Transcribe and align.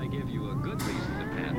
I 0.00 0.06
give 0.06 0.30
you 0.30 0.50
a 0.50 0.54
good 0.54 0.80
reason 0.80 1.18
to 1.18 1.24
pat 1.36 1.54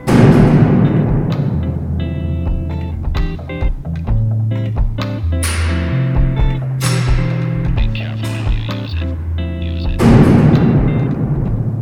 Be 7.76 7.88
careful 7.96 8.28
how 8.28 8.50
you 8.50 8.62
use 8.82 8.96
it. 8.96 9.10
Use 9.62 9.86
it. 9.86 10.02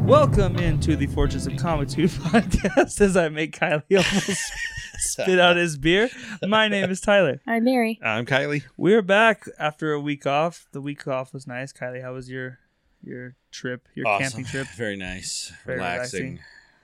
Welcome 0.06 0.58
into 0.58 0.98
the 0.98 1.08
Fortress 1.08 1.48
of 1.48 1.56
Comitude 1.56 2.10
podcast 2.10 3.00
as 3.00 3.16
I 3.16 3.30
make 3.30 3.58
Kylie 3.58 3.84
almost 3.92 4.42
spit 4.98 5.40
out 5.40 5.56
his 5.56 5.78
beer. 5.78 6.10
My 6.46 6.68
name 6.68 6.92
is 6.92 7.00
Tyler. 7.00 7.40
Hi, 7.48 7.62
Mary. 7.62 8.02
I'm 8.04 8.26
Kylie. 8.26 8.64
We're 8.76 9.02
back 9.02 9.46
after 9.58 9.94
a 9.94 10.02
week 10.02 10.28
off. 10.28 10.68
The 10.74 10.82
week 10.82 11.08
off 11.08 11.34
was 11.34 11.48
nice. 11.48 11.72
Kylie, 11.72 12.02
how 12.02 12.16
was 12.16 12.30
your 12.30 12.60
your 13.04 13.36
trip, 13.52 13.88
your 13.96 14.06
camping 14.20 14.46
trip? 14.46 14.68
Very 14.78 14.96
nice. 14.98 15.52
Very 15.66 15.78
relaxing. 15.78 16.20
relaxing. 16.24 16.40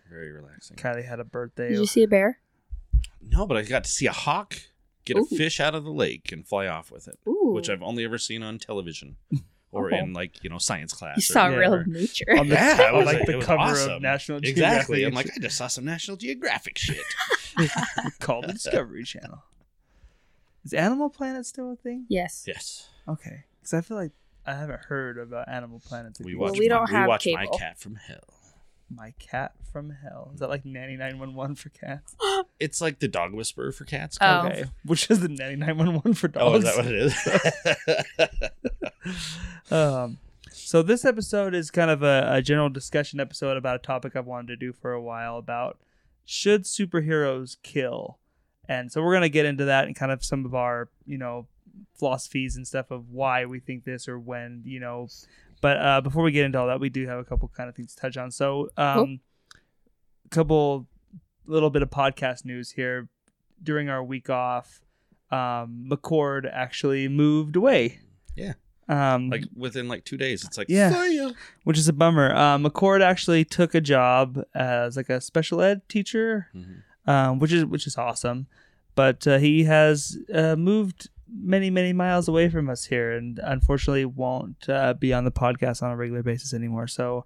Very 0.10 0.32
relaxing. 0.32 0.78
Kylie 0.78 1.08
had 1.08 1.20
a 1.20 1.24
birthday. 1.24 1.70
Did 1.70 1.80
you 1.80 1.86
see 1.86 2.04
a 2.04 2.08
bear? 2.08 2.40
No, 3.22 3.46
but 3.46 3.58
I 3.58 3.64
got 3.64 3.84
to 3.86 3.90
see 3.90 4.06
a 4.06 4.12
hawk 4.12 4.56
get 5.04 5.18
Ooh. 5.18 5.28
a 5.32 5.36
fish 5.36 5.60
out 5.60 5.76
of 5.76 5.84
the 5.84 5.92
lake 5.92 6.32
and 6.32 6.48
fly 6.48 6.68
off 6.68 6.92
with 6.92 7.08
it, 7.08 7.18
Ooh. 7.28 7.52
which 7.54 7.70
I've 7.70 7.82
only 7.84 8.04
ever 8.06 8.18
seen 8.18 8.44
on 8.44 8.60
television 8.60 9.16
or 9.72 9.94
Oh. 9.94 9.98
in 9.98 10.14
like 10.14 10.44
you 10.44 10.50
know 10.50 10.58
science 10.60 10.94
class. 10.94 11.18
You 11.18 11.22
saw 11.24 11.50
whatever. 11.50 11.84
real 11.88 12.00
nature. 12.02 12.26
on 12.38 12.48
the, 12.50 12.56
Yeah, 12.56 12.82
it 12.90 12.94
on 12.94 12.98
was 12.98 13.06
like 13.08 13.26
the 13.26 13.32
it 13.34 13.36
was 13.38 13.46
cover 13.46 13.62
of 13.64 13.70
awesome. 13.72 14.02
National 14.02 14.38
Exactly. 14.40 14.98
Geographic. 15.00 15.06
I'm 15.08 15.14
like, 15.14 15.38
I 15.38 15.42
just 15.42 15.58
saw 15.58 15.68
some 15.68 15.86
National 15.86 16.18
Geographic 16.18 16.78
shit. 16.78 17.04
called 18.20 18.46
the 18.48 18.54
Discovery 18.54 19.04
Channel. 19.04 19.44
Is 20.64 20.74
Animal 20.74 21.10
Planet 21.10 21.46
still 21.46 21.72
a 21.72 21.76
thing? 21.76 22.06
yes. 22.10 22.44
yes. 22.48 22.90
Okay, 23.08 23.44
because 23.60 23.74
I 23.74 23.82
feel 23.82 23.98
like 23.98 24.12
I 24.46 24.54
haven't 24.54 24.82
heard 24.82 25.18
about 25.18 25.50
Animal 25.50 25.80
Planet. 25.86 26.18
We 26.20 26.36
Well, 26.36 26.52
watch. 26.52 26.60
we 26.60 26.68
don't 26.68 26.90
have 26.90 27.06
we 27.06 27.10
watch 27.10 27.28
My. 27.34 27.48
Cat 27.58 27.80
from 27.80 27.96
Hell. 27.96 28.34
My 28.90 29.14
Cat 29.20 29.54
from 29.72 29.90
Hell. 29.90 30.32
Is 30.34 30.40
that 30.42 30.50
like 30.50 30.66
9911 30.66 31.56
for 31.56 31.70
cats? 31.70 32.16
It's 32.58 32.80
like 32.80 33.00
the 33.00 33.08
dog 33.10 33.34
whisperer 33.34 33.74
for 33.74 33.84
cats. 33.84 34.18
Oh. 34.22 34.48
Okay, 34.48 34.64
which 34.86 35.10
is 35.12 35.20
the 35.20 35.28
9911 35.28 36.14
for 36.14 36.30
dogs. 36.30 36.46
Oh, 36.46 36.56
is 36.58 36.64
that 36.64 36.78
what 36.78 36.86
it 36.86 36.96
is? 36.96 38.52
Um, 39.72 40.18
so 40.52 40.82
this 40.82 41.06
episode 41.06 41.54
is 41.56 41.70
kind 41.72 41.90
of 41.92 42.02
a, 42.04 42.28
a 42.36 42.42
general 42.42 42.70
discussion 42.70 43.20
episode 43.20 43.58
about 43.58 43.76
a 43.76 43.80
topic 43.80 44.16
I've 44.16 44.26
wanted 44.26 44.48
to 44.48 44.56
do 44.56 44.74
for 44.74 44.94
a 44.94 45.02
while 45.02 45.38
about 45.38 45.80
should 46.24 46.64
superheroes 46.64 47.58
kill, 47.64 48.20
and 48.70 48.92
so 48.92 49.02
we're 49.04 49.14
gonna 49.14 49.30
get 49.30 49.46
into 49.46 49.66
that 49.66 49.86
and 49.86 49.96
kind 49.96 50.12
of 50.12 50.24
some 50.24 50.46
of 50.46 50.54
our 50.56 50.90
you 51.06 51.18
know 51.18 51.48
philosophies 51.98 52.56
and 52.56 52.68
stuff 52.68 52.92
of 52.92 53.10
why 53.12 53.46
we 53.46 53.60
think 53.60 53.84
this 53.84 54.08
or 54.08 54.20
when 54.20 54.62
you 54.66 54.80
know. 54.80 55.08
But 55.62 55.78
uh, 55.78 56.02
before 56.02 56.24
we 56.24 56.32
get 56.32 56.46
into 56.46 56.60
all 56.60 56.68
that, 56.68 56.80
we 56.80 56.90
do 56.90 57.08
have 57.08 57.20
a 57.20 57.24
couple 57.24 57.48
kind 57.56 57.70
of 57.70 57.76
things 57.76 57.96
to 57.96 58.02
touch 58.02 58.18
on. 58.18 58.30
So, 58.32 58.70
um, 58.78 59.20
a 60.26 60.30
couple 60.30 60.88
little 61.46 61.70
bit 61.70 61.82
of 61.82 61.90
podcast 61.90 62.46
news 62.46 62.72
here 62.72 63.08
during 63.62 63.90
our 63.90 64.04
week 64.04 64.30
off. 64.30 64.82
Um, 65.32 65.88
McCord 65.90 66.50
actually 66.52 67.08
moved 67.08 67.56
away. 67.56 68.00
Yeah. 68.36 68.54
Um, 68.88 69.30
like 69.30 69.46
within 69.56 69.88
like 69.88 70.06
two 70.06 70.18
days, 70.18 70.44
it's 70.44 70.58
like 70.58 70.68
Yeah. 70.70 70.92
"Fire." 70.92 71.32
which 71.64 71.78
is 71.78 71.88
a 71.88 71.94
bummer. 71.94 72.32
Uh, 72.36 72.58
McCord 72.60 73.02
actually 73.02 73.44
took 73.44 73.74
a 73.74 73.82
job 73.82 74.44
as 74.54 74.96
like 74.96 75.10
a 75.10 75.20
special 75.20 75.62
ed 75.62 75.82
teacher, 75.90 76.50
Mhm. 76.56 76.84
um, 77.12 77.40
which 77.40 77.52
is 77.52 77.66
which 77.66 77.88
is 77.88 77.98
awesome. 77.98 78.46
But 78.94 79.26
uh, 79.26 79.40
he 79.40 79.64
has 79.64 80.18
uh, 80.34 80.56
moved 80.56 81.10
many 81.38 81.70
many 81.70 81.94
miles 81.94 82.28
away 82.28 82.50
from 82.50 82.70
us 82.70 82.86
here, 82.86 83.12
and 83.14 83.40
unfortunately 83.44 84.06
won't 84.06 84.68
uh, 84.70 84.94
be 84.94 85.14
on 85.14 85.26
the 85.26 85.32
podcast 85.32 85.84
on 85.84 85.92
a 85.92 85.96
regular 85.98 86.24
basis 86.24 86.54
anymore. 86.54 86.88
So 86.88 87.26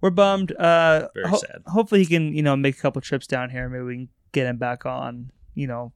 we're 0.00 0.10
bummed. 0.10 0.52
Uh, 0.52 1.08
Very 1.14 1.28
ho- 1.28 1.36
sad. 1.36 1.62
Hopefully 1.66 2.00
he 2.00 2.06
can 2.06 2.34
you 2.34 2.42
know 2.42 2.56
make 2.56 2.76
a 2.78 2.80
couple 2.80 3.00
trips 3.02 3.26
down 3.26 3.50
here. 3.50 3.68
Maybe 3.68 3.84
we 3.84 3.94
can 3.96 4.08
get 4.32 4.46
him 4.46 4.56
back 4.58 4.86
on. 4.86 5.30
You 5.54 5.66
know. 5.66 5.92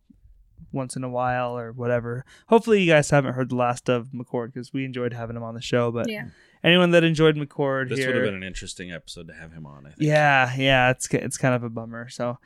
Once 0.70 0.97
in 0.97 1.05
a 1.05 1.09
while, 1.09 1.56
or 1.56 1.73
whatever. 1.73 2.27
Hopefully, 2.49 2.82
you 2.82 2.93
guys 2.93 3.09
haven't 3.09 3.32
heard 3.34 3.49
the 3.49 3.55
last 3.55 3.88
of 3.88 4.09
McCord 4.09 4.53
because 4.53 4.71
we 4.71 4.84
enjoyed 4.84 5.15
having 5.15 5.34
him 5.34 5.43
on 5.43 5.55
the 5.55 5.62
show. 5.62 5.91
But 5.91 6.11
Yeah. 6.11 6.27
anyone 6.62 6.91
that 6.91 7.05
enjoyed 7.05 7.37
McCord 7.37 7.88
This 7.88 8.00
here, 8.00 8.09
would 8.09 8.16
have 8.16 8.25
been 8.27 8.34
an 8.34 8.43
interesting 8.43 8.93
episode 8.93 9.28
to 9.28 9.34
have 9.34 9.53
him 9.53 9.65
on. 9.65 9.87
I 9.87 9.91
think. 9.91 10.00
yeah, 10.00 10.53
yeah, 10.59 10.91
it's 10.91 11.06
it's 11.15 11.38
kind 11.38 11.55
of 11.55 11.62
a 11.62 11.71
bummer. 11.71 12.11
So, 12.11 12.38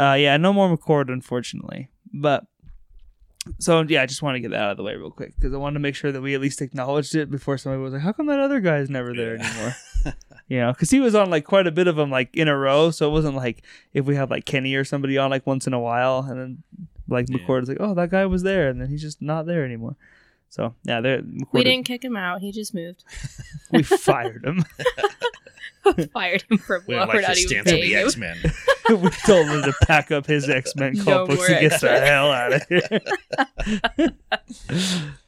uh, 0.00 0.16
yeah, 0.18 0.38
no 0.38 0.54
more 0.54 0.74
McCord, 0.74 1.12
unfortunately. 1.12 1.88
But 2.14 2.46
so 3.58 3.82
yeah, 3.88 4.02
I 4.02 4.06
just 4.06 4.22
want 4.22 4.36
to 4.36 4.40
get 4.40 4.50
that 4.50 4.60
out 4.60 4.70
of 4.72 4.76
the 4.76 4.82
way 4.82 4.94
real 4.96 5.10
quick 5.10 5.34
because 5.36 5.52
I 5.54 5.56
wanted 5.56 5.74
to 5.74 5.80
make 5.80 5.94
sure 5.94 6.12
that 6.12 6.20
we 6.20 6.34
at 6.34 6.40
least 6.40 6.60
acknowledged 6.62 7.14
it 7.14 7.30
before 7.30 7.58
somebody 7.58 7.82
was 7.82 7.92
like, 7.92 8.02
"How 8.02 8.12
come 8.12 8.26
that 8.26 8.40
other 8.40 8.60
guy's 8.60 8.90
never 8.90 9.14
there 9.14 9.36
Yeah. 9.36 9.50
anymore?" 9.50 9.76
you 10.48 10.58
know, 10.58 10.72
because 10.72 10.90
he 10.90 11.00
was 11.00 11.14
on 11.14 11.30
like 11.30 11.44
quite 11.44 11.66
a 11.66 11.70
bit 11.72 11.86
of 11.88 11.96
them 11.96 12.10
like 12.10 12.34
in 12.36 12.48
a 12.48 12.56
row, 12.56 12.90
so 12.90 13.08
it 13.08 13.12
wasn't 13.12 13.36
like 13.36 13.62
if 13.94 14.04
we 14.06 14.16
have 14.16 14.30
like 14.30 14.44
Kenny 14.44 14.74
or 14.74 14.84
somebody 14.84 15.16
on 15.18 15.30
like 15.30 15.46
once 15.46 15.66
in 15.66 15.72
a 15.72 15.80
while, 15.80 16.26
and 16.28 16.38
then 16.40 16.62
like 17.08 17.26
Yeah. 17.28 17.38
McCord 17.38 17.62
is 17.62 17.68
like, 17.68 17.78
"Oh, 17.80 17.94
that 17.94 18.10
guy 18.10 18.26
was 18.26 18.42
there," 18.42 18.68
and 18.68 18.80
then 18.80 18.88
he's 18.88 19.02
just 19.02 19.20
not 19.22 19.46
there 19.46 19.64
anymore. 19.64 19.96
So 20.48 20.74
yeah, 20.84 21.00
there 21.00 21.22
We 21.52 21.64
didn't 21.64 21.86
kick 21.86 22.04
him 22.04 22.16
out. 22.16 22.40
He 22.40 22.52
just 22.52 22.72
moved. 22.74 23.04
we 23.72 23.82
fired 23.82 24.44
him. 24.44 24.64
Fired 26.12 26.44
him 26.50 26.58
for 26.58 26.82
We 26.86 26.94
well, 26.94 27.06
don't 27.06 27.14
we're 27.14 27.22
like 27.22 27.28
not 27.28 27.38
even 27.38 27.48
stance 27.48 27.68
on 27.68 27.78
paying 27.78 27.90
the. 27.90 27.96
X 27.96 28.16
Men. 28.16 28.36
we 28.88 29.10
told 29.26 29.46
him 29.48 29.62
to 29.62 29.74
pack 29.86 30.10
up 30.10 30.26
his 30.26 30.48
X 30.48 30.74
Men 30.76 30.94
No 30.94 31.04
comic 31.04 31.28
books 31.38 31.48
and 31.50 31.60
get 31.60 31.80
the 31.80 32.00
hell 32.00 32.30
out 32.32 32.52
of 32.52 32.62
here. 32.68 34.12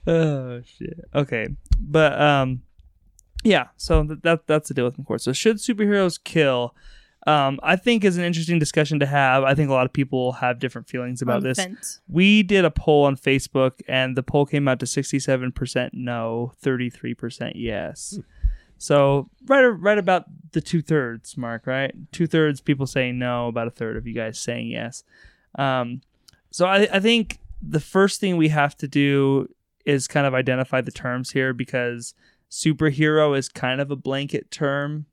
oh 0.06 0.62
shit. 0.62 1.00
Okay, 1.15 1.49
but 1.81 2.21
um, 2.21 2.62
yeah. 3.44 3.69
So 3.76 4.04
th- 4.04 4.21
that 4.22 4.47
that's 4.47 4.69
the 4.69 4.75
deal 4.75 4.84
with 4.84 4.97
McCord. 4.99 5.21
So 5.21 5.32
should 5.32 5.56
superheroes 5.56 6.22
kill? 6.22 6.75
Um, 7.26 7.60
I 7.62 7.76
think 7.76 8.05
is 8.05 8.16
an 8.16 8.25
interesting 8.25 8.59
discussion 8.59 9.00
to 9.00 9.06
have. 9.06 9.43
I 9.44 9.55
think 9.55 9.69
a 9.69 9.72
lot 9.72 9.84
of 9.84 9.93
people 9.93 10.32
have 10.32 10.59
different 10.59 10.88
feelings 10.88 11.20
about 11.20 11.38
On 11.38 11.43
this. 11.43 11.59
fence. 11.59 12.00
We 12.09 12.43
did 12.43 12.65
a 12.65 12.70
poll 12.70 13.05
on 13.05 13.16
Facebook, 13.16 13.81
and 13.87 14.16
the 14.16 14.22
poll 14.22 14.47
came 14.47 14.66
out 14.66 14.81
to 14.81 14.87
sixty-seven 14.87 15.53
percent 15.53 15.93
no, 15.94 16.53
thirty-three 16.60 17.15
percent 17.15 17.56
yes. 17.56 18.19
So 18.78 19.28
right, 19.47 19.66
right 19.66 19.99
about 19.99 20.25
the 20.53 20.61
two 20.61 20.81
thirds 20.81 21.37
mark, 21.37 21.66
right? 21.66 21.93
Two 22.12 22.27
thirds 22.27 22.61
people 22.61 22.87
saying 22.87 23.19
no, 23.19 23.49
about 23.49 23.66
a 23.66 23.72
third 23.72 23.97
of 23.97 24.06
you 24.06 24.15
guys 24.15 24.39
saying 24.39 24.69
yes. 24.69 25.05
Um, 25.56 26.00
so 26.50 26.66
I, 26.66 26.88
I 26.93 27.00
think 27.00 27.38
the 27.61 27.81
first 27.81 28.21
thing 28.21 28.37
we 28.37 28.49
have 28.49 28.77
to 28.78 28.88
do 28.88 29.49
is 29.84 30.06
kind 30.06 30.27
of 30.27 30.34
identify 30.34 30.81
the 30.81 30.93
terms 30.93 31.33
here 31.33 31.53
because 31.53 32.15
superhero 32.50 33.37
is 33.37 33.49
kind 33.49 33.81
of 33.81 33.91
a 33.91 33.97
blanket 33.97 34.50
term. 34.50 35.06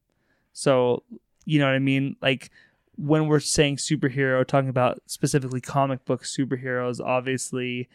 So 0.53 1.03
you 1.45 1.59
know 1.59 1.65
what 1.65 1.75
I 1.75 1.79
mean? 1.79 2.15
Like 2.21 2.51
when 2.97 3.27
we're 3.27 3.39
saying 3.39 3.77
superhero, 3.77 4.45
talking 4.45 4.69
about 4.69 4.99
specifically 5.07 5.61
comic 5.61 6.05
book 6.05 6.23
superheroes, 6.23 6.99
obviously 7.03 7.89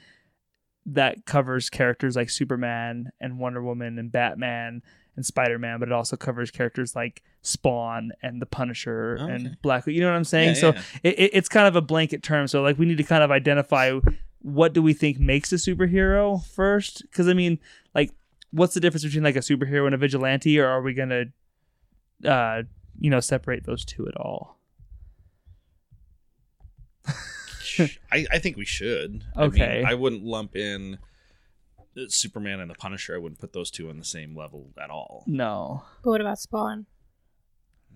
that 0.86 1.26
covers 1.26 1.70
characters 1.70 2.16
like 2.16 2.30
Superman 2.30 3.12
and 3.20 3.38
Wonder 3.38 3.62
Woman 3.62 3.98
and 3.98 4.10
Batman 4.10 4.82
and 5.20 5.26
Spider 5.26 5.58
Man, 5.58 5.78
but 5.78 5.88
it 5.88 5.92
also 5.92 6.16
covers 6.16 6.50
characters 6.50 6.96
like 6.96 7.22
Spawn 7.42 8.12
and 8.22 8.40
the 8.40 8.46
Punisher 8.46 9.18
Oh, 9.20 9.24
okay. 9.24 9.32
and 9.34 9.56
Black. 9.62 9.86
You 9.86 10.00
know 10.00 10.08
what 10.08 10.16
I'm 10.16 10.24
saying? 10.24 10.54
Yeah, 10.54 10.60
so 10.60 10.66
yeah. 10.72 10.82
It, 11.02 11.18
it, 11.18 11.30
it's 11.34 11.48
kind 11.48 11.68
of 11.68 11.76
a 11.76 11.82
blanket 11.82 12.22
term. 12.22 12.48
So 12.48 12.62
like 12.62 12.78
we 12.78 12.86
need 12.86 12.96
to 12.96 13.04
kind 13.04 13.22
of 13.22 13.30
identify 13.30 13.98
what 14.42 14.72
do 14.72 14.80
we 14.82 14.94
think 14.94 15.18
makes 15.18 15.52
a 15.52 15.56
superhero 15.56 16.42
first? 16.44 17.02
Because 17.02 17.28
I 17.28 17.34
mean, 17.34 17.58
like, 17.94 18.12
what's 18.50 18.72
the 18.74 18.80
difference 18.80 19.04
between 19.04 19.22
like 19.22 19.36
a 19.36 19.40
superhero 19.40 19.84
and 19.84 19.94
a 19.94 19.98
vigilante, 19.98 20.58
or 20.58 20.66
are 20.66 20.80
we 20.80 20.94
gonna, 20.94 21.26
uh, 22.24 22.62
you 22.98 23.10
know, 23.10 23.20
separate 23.20 23.64
those 23.66 23.84
two 23.84 24.08
at 24.08 24.16
all? 24.16 24.56
I, 28.12 28.26
I 28.32 28.38
think 28.38 28.56
we 28.56 28.64
should. 28.64 29.24
Okay. 29.36 29.64
I, 29.64 29.76
mean, 29.76 29.86
I 29.86 29.94
wouldn't 29.94 30.24
lump 30.24 30.56
in 30.56 30.98
Superman 32.08 32.60
and 32.60 32.70
the 32.70 32.74
Punisher. 32.74 33.14
I 33.14 33.18
wouldn't 33.18 33.40
put 33.40 33.52
those 33.52 33.70
two 33.70 33.88
on 33.90 33.98
the 33.98 34.04
same 34.04 34.36
level 34.36 34.70
at 34.82 34.90
all. 34.90 35.24
No. 35.26 35.84
But 36.02 36.10
what 36.10 36.20
about 36.20 36.38
Spawn? 36.38 36.86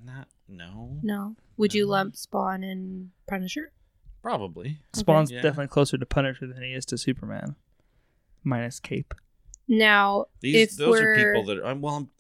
Not 0.05 0.29
no. 0.49 0.99
No. 1.03 1.37
Would 1.57 1.75
you 1.75 1.87
lump 1.87 2.17
Spawn 2.17 2.63
and 2.65 3.11
Punisher? 3.29 3.73
Probably. 4.23 4.79
Spawn's 4.93 5.31
Yeah. 5.31 5.43
definitely 5.43 5.69
closer 5.69 5.97
to 5.99 6.07
Punisher 6.07 6.47
than 6.47 6.63
he 6.63 6.73
is 6.73 6.85
to 6.87 6.99
Superman, 6.99 7.57
minus 8.43 8.81
Cape. 8.81 9.15
Now, 9.67 10.27
These 10.41 10.73
if 10.73 10.77
those 10.77 11.01
we're 11.01 11.13
are 11.13 11.17
people 11.17 11.45
that 11.47 11.59
are 11.65 11.75
well. 11.77 12.11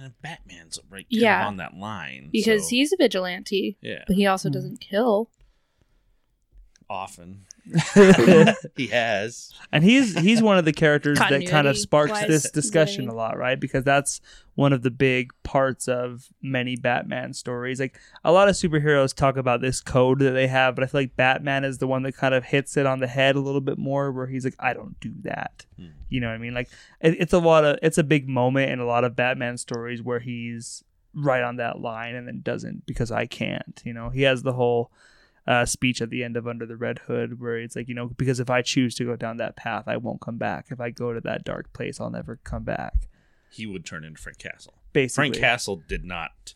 I'm, 0.00 0.12
Batman's 0.22 0.78
right 0.90 1.04
kind 1.10 1.22
Yeah. 1.22 1.42
of 1.42 1.48
on 1.48 1.56
that 1.58 1.74
line 1.74 2.28
because 2.32 2.64
so, 2.64 2.70
he's 2.70 2.92
a 2.92 2.96
vigilante, 2.98 3.78
yeah 3.80 4.04
but 4.06 4.16
he 4.16 4.26
also 4.26 4.48
Hmm. 4.48 4.54
doesn't 4.54 4.80
kill. 4.80 5.30
Often 6.90 7.46
he 8.76 8.88
has 8.88 9.52
and 9.70 9.84
he's 9.84 10.18
he's 10.18 10.42
one 10.42 10.58
of 10.58 10.64
the 10.64 10.72
characters 10.72 11.20
that 11.20 11.46
kind 11.46 11.68
of 11.68 11.78
sparks 11.78 12.10
wise, 12.10 12.26
this 12.26 12.50
discussion 12.50 13.04
any- 13.04 13.12
a 13.12 13.14
lot, 13.14 13.38
right? 13.38 13.60
Because 13.60 13.84
that's 13.84 14.20
one 14.56 14.72
of 14.72 14.82
the 14.82 14.90
big 14.90 15.32
parts 15.44 15.86
of 15.86 16.26
many 16.42 16.74
Batman 16.74 17.32
stories. 17.32 17.78
Like 17.78 17.98
a 18.24 18.32
lot 18.32 18.48
of 18.48 18.56
superheroes 18.56 19.14
talk 19.14 19.36
about 19.36 19.60
this 19.60 19.80
code 19.80 20.18
that 20.18 20.32
they 20.32 20.48
have, 20.48 20.74
but 20.74 20.82
I 20.82 20.88
feel 20.88 21.02
like 21.02 21.16
Batman 21.16 21.62
is 21.64 21.78
the 21.78 21.86
one 21.86 22.02
that 22.02 22.16
kind 22.16 22.34
of 22.34 22.44
hits 22.44 22.76
it 22.76 22.86
on 22.86 22.98
the 22.98 23.06
head 23.06 23.36
a 23.36 23.40
little 23.40 23.60
bit 23.60 23.78
more, 23.78 24.10
where 24.10 24.26
he's 24.26 24.44
like, 24.44 24.56
"I 24.58 24.72
don't 24.72 24.98
do 24.98 25.12
that." 25.22 25.64
Hmm. 25.76 25.86
You 26.08 26.20
know 26.20 26.26
what 26.26 26.34
I 26.34 26.38
mean? 26.38 26.54
Like 26.54 26.68
it, 27.00 27.16
it's 27.20 27.32
a 27.32 27.38
lot 27.38 27.64
of 27.64 27.78
it's 27.82 27.98
a 27.98 28.04
big 28.04 28.28
moment 28.28 28.72
in 28.72 28.80
a 28.80 28.86
lot 28.86 29.04
of 29.04 29.14
Batman 29.14 29.58
stories 29.58 30.02
where 30.02 30.18
he's 30.18 30.82
right 31.14 31.42
on 31.42 31.56
that 31.56 31.80
line 31.80 32.14
and 32.14 32.26
then 32.26 32.40
doesn't 32.42 32.84
because 32.86 33.12
I 33.12 33.26
can't. 33.26 33.80
You 33.84 33.92
know, 33.92 34.10
he 34.10 34.22
has 34.22 34.42
the 34.42 34.54
whole 34.54 34.90
uh, 35.46 35.64
speech 35.64 36.00
at 36.02 36.10
the 36.10 36.22
end 36.22 36.36
of 36.36 36.46
Under 36.46 36.66
the 36.66 36.76
Red 36.76 36.98
Hood 37.00 37.40
where 37.40 37.56
it's 37.58 37.74
like, 37.76 37.88
you 37.88 37.94
know, 37.94 38.06
because 38.08 38.40
if 38.40 38.50
I 38.50 38.62
choose 38.62 38.94
to 38.96 39.04
go 39.04 39.16
down 39.16 39.38
that 39.38 39.56
path, 39.56 39.84
I 39.86 39.96
won't 39.96 40.20
come 40.20 40.36
back. 40.38 40.66
If 40.70 40.80
I 40.80 40.90
go 40.90 41.12
to 41.12 41.20
that 41.22 41.44
dark 41.44 41.72
place, 41.72 42.00
I'll 42.00 42.10
never 42.10 42.38
come 42.44 42.62
back. 42.64 43.08
He 43.50 43.66
would 43.66 43.84
turn 43.84 44.04
into 44.04 44.20
Frank 44.20 44.38
Castle. 44.38 44.74
Basically, 44.92 45.30
Frank 45.30 45.36
Castle 45.36 45.82
did 45.88 46.04
not 46.04 46.54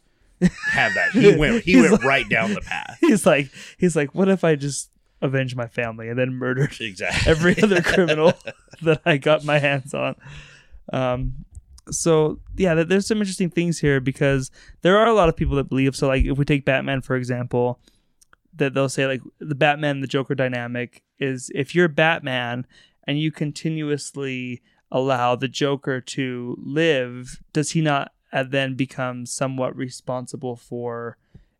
have 0.70 0.94
that. 0.94 1.10
He 1.12 1.34
went. 1.36 1.64
He 1.64 1.80
went 1.80 1.92
like- 1.92 2.04
right 2.04 2.28
down 2.28 2.54
the 2.54 2.60
path. 2.60 2.98
he's 3.00 3.26
like, 3.26 3.50
he's 3.78 3.96
like, 3.96 4.14
what 4.14 4.28
if 4.28 4.44
I 4.44 4.54
just 4.54 4.90
avenge 5.22 5.56
my 5.56 5.66
family 5.66 6.08
and 6.10 6.18
then 6.18 6.34
murdered 6.34 6.78
Exactly. 6.80 7.30
every 7.30 7.62
other 7.62 7.80
criminal 7.94 8.34
that 8.82 9.00
I 9.06 9.16
got 9.16 9.42
my 9.44 9.58
hands 9.58 9.94
on. 9.94 10.14
Um, 10.92 11.46
so 11.90 12.40
yeah, 12.56 12.74
th- 12.74 12.88
there's 12.88 13.06
some 13.06 13.18
interesting 13.18 13.48
things 13.50 13.78
here 13.78 14.00
because 14.00 14.50
there 14.82 14.98
are 14.98 15.06
a 15.06 15.14
lot 15.14 15.28
of 15.30 15.36
people 15.36 15.56
that 15.56 15.68
believe. 15.68 15.96
So 15.96 16.08
like, 16.08 16.24
if 16.26 16.36
we 16.36 16.44
take 16.44 16.64
Batman 16.64 17.00
for 17.00 17.16
example, 17.16 17.80
that 18.56 18.74
they'll 18.74 18.88
say 18.88 19.06
like 19.06 19.22
the 19.38 19.54
Batman 19.54 20.00
the 20.00 20.06
Joker 20.06 20.34
dynamic 20.34 21.02
is 21.18 21.50
if 21.54 21.74
you're 21.74 21.88
Batman 21.88 22.66
and 23.06 23.18
you 23.18 23.30
continuously 23.30 24.62
allow 24.90 25.34
the 25.34 25.48
Joker 25.48 26.00
to 26.00 26.56
live, 26.62 27.40
does 27.52 27.72
he 27.72 27.80
not 27.80 28.12
uh, 28.32 28.44
then 28.44 28.74
become 28.74 29.26
somewhat 29.26 29.76
responsible 29.76 30.56
for 30.56 31.16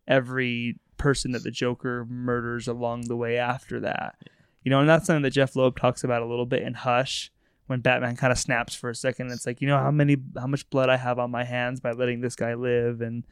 every 0.06 0.78
person 0.96 1.32
that 1.32 1.42
the 1.42 1.50
Joker 1.50 2.04
murders 2.04 2.68
along 2.68 3.02
the 3.02 3.16
way 3.16 3.36
after 3.36 3.80
that? 3.80 4.16
You 4.62 4.70
know, 4.70 4.80
and 4.80 4.88
that's 4.88 5.06
something 5.06 5.22
that 5.22 5.30
Jeph 5.30 5.56
Loeb 5.56 5.78
talks 5.78 6.04
about 6.04 6.22
a 6.22 6.26
little 6.26 6.46
bit 6.46 6.62
in 6.62 6.74
Hush 6.74 7.30
when 7.66 7.80
Batman 7.80 8.16
kind 8.16 8.32
of 8.32 8.38
snaps 8.38 8.74
for 8.74 8.88
a 8.88 8.94
second. 8.94 9.30
It's 9.30 9.46
like, 9.46 9.60
you 9.60 9.68
know, 9.68 9.78
how 9.78 9.90
many, 9.90 10.16
how 10.38 10.46
much 10.46 10.68
blood 10.70 10.88
I 10.88 10.96
have 10.96 11.18
on 11.18 11.30
my 11.30 11.44
hands 11.44 11.80
by 11.80 11.92
letting 11.92 12.20
this 12.20 12.36
guy 12.36 12.54
live, 12.54 13.00
and 13.00 13.24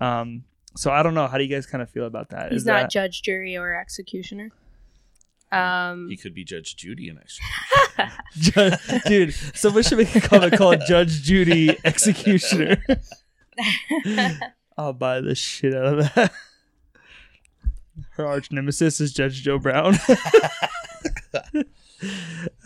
um, 0.00 0.44
so 0.76 0.90
I 0.90 1.02
don't 1.02 1.14
know. 1.14 1.26
How 1.26 1.38
do 1.38 1.44
you 1.44 1.54
guys 1.54 1.66
kind 1.66 1.82
of 1.82 1.90
feel 1.90 2.06
about 2.06 2.30
that? 2.30 2.52
He's 2.52 2.62
Is 2.62 2.66
not 2.66 2.82
that- 2.82 2.90
judge, 2.90 3.22
jury, 3.22 3.56
or 3.56 3.74
executioner. 3.74 4.50
Um, 5.50 6.08
He 6.08 6.16
could 6.16 6.32
be 6.34 6.44
Judge 6.44 6.76
Judy 6.76 7.08
in 7.10 7.16
next. 7.16 7.38
Ju- 8.38 8.98
dude. 9.06 9.34
Someone 9.54 9.82
should 9.82 9.98
make 9.98 10.14
a 10.16 10.20
comic 10.22 10.54
called 10.54 10.80
Judge 10.86 11.20
Judy 11.22 11.76
Executioner. 11.84 12.82
I'll 14.78 14.94
buy 14.94 15.20
the 15.20 15.34
shit 15.34 15.74
out 15.74 15.84
of 15.98 16.14
that. 16.14 16.32
Her 18.12 18.26
arch 18.26 18.50
nemesis 18.50 18.98
is 19.00 19.12
Judge 19.12 19.42
Joe 19.42 19.58
Brown. 19.58 19.96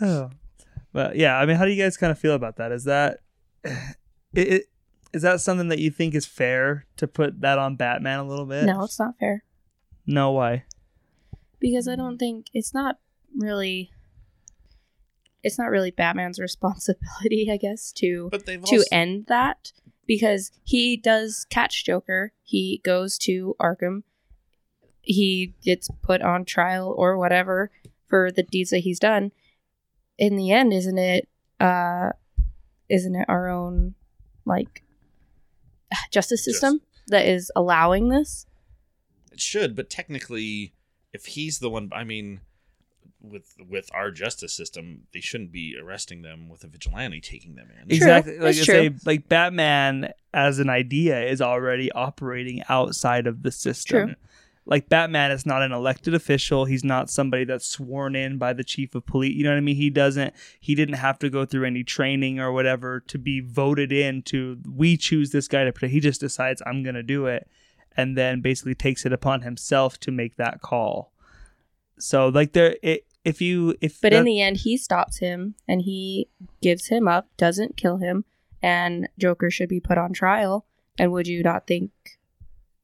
oh. 0.01 0.29
But 0.93 1.15
yeah, 1.17 1.37
I 1.37 1.45
mean, 1.45 1.57
how 1.57 1.65
do 1.65 1.71
you 1.71 1.81
guys 1.81 1.97
kind 1.97 2.11
of 2.11 2.17
feel 2.17 2.33
about 2.33 2.55
that? 2.57 2.71
Is 2.71 2.85
that 2.85 3.19
it, 3.63 3.83
it, 4.33 4.63
is 5.13 5.21
that 5.21 5.41
something 5.41 5.69
that 5.69 5.79
you 5.79 5.89
think 5.91 6.13
is 6.15 6.25
fair 6.25 6.85
to 6.97 7.07
put 7.07 7.41
that 7.41 7.57
on 7.57 7.75
Batman 7.75 8.19
a 8.19 8.23
little 8.27 8.45
bit? 8.45 8.65
no, 8.65 8.83
it's 8.83 8.99
not 8.99 9.17
fair 9.19 9.43
No, 10.05 10.31
why? 10.31 10.63
because 11.59 11.87
I 11.87 11.95
don't 11.95 12.17
think 12.17 12.47
it's 12.53 12.73
not 12.73 12.99
really. 13.35 13.91
It's 15.43 15.57
not 15.57 15.69
really 15.69 15.91
Batman's 15.91 16.39
responsibility, 16.49 17.49
I 17.51 17.57
guess, 17.57 17.91
to 17.93 18.27
But 18.31 18.45
they've 18.45 18.63
to 18.63 18.75
also, 18.77 18.87
end 18.91 19.25
that 19.27 19.71
because 20.05 20.51
he 20.63 20.97
does 20.97 21.45
catch 21.49 21.85
Joker. 21.85 22.33
He 22.43 22.81
goes 22.83 23.17
to 23.19 23.55
Arkham. 23.59 24.03
He 25.01 25.53
gets 25.63 25.89
put 26.01 26.21
on 26.21 26.43
trial 26.45 26.93
or 26.97 27.17
whatever 27.17 27.71
for 28.07 28.31
the 28.31 28.43
deeds 28.43 28.71
that 28.71 28.79
he's 28.79 28.99
done. 28.99 29.31
In 30.17 30.35
the 30.35 30.51
end, 30.51 30.73
isn't 30.73 30.97
it? 30.97 31.27
Uh, 31.59 32.11
isn't 32.89 33.15
it 33.15 33.25
our 33.29 33.47
own 33.49 33.95
like 34.45 34.83
justice 36.11 36.43
system 36.43 36.81
that 37.07 37.25
is 37.25 37.51
allowing 37.55 38.09
this? 38.09 38.45
it 39.37 39.41
should, 39.41 39.75
but 39.75 39.87
technically, 39.87 40.73
if 41.13 41.27
he's 41.27 41.59
the 41.59 41.69
one, 41.69 41.91
I 41.93 42.03
mean, 42.03 42.41
with 43.21 43.53
with 43.69 43.87
our 43.93 44.09
justice 44.09 44.51
system, 44.51 45.03
they 45.13 45.19
shouldn't 45.19 45.51
be 45.51 45.75
arresting 45.79 46.23
them 46.23 46.49
with 46.49 46.63
a 46.63 46.67
vigilante 46.67 47.21
taking 47.21 47.53
them 47.53 47.69
in. 47.69 47.91
Exactly. 47.91 48.33
Like 48.33 48.55
that's 48.55 48.61
I 48.61 48.63
say, 48.63 48.95
like 49.05 49.29
Batman 49.29 50.11
as 50.33 50.57
an 50.57 50.71
idea 50.71 51.23
is 51.23 51.39
already 51.39 51.91
operating 51.91 52.63
outside 52.67 53.27
of 53.27 53.43
the 53.43 53.51
system. 53.51 54.07
True. 54.07 54.15
Like 54.67 54.89
Batman 54.89 55.31
is 55.31 55.45
not 55.45 55.61
an 55.61 55.71
elected 55.71 56.13
official. 56.13 56.65
He's 56.65 56.83
not 56.83 57.09
somebody 57.09 57.45
that's 57.45 57.65
sworn 57.65 58.15
in 58.17 58.37
by 58.37 58.51
the 58.51 58.65
chief 58.65 58.95
of 58.95 59.05
police. 59.05 59.33
You 59.33 59.45
know 59.45 59.51
what 59.51 59.57
I 59.57 59.61
mean? 59.61 59.77
He 59.77 59.89
doesn't. 59.89 60.33
He 60.59 60.75
didn't 60.75 60.95
have 60.95 61.17
to 61.19 61.29
go 61.29 61.45
through 61.45 61.65
any 61.65 61.83
training 61.83 62.39
or 62.39 62.51
whatever 62.51 62.99
to 62.99 63.17
be 63.17 63.39
voted 63.39 63.93
in 63.93 64.23
to. 64.23 64.59
We 64.69 64.97
choose 64.97 65.31
this 65.31 65.47
guy 65.47 65.63
to 65.63 65.71
protect. 65.71 65.93
He 65.93 66.01
just 66.01 66.19
decides 66.19 66.61
I'm 66.65 66.83
gonna 66.83 67.01
do 67.01 67.27
it, 67.27 67.49
and 67.95 68.17
then 68.17 68.41
basically 68.41 68.75
takes 68.75 69.05
it 69.05 69.13
upon 69.13 69.41
himself 69.41 69.99
to 70.01 70.11
make 70.11 70.35
that 70.35 70.61
call. 70.61 71.13
So 71.97 72.27
like 72.27 72.51
there, 72.51 72.75
it, 72.83 73.05
if 73.23 73.41
you 73.41 73.75
if 73.79 74.01
But 74.01 74.13
in 74.13 74.25
the 74.25 74.41
end, 74.41 74.57
he 74.57 74.77
stops 74.77 75.19
him 75.19 75.55
and 75.67 75.81
he 75.81 76.27
gives 76.61 76.87
him 76.87 77.07
up, 77.07 77.29
doesn't 77.37 77.77
kill 77.77 77.97
him, 77.97 78.25
and 78.61 79.07
Joker 79.17 79.49
should 79.49 79.69
be 79.69 79.79
put 79.79 79.97
on 79.97 80.11
trial. 80.11 80.65
And 80.99 81.11
would 81.11 81.27
you 81.27 81.43
not 81.43 81.67
think 81.67 81.91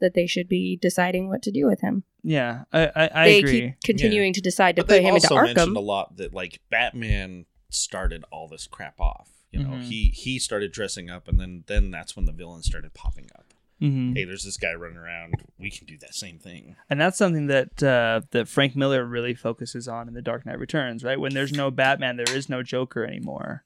that 0.04 0.14
they 0.14 0.28
should 0.28 0.48
be 0.48 0.78
deciding 0.80 1.28
what 1.30 1.42
to 1.42 1.52
do 1.52 1.66
with 1.66 1.82
him? 1.82 2.04
yeah, 2.22 2.66
I 2.72 2.86
I, 2.96 3.10
I 3.14 3.26
they 3.30 3.40
agree. 3.40 3.62
keep 3.62 3.82
continuing 3.84 4.34
to 4.34 4.42
decide 4.42 4.76
to 4.76 4.84
but 4.84 4.88
put 4.90 4.94
they've 4.96 5.04
him 5.04 5.16
into 5.16 5.34
also 5.34 5.44
mentioned 5.44 5.76
a 5.76 5.80
lot 5.80 6.18
that 6.18 6.34
like 6.34 6.60
Batman 6.70 7.46
started 7.72 8.24
all 8.32 8.48
this 8.48 8.68
crap 8.68 9.00
off. 9.02 9.30
You 9.52 9.64
know, 9.64 9.70
Mhm. 9.72 9.84
he 9.84 10.08
he 10.16 10.38
started 10.40 10.72
dressing 10.72 11.10
up, 11.10 11.28
and 11.28 11.40
then 11.40 11.64
then 11.68 11.90
that's 11.92 12.16
when 12.16 12.26
the 12.26 12.32
villains 12.32 12.66
started 12.68 12.94
popping 12.94 13.30
up. 13.36 13.54
hmm 13.80 14.14
Hey, 14.14 14.24
there's 14.24 14.44
this 14.44 14.58
guy 14.58 14.74
running 14.74 14.98
around. 14.98 15.36
We 15.60 15.70
can 15.72 15.86
do 15.88 15.98
that 16.00 16.16
same 16.16 16.40
thing. 16.40 16.76
and 16.90 17.00
that's 17.02 17.18
something 17.18 17.48
that 17.48 17.82
uh, 17.84 18.22
that 18.32 18.48
Frank 18.48 18.76
Miller 18.76 19.04
really 19.06 19.34
focuses 19.36 19.88
on 19.88 20.08
in 20.08 20.14
The 20.14 20.22
Dark 20.22 20.46
Knight 20.46 20.60
Returns. 20.60 21.04
Right 21.04 21.20
when 21.20 21.34
there's 21.34 21.52
no 21.54 21.70
Batman, 21.72 22.18
there 22.18 22.36
is 22.36 22.48
no 22.50 22.64
Joker 22.64 23.06
anymore. 23.06 23.64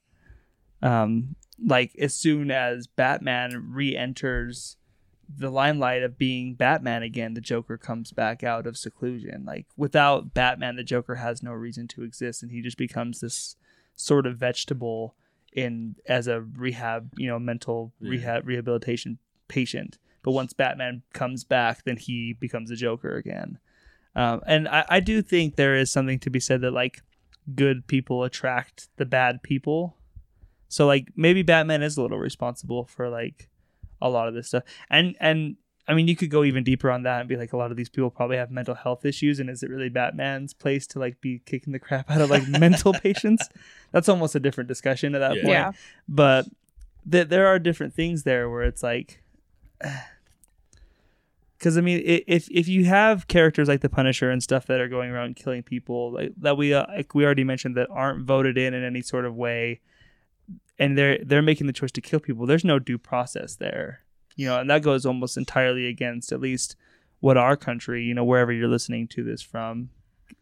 Um, 0.81 1.35
like 1.65 1.95
as 1.99 2.13
soon 2.13 2.51
as 2.51 2.85
Batman 2.87 3.69
re-enters 3.71 4.77
the 5.35 5.49
limelight 5.49 6.03
of 6.03 6.17
being 6.17 6.53
Batman 6.55 7.03
again, 7.03 7.33
the 7.33 7.41
Joker 7.41 7.77
comes 7.77 8.11
back 8.11 8.43
out 8.43 8.65
of 8.67 8.77
seclusion. 8.77 9.43
Like 9.45 9.65
without 9.75 10.33
Batman, 10.33 10.75
the 10.75 10.83
Joker 10.83 11.15
has 11.15 11.43
no 11.43 11.51
reason 11.51 11.87
to 11.89 12.03
exist, 12.03 12.41
and 12.43 12.51
he 12.51 12.61
just 12.61 12.77
becomes 12.77 13.19
this 13.19 13.55
sort 13.95 14.25
of 14.27 14.37
vegetable 14.37 15.15
in 15.53 15.95
as 16.07 16.27
a 16.27 16.41
rehab, 16.41 17.11
you 17.17 17.27
know, 17.27 17.39
mental 17.39 17.93
Yeah. 17.99 18.09
rehab 18.11 18.47
rehabilitation 18.47 19.17
patient. 19.47 19.97
But 20.23 20.31
once 20.31 20.53
Batman 20.53 21.03
comes 21.13 21.43
back, 21.43 21.83
then 21.83 21.97
he 21.97 22.33
becomes 22.33 22.69
a 22.69 22.75
Joker 22.75 23.15
again. 23.15 23.59
Um, 24.15 24.41
and 24.45 24.67
I, 24.67 24.85
I 24.89 24.99
do 24.99 25.21
think 25.21 25.55
there 25.55 25.75
is 25.75 25.91
something 25.91 26.19
to 26.19 26.29
be 26.29 26.39
said 26.39 26.61
that 26.61 26.71
like 26.71 27.01
good 27.55 27.87
people 27.87 28.23
attract 28.23 28.89
the 28.97 29.05
bad 29.05 29.41
people. 29.43 29.95
So 30.67 30.85
like 30.85 31.09
maybe 31.15 31.43
Batman 31.43 31.81
is 31.81 31.97
a 31.97 32.01
little 32.01 32.17
responsible 32.17 32.85
for 32.85 33.09
like 33.09 33.47
a 34.01 34.09
lot 34.09 34.27
of 34.27 34.33
this 34.33 34.47
stuff. 34.47 34.63
And 34.89 35.15
and 35.19 35.55
I 35.87 35.93
mean 35.93 36.07
you 36.07 36.15
could 36.15 36.29
go 36.29 36.43
even 36.43 36.63
deeper 36.63 36.91
on 36.91 37.03
that 37.03 37.19
and 37.21 37.29
be 37.29 37.35
like 37.37 37.53
a 37.53 37.57
lot 37.57 37.71
of 37.71 37.77
these 37.77 37.89
people 37.89 38.09
probably 38.09 38.37
have 38.37 38.51
mental 38.51 38.75
health 38.75 39.05
issues 39.05 39.39
and 39.39 39.49
is 39.49 39.63
it 39.63 39.69
really 39.69 39.89
Batman's 39.89 40.53
place 40.53 40.85
to 40.87 40.99
like 40.99 41.21
be 41.21 41.39
kicking 41.45 41.71
the 41.73 41.79
crap 41.79 42.11
out 42.11 42.21
of 42.21 42.29
like 42.29 42.47
mental 42.47 42.93
patients? 43.07 43.47
That's 43.91 44.09
almost 44.09 44.35
a 44.35 44.39
different 44.39 44.67
discussion 44.67 45.15
at 45.15 45.19
that 45.19 45.35
Yeah. 45.37 45.41
point 45.41 45.51
Yeah. 45.53 45.71
but 46.09 46.45
th- 47.09 47.29
there 47.29 47.47
are 47.47 47.57
different 47.59 47.93
things 47.93 48.23
there 48.23 48.49
where 48.49 48.63
it's 48.63 48.83
like 48.83 49.23
because 51.57 51.77
i 51.77 51.81
mean 51.81 52.01
if 52.05 52.47
if 52.51 52.67
you 52.67 52.85
have 52.85 53.27
characters 53.27 53.67
like 53.67 53.81
the 53.81 53.89
punisher 53.89 54.29
and 54.29 54.43
stuff 54.43 54.65
that 54.67 54.79
are 54.79 54.87
going 54.87 55.09
around 55.09 55.35
killing 55.35 55.63
people 55.63 56.11
like 56.11 56.31
that 56.37 56.57
we 56.57 56.73
uh, 56.73 56.85
like 56.89 57.13
we 57.15 57.25
already 57.25 57.43
mentioned 57.43 57.75
that 57.75 57.87
aren't 57.89 58.25
voted 58.25 58.57
in 58.57 58.73
in 58.73 58.83
any 58.83 59.01
sort 59.01 59.25
of 59.25 59.35
way 59.35 59.79
and 60.79 60.97
they're 60.97 61.17
they're 61.23 61.41
making 61.41 61.67
the 61.67 61.73
choice 61.73 61.91
to 61.91 62.01
kill 62.01 62.19
people 62.19 62.45
there's 62.45 62.65
no 62.65 62.79
due 62.79 62.97
process 62.97 63.55
there 63.55 64.01
you 64.35 64.45
know 64.45 64.59
and 64.59 64.69
that 64.69 64.81
goes 64.83 65.05
almost 65.05 65.37
entirely 65.37 65.87
against 65.87 66.31
at 66.31 66.39
least 66.39 66.75
what 67.19 67.37
our 67.37 67.55
country 67.57 68.03
you 68.03 68.13
know 68.13 68.23
wherever 68.23 68.51
you're 68.51 68.67
listening 68.67 69.07
to 69.07 69.23
this 69.23 69.41
from 69.41 69.89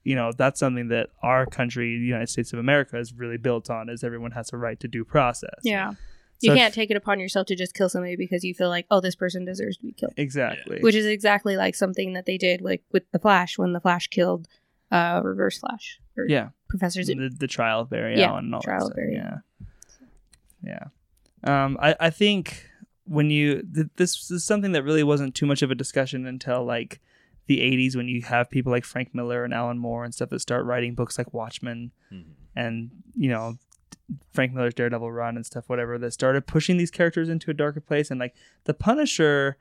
you 0.04 0.16
know 0.16 0.32
that's 0.38 0.60
something 0.60 0.88
that 0.90 1.10
our 1.24 1.46
country 1.46 1.98
the 1.98 2.06
united 2.06 2.28
states 2.30 2.52
of 2.54 2.60
america 2.60 2.98
is 2.98 3.14
really 3.14 3.38
built 3.38 3.70
on 3.70 3.88
is 3.90 4.04
everyone 4.04 4.32
has 4.32 4.52
a 4.54 4.58
right 4.58 4.80
to 4.80 4.88
due 4.88 5.06
process 5.06 5.60
Yeah. 5.64 5.92
So 6.40 6.48
You 6.48 6.52
if- 6.52 6.58
can't 6.58 6.74
take 6.74 6.92
it 6.92 6.98
upon 6.98 7.22
yourself 7.22 7.48
to 7.48 7.56
just 7.56 7.74
kill 7.74 7.88
somebody 7.88 8.18
because 8.18 8.44
you 8.44 8.54
feel 8.54 8.68
like, 8.68 8.86
oh, 8.92 9.00
this 9.00 9.16
person 9.16 9.46
deserves 9.46 9.78
to 9.78 9.84
be 9.84 9.94
killed. 9.94 10.12
Exactly. 10.18 10.80
Which 10.82 10.94
is 10.94 11.06
exactly 11.06 11.56
like 11.56 11.76
something 11.76 12.12
that 12.12 12.26
they 12.26 12.38
did 12.38 12.60
like 12.60 12.84
with 12.92 13.10
the 13.14 13.20
Flash 13.20 13.58
when 13.58 13.72
the 13.72 13.80
Flash 13.80 14.08
killed 14.10 14.46
uh 14.92 15.22
Reverse 15.24 15.58
Flash 15.60 15.98
or 16.18 16.26
yeah, 16.28 16.50
Professor 16.68 17.02
Z. 17.04 17.14
the, 17.14 17.30
the 17.30 17.48
trial 17.48 17.80
of 17.80 17.90
Barry 17.90 18.20
Yeah, 18.20 18.32
Allen 18.32 18.46
and 18.46 18.56
all 18.56 18.62
trial 18.62 18.82
that 18.82 18.92
of. 18.92 18.96
Barry 18.98 19.14
Yeah, 19.16 19.38
yeah. 20.66 20.86
Um, 21.44 21.78
I 21.82 21.96
I 22.00 22.10
think 22.10 22.68
when 23.06 23.30
you 23.30 23.62
th- 23.62 23.88
this 23.98 24.32
is 24.32 24.44
something 24.44 24.72
that 24.72 24.84
really 24.84 25.04
wasn't 25.04 25.36
too 25.36 25.46
much 25.46 25.62
of 25.62 25.70
a 25.72 25.76
discussion 25.76 26.26
until 26.26 26.64
like 26.66 27.00
the 27.48 27.60
80s 27.60 27.96
when 27.96 28.08
you 28.08 28.24
have 28.24 28.50
people 28.50 28.72
like 28.72 28.84
Frank 28.84 29.14
Miller 29.14 29.44
and 29.44 29.54
Alan 29.54 29.78
Moore 29.78 30.04
and 30.04 30.14
stuff 30.14 30.30
that 30.32 30.40
start 30.40 30.66
writing 30.66 30.96
books 30.96 31.18
like 31.18 31.32
Watchmen 31.34 31.92
Mhm. 32.12 32.24
and 32.56 32.90
you 33.16 33.30
know 33.30 33.58
Frank 34.34 34.54
Miller's 34.54 34.74
Daredevil 34.74 35.12
run 35.12 35.36
and 35.36 35.46
stuff, 35.46 35.66
whatever, 35.68 35.98
that 36.00 36.12
started 36.12 36.46
pushing 36.48 36.78
these 36.78 36.92
characters 36.92 37.28
into 37.30 37.50
a 37.52 37.56
darker 37.56 37.80
place. 37.82 38.10
And 38.12 38.20
like 38.20 38.36
the 38.66 38.74
Punisher, 38.76 39.58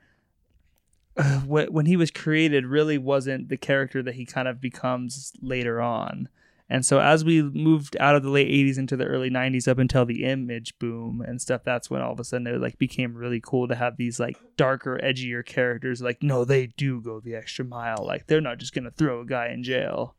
uh, 1.17 1.39
when 1.41 1.85
he 1.85 1.95
was 1.95 2.11
created, 2.11 2.65
really 2.65 2.97
wasn't 2.97 3.49
the 3.49 3.57
character 3.57 4.03
that 4.03 4.15
he 4.15 4.25
kind 4.25 4.47
of 4.47 4.59
becomes 4.61 5.33
later 5.41 5.81
on. 5.81 6.29
And 6.69 6.85
so 6.85 6.99
as 6.99 7.23
we 7.23 7.43
moved 7.43 7.95
out 7.99 8.15
of 8.15 8.23
the 8.23 8.29
late 8.29 8.47
80s 8.47 8.79
into 8.79 8.97
the 8.97 9.05
early 9.05 9.29
90s 9.29 9.67
up 9.67 9.77
until 9.77 10.05
the 10.05 10.23
image 10.23 10.77
boom 10.79 11.21
and 11.21 11.39
stuff, 11.39 11.61
that's 11.63 11.89
when 11.89 12.01
all 12.01 12.13
of 12.13 12.19
a 12.19 12.23
sudden 12.23 12.47
it 12.47 12.59
like 12.59 12.79
became 12.79 13.13
really 13.13 13.39
cool 13.39 13.67
to 13.67 13.75
have 13.75 13.97
these 13.97 14.19
like 14.19 14.37
darker, 14.57 14.99
edgier 15.03 15.45
characters. 15.45 16.01
Like, 16.01 16.23
no, 16.23 16.43
they 16.43 16.67
do 16.67 17.01
go 17.01 17.19
the 17.19 17.35
extra 17.35 17.63
mile. 17.63 18.03
Like 18.03 18.25
they're 18.25 18.41
not 18.41 18.57
just 18.57 18.73
gonna 18.73 18.91
throw 18.91 19.21
a 19.21 19.25
guy 19.25 19.49
in 19.49 19.63
jail. 19.63 20.15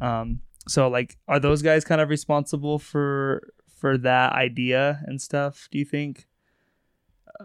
Um, 0.00 0.40
so 0.66 0.88
like, 0.88 1.18
are 1.28 1.38
those 1.38 1.60
guys 1.60 1.84
kind 1.84 2.00
of 2.00 2.08
responsible 2.08 2.78
for 2.78 3.52
for 3.78 3.98
that 3.98 4.32
idea 4.32 5.02
and 5.06 5.20
stuff? 5.20 5.68
Do 5.70 5.78
you 5.78 5.84
think? 5.84 6.26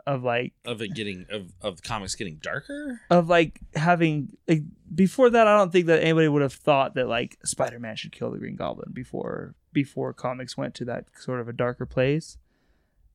Of 0.05 0.23
like 0.23 0.53
Of 0.65 0.81
it 0.81 0.93
getting 0.93 1.25
of 1.31 1.51
of 1.61 1.81
comics 1.81 2.15
getting 2.15 2.37
darker. 2.41 3.01
of 3.09 3.27
like 3.27 3.59
having 3.75 4.37
like 4.47 4.61
before 4.93 5.29
that, 5.31 5.47
I 5.47 5.57
don't 5.57 5.71
think 5.71 5.87
that 5.87 6.01
anybody 6.03 6.27
would 6.27 6.41
have 6.41 6.53
thought 6.53 6.93
that 6.95 7.07
like 7.07 7.37
Spider 7.43 7.79
Man 7.79 7.95
should 7.95 8.11
kill 8.11 8.31
the 8.31 8.37
Green 8.37 8.55
Goblin 8.55 8.91
before 8.93 9.55
before 9.73 10.13
comics 10.13 10.55
went 10.57 10.75
to 10.75 10.85
that 10.85 11.05
sort 11.17 11.39
of 11.39 11.47
a 11.47 11.53
darker 11.53 11.85
place. 11.85 12.37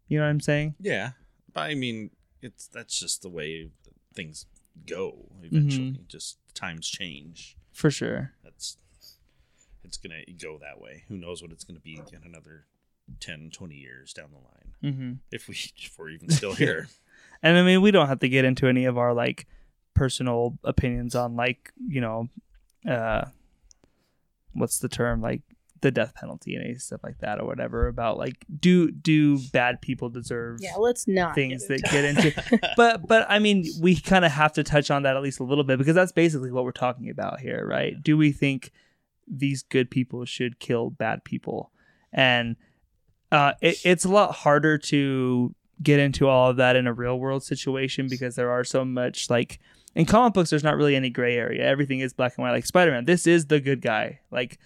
You 0.09 0.19
know 0.19 0.25
what 0.25 0.31
I'm 0.31 0.41
saying? 0.41 0.75
Yeah, 0.81 1.11
but 1.53 1.63
I 1.63 1.75
mean, 1.75 2.11
it's 2.43 2.67
that's 2.67 2.99
just 2.99 3.23
the 3.23 3.29
way 3.29 3.71
things 4.15 4.47
go. 4.87 5.29
Mm-hmm. 5.37 5.45
Eventually, 5.57 6.01
just 6.09 6.39
times 6.55 6.89
change. 6.89 7.57
For 7.73 7.91
sure. 7.91 8.33
That's 8.43 8.77
it's 9.85 9.97
gonna 9.97 10.23
go 10.41 10.59
that 10.59 10.81
way. 10.81 11.05
Who 11.09 11.17
knows 11.17 11.41
what 11.43 11.53
it's 11.53 11.65
gonna 11.65 11.81
be 11.81 12.01
in 12.13 12.23
another 12.25 12.67
10, 13.21 13.51
20 13.53 13.75
years 13.75 14.13
down 14.13 14.31
the 14.31 14.39
line 14.39 14.95
hmm 14.95 15.13
if 15.31 15.49
we 15.49 15.55
if 15.77 15.99
we're 15.99 16.11
even 16.11 16.31
still 16.31 16.55
here. 16.55 16.89
And 17.43 17.59
I 17.59 17.63
mean, 17.63 17.83
we 17.83 17.91
don't 17.91 18.09
have 18.09 18.21
to 18.21 18.29
get 18.29 18.45
into 18.45 18.67
any 18.67 18.85
of 18.87 18.97
our 18.99 19.13
like 19.13 19.47
personal 19.95 20.59
opinions 20.65 21.15
on 21.15 21.37
like 21.37 21.73
you 21.87 22.01
know, 22.01 22.29
uh, 22.89 23.27
what's 24.53 24.79
the 24.79 24.89
term 24.89 25.21
like 25.21 25.43
the 25.81 25.91
death 25.91 26.15
penalty 26.15 26.55
and 26.55 26.65
any 26.65 26.75
stuff 26.77 27.01
like 27.05 27.19
that 27.19 27.39
or 27.39 27.45
whatever 27.45 27.89
about 27.89 28.17
like 28.17 28.47
do 28.59 28.91
do 28.91 29.39
bad 29.53 29.83
people 29.83 30.09
deserve 30.09 30.59
Yeah, 30.63 30.77
let's 30.79 31.07
not 31.07 31.35
things 31.35 31.67
get 31.69 31.83
that 31.83 31.91
get 31.91 32.05
into 32.05 32.71
but 32.77 33.07
but 33.07 33.27
i 33.29 33.39
mean 33.39 33.67
we 33.83 33.95
kind 33.95 34.25
of 34.25 34.33
have 34.33 34.55
to 34.55 34.65
touch 34.65 34.91
on 34.91 35.03
that 35.03 35.15
at 35.15 35.23
least 35.23 35.41
a 35.41 35.45
little 35.45 35.63
bit 35.63 35.77
because 35.77 35.95
that's 35.95 36.13
basically 36.13 36.51
what 36.51 36.65
we're 36.65 36.73
talking 36.73 37.11
about 37.11 37.41
here 37.41 37.67
right? 37.67 38.03
Do 38.03 38.17
we 38.17 38.33
think 38.33 38.73
these 39.29 39.63
good 39.63 39.91
people 39.91 40.25
should 40.25 40.59
kill 40.59 40.89
bad 40.89 41.23
people? 41.23 41.71
And 42.13 42.57
uh, 43.35 43.53
it, 43.61 43.79
it's 43.85 44.05
a 44.05 44.09
lot 44.09 44.33
harder 44.33 44.79
to 44.79 45.53
get 45.83 45.99
into 45.99 46.29
all 46.29 46.51
of 46.51 46.57
that 46.57 46.77
in 46.77 46.87
a 46.87 46.93
real 46.93 47.19
world 47.19 47.43
situation 47.43 48.07
because 48.09 48.37
there 48.37 48.51
are 48.51 48.63
so 48.63 48.85
much 48.85 49.29
like 49.29 49.59
in 49.97 50.07
comic 50.07 50.33
books 50.33 50.51
there's 50.51 50.63
not 50.63 50.77
really 50.77 50.95
any 50.95 51.11
gray 51.11 51.37
area. 51.37 51.65
Everything 51.65 51.99
is 51.99 52.13
black 52.13 52.35
and 52.37 52.45
white 52.45 52.53
like 52.53 52.65
spider-man. 52.65 53.07
This 53.07 53.27
is 53.27 53.47
the 53.47 53.59
good 53.61 53.81
guy. 53.81 54.21
Like 54.31 54.59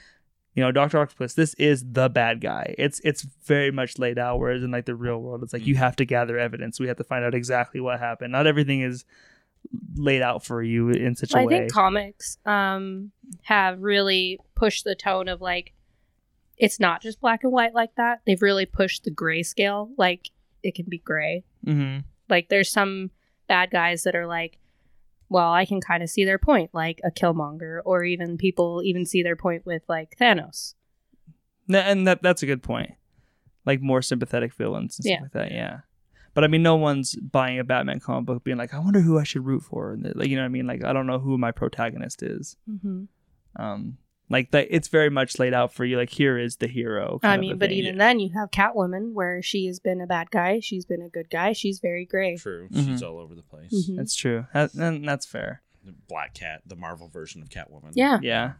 you 0.55 0.63
know 0.65 0.73
dr 0.73 0.99
octopus 0.99 1.35
this 1.35 1.55
is 1.55 1.83
the 1.93 2.09
bad 2.11 2.41
guy. 2.43 2.75
It's 2.77 3.01
it's 3.05 3.23
very 3.47 3.71
much 3.71 3.99
laid 3.99 4.19
out 4.19 4.39
whereas 4.39 4.63
in 4.63 4.71
like 4.71 4.85
the 4.85 4.95
real 4.95 5.19
world 5.19 5.43
it's 5.43 5.53
like 5.53 5.67
you 5.67 5.77
have 5.77 5.97
to 5.97 6.05
gather 6.05 6.39
evidence. 6.39 6.79
We 6.79 6.89
have 6.89 6.99
to 6.99 7.05
find 7.05 7.25
out 7.25 7.35
exactly 7.35 7.81
what 7.81 7.99
happened. 8.01 8.33
Not 8.33 8.47
everything 8.47 8.83
is 8.83 9.05
laid 9.97 10.21
out 10.23 10.45
for 10.45 10.63
you 10.63 10.91
in 10.91 11.17
such 11.17 11.33
Well, 11.33 11.43
a 11.43 11.45
I 11.45 11.47
way. 11.47 11.59
think 11.61 11.73
comics 11.73 12.39
um, 12.45 13.13
have 13.45 13.81
really 13.81 14.39
pushed 14.55 14.85
the 14.85 14.95
tone 14.95 15.29
of 15.29 15.41
like 15.41 15.73
it's 16.59 16.81
not 16.81 17.01
just 17.03 17.21
black 17.21 17.45
and 17.45 17.53
white 17.53 17.75
like 17.75 17.95
that. 17.97 18.21
They've 18.27 18.43
really 18.43 18.67
pushed 18.67 19.05
the 19.05 19.11
gray 19.11 19.43
scale. 19.43 19.91
Like 19.97 20.31
it 20.63 20.75
can 20.75 20.87
be 20.89 20.99
gray. 20.99 21.45
hmm 21.65 21.99
Like 22.29 22.49
there's 22.49 22.71
some 22.71 23.11
bad 23.49 23.71
guys 23.71 24.03
that 24.03 24.15
are 24.17 24.27
like, 24.27 24.59
well, 25.31 25.53
I 25.53 25.65
can 25.67 25.81
kind 25.81 26.03
of 26.03 26.09
see 26.11 26.25
their 26.25 26.39
point, 26.39 26.71
like 26.75 27.01
a 27.05 27.11
Killmonger, 27.11 27.81
or 27.85 28.03
even 28.05 28.39
people 28.39 28.83
even 28.85 29.05
see 29.07 29.23
their 29.23 29.37
point 29.37 29.65
with 29.67 29.83
like 29.89 30.17
Thanos. 30.21 30.75
and 31.69 32.07
that 32.07 32.23
that's 32.23 32.43
a 32.43 32.47
good 32.47 32.63
point 32.63 32.93
like 33.67 33.83
more 33.83 34.01
sympathetic 34.01 34.55
villains 34.55 34.99
and 34.99 35.05
stuff 35.05 35.13
Yeah. 35.19 35.21
like 35.23 35.33
that 35.33 35.53
yeah 35.53 35.81
but 36.33 36.43
i 36.43 36.47
mean 36.47 36.63
no 36.63 36.77
one's 36.77 37.15
buying 37.17 37.59
a 37.59 37.65
batman 37.65 38.01
comic 38.01 38.25
book 38.25 38.43
being 38.43 38.57
like 38.57 38.73
i 38.73 38.79
wonder 38.79 39.01
who 39.03 39.19
i 39.19 39.23
should 39.25 39.45
root 39.45 39.63
for 39.63 39.93
and 39.93 40.11
like 40.17 40.29
you 40.29 40.37
know 40.37 40.41
what 40.43 40.47
i 40.47 40.49
mean 40.49 40.67
like 40.67 40.83
i 40.83 40.95
don't 40.95 41.07
know 41.07 41.19
who 41.19 41.37
my 41.37 41.51
protagonist 41.53 42.23
is 42.23 42.57
Mm-hmm. 42.71 43.05
um 43.63 43.99
like 44.31 44.51
that 44.51 44.67
it's 44.71 44.89
very 44.89 45.09
much 45.11 45.39
laid 45.39 45.55
out 45.55 45.73
for 45.73 45.85
you 45.85 45.97
like 45.97 46.11
here 46.11 46.37
is 46.39 46.57
the 46.57 46.67
hero 46.69 47.19
kind 47.23 47.33
I 47.33 47.37
mean, 47.39 47.53
a 47.53 47.57
but 47.57 47.71
thing. 47.71 47.79
even 47.79 47.99
then, 47.99 48.21
you 48.21 48.31
have 48.35 48.51
Catwoman, 48.51 49.13
where 49.13 49.41
she 49.43 49.67
has 49.67 49.79
been 49.79 50.01
a 50.01 50.07
bad 50.07 50.31
guy, 50.31 50.61
she's 50.61 50.85
been 50.85 51.03
a 51.03 51.09
good 51.09 51.31
guy, 51.31 51.53
she's 51.53 51.79
very 51.81 52.05
gray. 52.05 52.37
True, 52.37 52.69
Mhm. 52.71 52.85
she's 52.87 53.03
all 53.03 53.19
over 53.19 53.35
the 53.35 53.43
place. 53.43 53.73
Mhm. 53.89 53.97
that's 53.97 54.15
true 54.15 54.47
That- 54.53 54.75
and 54.75 55.07
that's 55.09 55.27
fair 55.27 55.63
The 55.85 55.93
Black 56.09 56.35
Cat, 56.35 56.63
the 56.67 56.77
Marvel 56.77 57.09
version 57.09 57.41
of 57.43 57.49
Catwoman. 57.49 57.93
Yeah. 57.95 58.19
yeah 58.23 58.53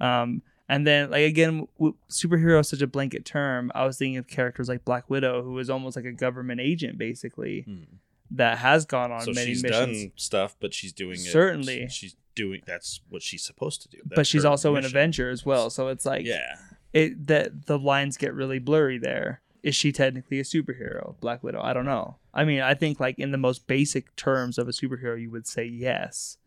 um 0.00 0.42
and 0.68 0.86
then 0.86 1.10
like 1.10 1.24
again 1.24 1.66
w- 1.78 1.94
superhero 2.10 2.60
is 2.60 2.68
such 2.68 2.80
a 2.82 2.86
blanket 2.86 3.24
term 3.24 3.72
i 3.74 3.84
was 3.84 3.98
thinking 3.98 4.16
of 4.16 4.28
characters 4.28 4.68
like 4.68 4.84
black 4.84 5.08
widow 5.10 5.42
who 5.42 5.58
is 5.58 5.68
almost 5.68 5.96
like 5.96 6.04
a 6.04 6.12
government 6.12 6.60
agent 6.60 6.96
basically 6.98 7.62
Hmm. 7.62 7.82
that 8.30 8.58
has 8.58 8.84
gone 8.84 9.10
on 9.10 9.22
So 9.22 9.32
many 9.32 9.48
she's 9.52 9.62
missions 9.62 10.02
done 10.02 10.12
stuff, 10.16 10.56
but 10.60 10.74
she's 10.74 10.92
doing 10.92 11.14
it. 11.14 11.32
Certainly. 11.32 11.88
She's 11.88 12.14
doing 12.38 12.62
that's 12.66 13.00
what 13.08 13.20
she's 13.20 13.44
supposed 13.44 13.82
to 13.82 13.88
do. 13.88 13.98
but 14.04 14.26
she's 14.26 14.44
also 14.44 14.76
an. 14.76 14.84
Avenger 14.84 15.28
as 15.28 15.44
well. 15.44 15.70
So 15.70 15.88
it's 15.88 16.06
like 16.06 16.24
yeah, 16.24 16.54
it 16.92 17.26
that 17.26 17.66
the 17.66 17.78
lines 17.78 18.16
get 18.16 18.32
really 18.32 18.60
blurry 18.60 18.98
there. 18.98 19.42
Is 19.62 19.74
she 19.74 19.90
technically 19.90 20.38
a 20.38 20.44
superhero, 20.44 21.18
Black 21.20 21.42
Widow? 21.42 21.60
I 21.60 21.72
don't 21.72 21.84
know. 21.84 22.16
I 22.32 22.44
mean, 22.44 22.60
I 22.60 22.74
think 22.74 23.00
like 23.00 23.18
in 23.18 23.32
the 23.32 23.38
most 23.38 23.66
basic 23.66 24.14
terms 24.14 24.56
of 24.56 24.68
a 24.68 24.70
superhero, 24.70 25.20
you 25.20 25.30
would 25.32 25.48
say 25.48 25.64
yes, 25.64 26.38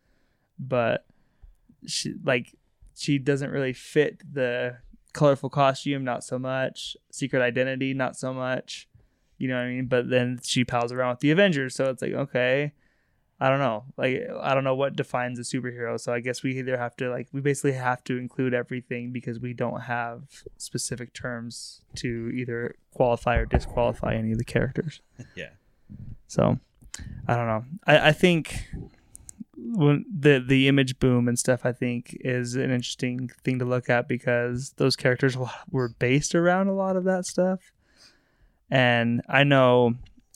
but 0.58 1.04
she 1.86 2.14
like 2.24 2.54
she 2.96 3.18
doesn't 3.18 3.50
really 3.50 3.74
fit 3.74 4.22
the 4.32 4.78
colorful 5.12 5.50
costume, 5.50 6.04
not 6.04 6.24
so 6.24 6.38
much. 6.38 6.96
Secret 7.10 7.42
identity, 7.42 7.92
not 7.92 8.16
so 8.16 8.32
much. 8.32 8.88
You 9.36 9.48
know 9.48 9.56
what 9.56 9.64
I 9.64 9.68
mean? 9.68 9.86
But 9.86 10.08
then 10.08 10.40
she 10.42 10.64
pals 10.64 10.90
around 10.90 11.10
with 11.10 11.20
the 11.20 11.32
Avengers, 11.32 11.74
so 11.74 11.90
it's 11.90 12.00
like 12.00 12.12
okay. 12.12 12.72
I 13.42 13.48
don't 13.48 13.58
know. 13.58 13.82
Like 13.96 14.22
I 14.40 14.54
don't 14.54 14.62
know 14.62 14.76
what 14.76 14.94
defines 14.94 15.36
a 15.36 15.42
superhero. 15.42 15.98
So 15.98 16.12
I 16.12 16.20
guess 16.20 16.44
we 16.44 16.56
either 16.60 16.76
have 16.76 16.94
to 16.98 17.10
like 17.10 17.26
we 17.32 17.40
basically 17.40 17.72
have 17.72 18.04
to 18.04 18.16
include 18.16 18.54
everything 18.54 19.10
because 19.10 19.40
we 19.40 19.52
don't 19.52 19.80
have 19.80 20.22
specific 20.58 21.12
terms 21.12 21.82
to 21.96 22.30
either 22.32 22.76
qualify 22.94 23.38
or 23.38 23.46
disqualify 23.46 24.14
any 24.14 24.30
of 24.30 24.38
the 24.38 24.44
characters. 24.44 25.00
yeah. 25.34 25.48
So 26.28 26.60
I 27.26 27.34
don't 27.34 27.48
know. 27.48 27.64
I, 27.84 28.10
I 28.10 28.12
think 28.12 28.70
when 29.56 30.04
the 30.08 30.38
the 30.38 30.68
image 30.68 31.00
boom 31.00 31.26
and 31.26 31.36
stuff 31.36 31.66
I 31.66 31.72
think 31.72 32.16
is 32.20 32.54
an 32.54 32.70
interesting 32.70 33.28
thing 33.42 33.58
to 33.58 33.64
look 33.64 33.90
at 33.90 34.06
because 34.06 34.74
those 34.76 34.94
characters 34.94 35.36
were 35.68 35.88
based 35.88 36.36
around 36.36 36.68
a 36.68 36.74
lot 36.74 36.94
of 36.94 37.02
that 37.04 37.26
stuff. 37.26 37.72
And 38.70 39.20
I 39.28 39.42
know 39.42 39.94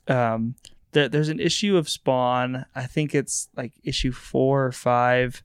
um, 0.08 0.56
there, 0.96 1.08
there's 1.10 1.28
an 1.28 1.40
issue 1.40 1.76
of 1.76 1.88
Spawn. 1.90 2.64
I 2.74 2.86
think 2.86 3.14
it's 3.14 3.48
like 3.54 3.72
issue 3.84 4.12
four 4.12 4.64
or 4.64 4.72
five, 4.72 5.42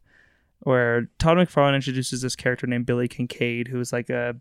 where 0.62 1.10
Todd 1.20 1.38
McFarlane 1.38 1.76
introduces 1.76 2.22
this 2.22 2.36
character 2.38 2.68
named 2.68 2.86
Billy 2.86 3.10
Kincaid, 3.10 3.68
who 3.68 3.80
is 3.80 3.92
like 3.92 4.10
a 4.10 4.38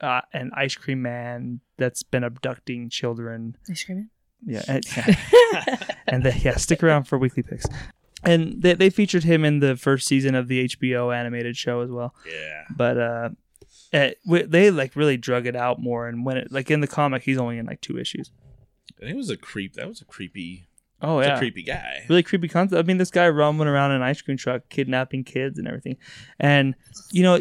uh, 0.00 0.20
an 0.32 0.50
ice 0.54 0.76
cream 0.76 1.02
man 1.02 1.60
that's 1.76 2.02
been 2.04 2.22
abducting 2.24 2.88
children. 2.88 3.56
Ice 3.68 3.82
cream 3.84 4.10
Yeah, 4.46 4.62
and, 4.68 4.84
yeah. 4.96 5.76
and 6.06 6.22
they, 6.22 6.34
yeah, 6.42 6.56
stick 6.56 6.82
around 6.82 7.04
for 7.04 7.18
weekly 7.18 7.42
picks. 7.42 7.66
And 8.22 8.62
they, 8.62 8.74
they 8.74 8.90
featured 8.90 9.24
him 9.24 9.44
in 9.44 9.58
the 9.60 9.76
first 9.76 10.06
season 10.06 10.34
of 10.34 10.48
the 10.48 10.64
HBO 10.68 11.14
animated 11.14 11.56
show 11.56 11.80
as 11.80 11.90
well 11.90 12.14
Yeah. 12.26 12.62
but 12.76 12.98
uh 12.98 13.28
it, 13.92 14.18
they 14.50 14.70
like 14.72 14.96
really 14.96 15.16
drug 15.16 15.46
it 15.46 15.54
out 15.54 15.78
more 15.80 16.08
and 16.08 16.24
when 16.24 16.36
it 16.38 16.50
like 16.50 16.70
in 16.70 16.80
the 16.80 16.86
comic 16.88 17.22
he's 17.22 17.38
only 17.38 17.58
in 17.58 17.66
like 17.66 17.80
two 17.80 17.96
issues 17.98 18.30
And 19.00 19.08
he 19.08 19.14
was 19.14 19.30
a 19.30 19.36
creep. 19.36 19.74
That 19.74 19.88
was 19.88 20.00
a 20.00 20.04
creepy, 20.04 20.68
oh 21.02 21.16
was 21.16 21.26
yeah. 21.26 21.36
a 21.36 21.38
creepy 21.38 21.62
guy. 21.62 22.04
really 22.08 22.22
creepy 22.22 22.48
concept. 22.48 22.78
I 22.78 22.82
mean 22.86 22.98
this 22.98 23.10
guy 23.10 23.28
roaming 23.28 23.68
around 23.68 23.90
in 23.90 23.96
an 23.96 24.02
ice 24.02 24.20
cream 24.22 24.36
truck 24.36 24.68
kidnapping 24.68 25.24
kids 25.24 25.58
and 25.58 25.66
everything. 25.66 25.96
And 26.38 26.74
you 27.12 27.22
know 27.22 27.40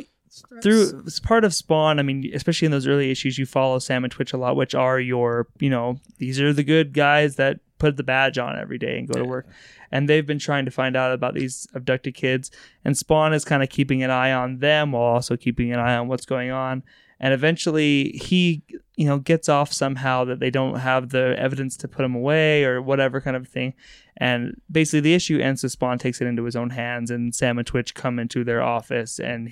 through 0.64 1.04
it's 1.06 1.20
part 1.20 1.46
of 1.46 1.54
spawn 1.54 2.00
i 2.00 2.02
mean 2.02 2.28
especially 2.34 2.66
in 2.66 2.72
those 2.72 2.88
early 2.88 3.12
issues 3.12 3.38
you 3.38 3.46
follow 3.46 3.78
sam 3.78 4.04
and 4.04 4.12
twitch 4.12 4.34
a 4.34 4.38
lot 4.38 4.56
which 4.56 4.74
are 4.74 5.00
your 5.00 5.48
you 5.60 5.70
know 5.70 6.00
these 6.18 6.42
are 6.42 6.52
the 6.52 6.64
good 6.64 6.92
guys 6.92 7.36
that 7.36 7.60
put 7.84 7.98
the 7.98 8.04
badge 8.04 8.38
on 8.38 8.58
every 8.58 8.78
day 8.78 8.98
and 8.98 9.10
go 9.10 9.20
to 9.20 9.26
work. 9.26 9.46
And 9.92 10.08
they've 10.08 10.26
been 10.26 10.40
trying 10.40 10.64
to 10.64 10.72
find 10.72 10.96
out 10.96 11.12
about 11.12 11.34
these 11.34 11.68
abducted 11.74 12.16
kids. 12.16 12.50
And 12.86 12.98
spawn 12.98 13.34
is 13.34 13.44
kind 13.44 13.62
of 13.62 13.68
keeping 13.68 14.02
an 14.04 14.10
eye 14.10 14.32
on 14.32 14.60
them 14.60 14.94
while 14.94 15.04
also 15.04 15.36
keeping 15.36 15.74
an 15.74 15.80
eye 15.80 15.98
on 15.98 16.08
what's 16.08 16.26
going 16.26 16.50
on 16.50 16.84
and 17.24 17.34
eventually 17.34 18.12
he 18.22 18.62
you 18.98 19.08
know 19.08 19.18
gets 19.18 19.48
off 19.48 19.72
somehow 19.72 20.26
that 20.26 20.40
they 20.40 20.52
don't 20.52 20.76
have 20.76 21.10
the 21.10 21.34
evidence 21.40 21.78
to 21.78 21.88
put 21.88 22.04
him 22.06 22.14
away 22.14 22.66
or 22.66 22.82
whatever 22.82 23.22
kind 23.22 23.38
of 23.38 23.48
thing 23.48 23.74
and 24.18 24.62
basically 24.70 25.00
the 25.00 25.14
issue 25.16 25.40
ends 25.40 25.62
so 25.62 25.68
spawn 25.70 25.98
takes 25.98 26.22
it 26.22 26.28
into 26.28 26.44
his 26.44 26.56
own 26.56 26.70
hands 26.70 27.10
and 27.10 27.34
sam 27.34 27.58
and 27.58 27.66
twitch 27.66 27.96
come 27.96 28.20
into 28.20 28.44
their 28.44 28.62
office 28.62 29.20
and 29.20 29.50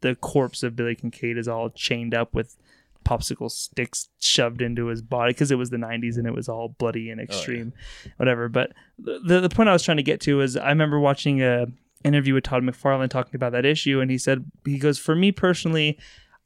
the 0.00 0.16
corpse 0.16 0.62
of 0.64 0.74
billy 0.74 0.96
kincaid 0.96 1.38
is 1.38 1.48
all 1.48 1.70
chained 1.70 2.12
up 2.12 2.34
with 2.34 2.56
popsicle 3.04 3.50
sticks 3.50 4.08
shoved 4.18 4.60
into 4.60 4.86
his 4.86 5.00
body 5.00 5.32
because 5.32 5.50
it 5.50 5.56
was 5.56 5.70
the 5.70 5.76
90s 5.76 6.18
and 6.18 6.26
it 6.26 6.34
was 6.34 6.48
all 6.48 6.68
bloody 6.68 7.08
and 7.10 7.20
oh, 7.20 7.24
extreme, 7.24 7.72
whatever. 8.18 8.50
But 8.50 8.72
the 8.98 9.40
the 9.40 9.48
point 9.48 9.70
I 9.70 9.72
was 9.72 9.82
trying 9.82 9.96
to 9.96 10.02
get 10.02 10.20
to 10.22 10.42
is 10.42 10.58
I 10.58 10.68
remember 10.68 11.00
watching 11.00 11.40
a 11.40 11.68
interview 12.04 12.34
with 12.34 12.44
Todd 12.44 12.62
McFarlane 12.62 13.08
talking 13.08 13.34
about 13.34 13.52
that 13.52 13.64
issue, 13.64 14.00
and 14.00 14.10
he 14.10 14.18
said 14.18 14.44
he 14.64 14.78
goes 14.78 14.98
for 14.98 15.14
me 15.14 15.32
personally. 15.32 15.98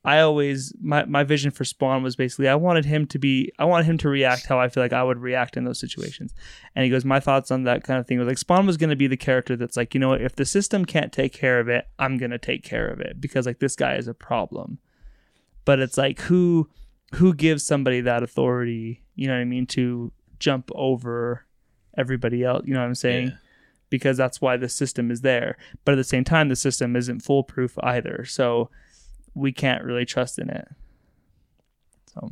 I 0.04 0.18
always 0.20 0.72
my, 0.80 1.04
my 1.04 1.22
vision 1.22 1.52
for 1.52 1.64
Spawn 1.64 2.02
was 2.02 2.16
basically 2.16 2.48
I 2.48 2.56
wanted 2.56 2.84
him 2.84 3.06
to 3.06 3.18
be 3.18 3.52
I 3.58 3.64
wanted 3.64 3.84
him 3.84 3.98
to 3.98 4.08
react 4.08 4.46
how 4.46 4.58
I 4.58 4.68
feel 4.68 4.82
like 4.82 4.92
I 4.92 5.04
would 5.04 5.18
react 5.18 5.56
in 5.56 5.64
those 5.64 5.78
situations. 5.78 6.34
And 6.74 6.84
he 6.84 6.90
goes, 6.90 7.04
My 7.04 7.20
thoughts 7.20 7.52
on 7.52 7.62
that 7.64 7.84
kind 7.84 8.00
of 8.00 8.06
thing 8.06 8.18
was 8.18 8.26
like 8.26 8.38
Spawn 8.38 8.66
was 8.66 8.76
gonna 8.76 8.96
be 8.96 9.06
the 9.06 9.16
character 9.16 9.56
that's 9.56 9.76
like, 9.76 9.94
you 9.94 10.00
know 10.00 10.08
what, 10.08 10.20
if 10.20 10.34
the 10.34 10.44
system 10.44 10.84
can't 10.84 11.12
take 11.12 11.32
care 11.32 11.60
of 11.60 11.68
it, 11.68 11.86
I'm 12.00 12.18
gonna 12.18 12.38
take 12.38 12.64
care 12.64 12.88
of 12.88 13.00
it 13.00 13.20
because 13.20 13.46
like 13.46 13.60
this 13.60 13.76
guy 13.76 13.94
is 13.94 14.08
a 14.08 14.14
problem. 14.14 14.78
But 15.64 15.78
it's 15.78 15.96
like 15.96 16.20
who 16.22 16.68
who 17.14 17.32
gives 17.32 17.64
somebody 17.64 18.00
that 18.00 18.24
authority, 18.24 19.04
you 19.14 19.28
know 19.28 19.34
what 19.34 19.40
I 19.40 19.44
mean, 19.44 19.66
to 19.68 20.10
jump 20.40 20.70
over 20.74 21.46
everybody 21.96 22.42
else, 22.42 22.64
you 22.66 22.74
know 22.74 22.80
what 22.80 22.86
I'm 22.86 22.94
saying? 22.96 23.28
Yeah. 23.28 23.36
Because 23.88 24.16
that's 24.16 24.40
why 24.40 24.56
the 24.56 24.70
system 24.70 25.12
is 25.12 25.20
there. 25.20 25.56
But 25.84 25.92
at 25.92 25.96
the 25.96 26.04
same 26.04 26.24
time 26.24 26.48
the 26.48 26.56
system 26.56 26.96
isn't 26.96 27.20
foolproof 27.20 27.78
either. 27.84 28.24
So 28.24 28.68
we 29.34 29.52
can't 29.52 29.84
really 29.84 30.04
trust 30.04 30.38
in 30.38 30.50
it. 30.50 30.68
So 32.12 32.30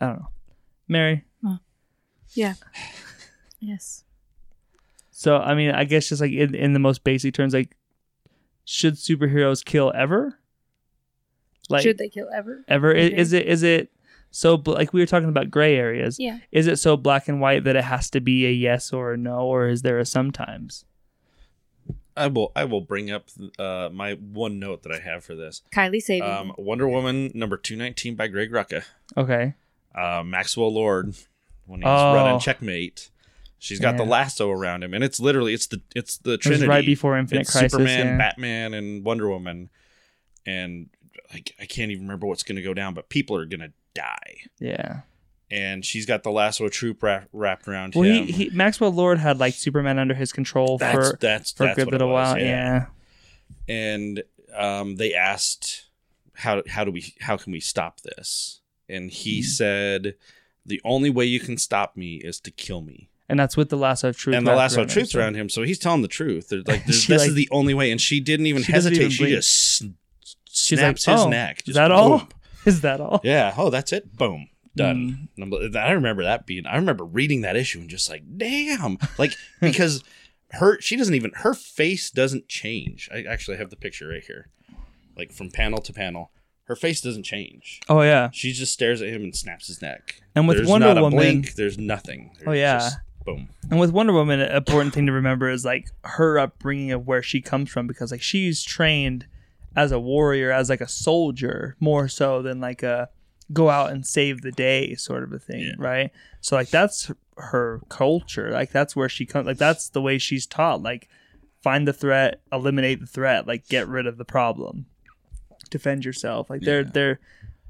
I 0.00 0.06
don't 0.06 0.18
know. 0.20 0.28
Mary. 0.88 1.24
Yeah. 2.34 2.54
Yes. 3.60 4.04
So 5.10 5.38
I 5.38 5.56
mean, 5.56 5.72
I 5.72 5.82
guess 5.82 6.10
just 6.10 6.20
like 6.20 6.30
in, 6.30 6.54
in 6.54 6.74
the 6.74 6.78
most 6.78 7.02
basic 7.02 7.34
terms, 7.34 7.52
like 7.54 7.76
should 8.64 8.94
superheroes 8.94 9.64
kill 9.64 9.90
ever? 9.96 10.38
Like 11.68 11.82
Should 11.82 11.98
they 11.98 12.08
kill 12.08 12.28
ever? 12.32 12.64
ever? 12.68 12.94
I- 12.94 12.98
Okay. 13.00 13.16
Is 13.16 13.32
it 13.32 13.46
is 13.46 13.64
it 13.64 13.90
so 14.30 14.62
like 14.64 14.92
we 14.92 15.00
were 15.00 15.06
talking 15.06 15.28
about 15.28 15.50
gray 15.50 15.74
areas? 15.76 16.18
Yeah. 16.20 16.38
Is 16.52 16.68
it 16.68 16.76
so 16.78 16.96
black 16.96 17.26
and 17.26 17.40
white 17.40 17.64
that 17.64 17.74
it 17.74 17.82
has 17.82 18.10
to 18.10 18.20
be 18.20 18.46
a 18.46 18.50
yes 18.50 18.92
or 18.92 19.14
a 19.14 19.16
no, 19.16 19.40
or 19.40 19.66
is 19.68 19.82
there 19.82 19.98
a 19.98 20.06
sometimes? 20.06 20.84
I 22.18 22.26
will. 22.26 22.52
I 22.56 22.64
will 22.64 22.80
bring 22.80 23.10
up 23.10 23.28
uh, 23.58 23.88
my 23.92 24.12
one 24.14 24.58
note 24.58 24.82
that 24.82 24.92
I 24.92 24.98
have 24.98 25.24
for 25.24 25.34
this. 25.34 25.62
Kylie 25.72 26.00
saving. 26.02 26.28
Um, 26.28 26.52
Wonder 26.58 26.88
Woman 26.88 27.30
number 27.34 27.56
two 27.56 27.76
nineteen 27.76 28.14
by 28.16 28.28
Greg 28.28 28.50
Rucka. 28.52 28.84
Okay. 29.16 29.54
Uh, 29.94 30.22
Maxwell 30.24 30.72
Lord 30.72 31.14
when 31.66 31.80
he's 31.80 31.88
Oh. 31.88 32.14
running 32.14 32.38
checkmate. 32.40 33.10
She's 33.60 33.80
got 33.80 33.96
the 33.96 34.04
lasso 34.04 34.50
around 34.50 34.84
him, 34.84 34.94
and 34.94 35.02
it's 35.02 35.18
literally 35.18 35.52
it's 35.52 35.66
the 35.66 35.80
it's 35.96 36.16
the 36.18 36.32
It 36.34 36.36
was 36.38 36.58
Trinity. 36.58 36.68
right 36.68 36.86
before 36.86 37.18
Infinite 37.18 37.40
it's 37.42 37.50
Crisis. 37.52 37.72
Superman, 37.72 38.06
yeah. 38.06 38.16
Batman, 38.18 38.74
and 38.74 39.04
Wonder 39.04 39.28
Woman, 39.28 39.68
and 40.46 40.90
I, 41.34 41.42
I 41.60 41.66
can't 41.66 41.90
even 41.90 42.04
remember 42.04 42.26
what's 42.28 42.44
going 42.44 42.56
to 42.56 42.62
go 42.62 42.72
down, 42.72 42.94
but 42.94 43.08
people 43.08 43.36
are 43.36 43.44
going 43.46 43.60
to 43.60 43.72
die. 43.94 44.36
yeah. 44.60 45.00
And 45.50 45.82
she's 45.84 46.04
got 46.04 46.22
the 46.24 46.30
lasso 46.30 46.68
troop 46.68 47.02
wrap, 47.02 47.28
wrapped 47.32 47.66
around 47.66 47.94
Well, 47.94 48.04
him. 48.04 48.26
he, 48.26 48.32
he 48.32 48.50
Maxwell 48.50 48.92
Lord 48.92 49.18
had 49.18 49.38
like 49.40 49.54
Superman 49.54 49.98
under 49.98 50.14
his 50.14 50.30
control 50.32 50.76
that's 50.78 51.10
for 51.10 51.16
that's 51.20 51.52
for 51.52 51.66
a 51.68 51.74
good 51.74 51.88
little 51.90 52.10
was, 52.10 52.34
while. 52.34 52.38
Yeah. 52.38 52.86
and 53.68 54.22
um, 54.56 54.96
they 54.96 55.14
asked 55.14 55.86
how 56.34 56.62
how 56.68 56.84
do 56.84 56.90
we 56.90 57.14
how 57.20 57.36
can 57.36 57.52
we 57.52 57.60
stop 57.60 58.00
this 58.02 58.60
and 58.88 59.10
he 59.10 59.40
Hmm. 59.40 59.46
said 59.46 60.14
the 60.66 60.80
only 60.84 61.10
way 61.10 61.24
you 61.24 61.40
can 61.40 61.56
stop 61.56 61.96
me 61.96 62.16
is 62.16 62.40
to 62.40 62.50
kill 62.50 62.80
me 62.82 63.08
And 63.28 63.38
that's 63.40 63.56
with 63.56 63.70
the 63.70 63.76
lasso 63.76 64.10
of 64.10 64.16
truth. 64.18 64.36
and 64.36 64.46
the 64.46 64.54
lasso 64.54 64.82
him, 64.82 64.88
troops 64.88 65.14
around 65.14 65.34
him 65.34 65.48
so 65.48 65.62
he's 65.62 65.78
telling 65.78 66.02
the 66.02 66.08
truth 66.08 66.48
They're 66.50 66.62
like 66.66 66.84
this, 66.86 67.08
like- 67.08 67.20
is 67.28 67.34
the 67.34 67.48
only 67.50 67.74
way 67.74 67.90
and 67.90 68.00
she 68.00 68.20
didn't 68.20 68.46
even 68.46 68.62
She 68.62 68.72
hesitate 68.72 68.98
even 68.98 69.10
she 69.10 69.26
just 69.30 69.82
s- 69.82 69.88
She's 70.50 70.78
snaps 70.78 71.06
like, 71.06 71.16
his 71.16 71.24
"Oh, 71.24 71.28
neck 71.30 71.58
Is 71.60 71.64
Just 71.66 71.74
that 71.76 71.90
all? 71.90 72.28
Is 72.66 72.80
that 72.82 73.00
all? 73.00 73.20
yeah 73.24 73.54
oh 73.56 73.70
that's 73.70 73.92
it 73.92 74.14
boom 74.16 74.48
done. 74.78 75.28
Mm. 75.38 75.54
And 75.54 75.76
i 75.76 75.90
remember 75.92 76.22
that 76.24 76.46
being 76.46 76.66
i 76.66 76.76
remember 76.76 77.04
reading 77.04 77.42
that 77.42 77.56
issue 77.56 77.80
and 77.80 77.88
just 77.90 78.08
like 78.08 78.22
damn. 78.36 78.98
Like 79.18 79.34
because 79.60 80.02
her 80.52 80.80
she 80.80 80.96
doesn't 80.96 81.14
even 81.14 81.32
her 81.36 81.54
face 81.54 82.10
doesn't 82.10 82.48
change. 82.48 83.08
I 83.12 83.22
actually 83.22 83.56
have 83.58 83.70
the 83.70 83.76
picture 83.76 84.08
right 84.08 84.24
here. 84.24 84.48
Like 85.16 85.32
from 85.32 85.50
panel 85.50 85.80
to 85.82 85.92
panel 85.92 86.30
her 86.64 86.76
face 86.76 87.00
doesn't 87.00 87.22
change. 87.22 87.80
Oh 87.88 88.02
yeah. 88.02 88.28
she 88.32 88.52
just 88.52 88.72
stares 88.72 89.00
at 89.02 89.08
him 89.08 89.22
and 89.22 89.34
snaps 89.34 89.66
his 89.68 89.80
neck. 89.82 90.20
And 90.34 90.46
with 90.46 90.58
there's 90.58 90.68
Wonder 90.68 90.94
Woman- 90.94 91.10
blink 91.10 91.54
there's 91.54 91.78
nothing. 91.78 92.30
There's 92.36 92.48
Oh, 92.48 92.52
yeah. 92.52 92.78
just 92.78 92.98
boom. 93.24 93.48
And 93.70 93.80
with 93.80 93.90
Wonder 93.90 94.12
Woman, 94.12 94.40
an 94.40 94.54
important 94.54 94.94
thing 94.94 95.06
to 95.06 95.12
remember 95.12 95.48
is 95.50 95.64
like 95.64 95.90
her 96.04 96.38
upbringing 96.38 96.92
of 96.92 97.06
where 97.06 97.22
she 97.22 97.40
comes 97.40 97.70
from 97.70 97.86
because 97.86 98.10
like 98.10 98.22
she's 98.22 98.62
trained 98.62 99.26
as 99.76 99.92
a 99.92 99.98
warrior, 100.00 100.50
as 100.50 100.68
like 100.68 100.80
a 100.80 100.88
soldier, 100.88 101.76
more 101.80 102.08
so 102.08 102.42
than 102.42 102.60
like 102.60 102.82
a 102.82 103.08
go 103.52 103.70
out 103.70 103.90
and 103.90 104.06
save 104.06 104.42
the 104.42 104.52
day 104.52 104.94
sort 104.94 105.22
of 105.22 105.32
a 105.32 105.38
thing, 105.38 105.60
Yeah. 105.60 105.72
right? 105.78 106.10
So 106.40 106.56
like 106.56 106.68
that's 106.70 107.10
her 107.36 107.80
culture. 107.88 108.50
Like 108.50 108.70
that's 108.70 108.94
where 108.96 109.08
she 109.08 109.24
comes. 109.26 109.46
Like 109.46 109.58
that's 109.58 109.88
the 109.88 110.02
way 110.02 110.18
she's 110.18 110.46
taught. 110.46 110.82
Like 110.82 111.08
find 111.62 111.88
the 111.88 111.92
threat, 111.92 112.40
eliminate 112.52 113.00
the 113.00 113.06
threat, 113.06 113.46
like 113.46 113.66
get 113.68 113.88
rid 113.88 114.06
of 114.06 114.18
the 114.18 114.24
problem, 114.24 114.86
defend 115.70 116.04
yourself. 116.04 116.50
Like 116.50 116.60
they're 116.62 116.82
Yeah. 116.82 116.90
they're 116.92 117.20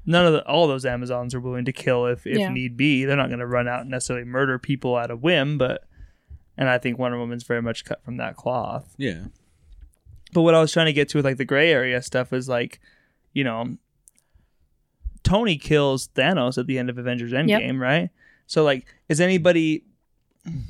none 0.05 0.25
of 0.25 0.33
the, 0.33 0.45
all 0.47 0.67
those 0.67 0.85
Amazons 0.85 1.35
are 1.35 1.39
willing 1.39 1.65
to 1.65 1.71
kill 1.73 2.05
if 2.07 2.25
if 2.27 2.39
Yeah. 2.39 2.49
need 2.49 2.75
be. 2.77 3.05
They're 3.05 3.15
not 3.17 3.27
going 3.29 3.39
to 3.39 3.45
run 3.47 3.67
out 3.67 3.81
and 3.81 3.89
necessarily 3.91 4.25
murder 4.25 4.57
people 4.59 4.97
at 4.97 5.11
a 5.11 5.15
whim, 5.15 5.57
but 5.57 5.85
and 6.57 6.67
I 6.67 6.77
think 6.77 6.97
Wonder 6.99 7.17
Woman's 7.17 7.43
very 7.43 7.61
much 7.61 7.85
cut 7.85 8.03
from 8.03 8.17
that 8.17 8.35
cloth. 8.35 8.93
yeah 8.97 9.25
But 10.33 10.41
what 10.41 10.55
I 10.55 10.59
was 10.61 10.71
trying 10.73 10.87
to 10.87 10.93
get 10.93 11.09
to 11.09 11.17
with 11.19 11.25
like 11.25 11.37
the 11.37 11.45
gray 11.45 11.71
area 11.71 12.01
stuff 12.01 12.33
is 12.33 12.49
like, 12.49 12.79
you 13.33 13.43
know, 13.43 13.77
Tony 15.29 15.57
kills 15.57 16.09
Thanos 16.15 16.57
at 16.57 16.65
the 16.67 16.79
end 16.79 16.89
of 16.89 16.97
Avengers 16.97 17.31
Endgame, 17.33 17.79
right? 17.79 18.09
So 18.47 18.63
like, 18.63 18.85
is 19.09 19.21
anybody? 19.21 19.83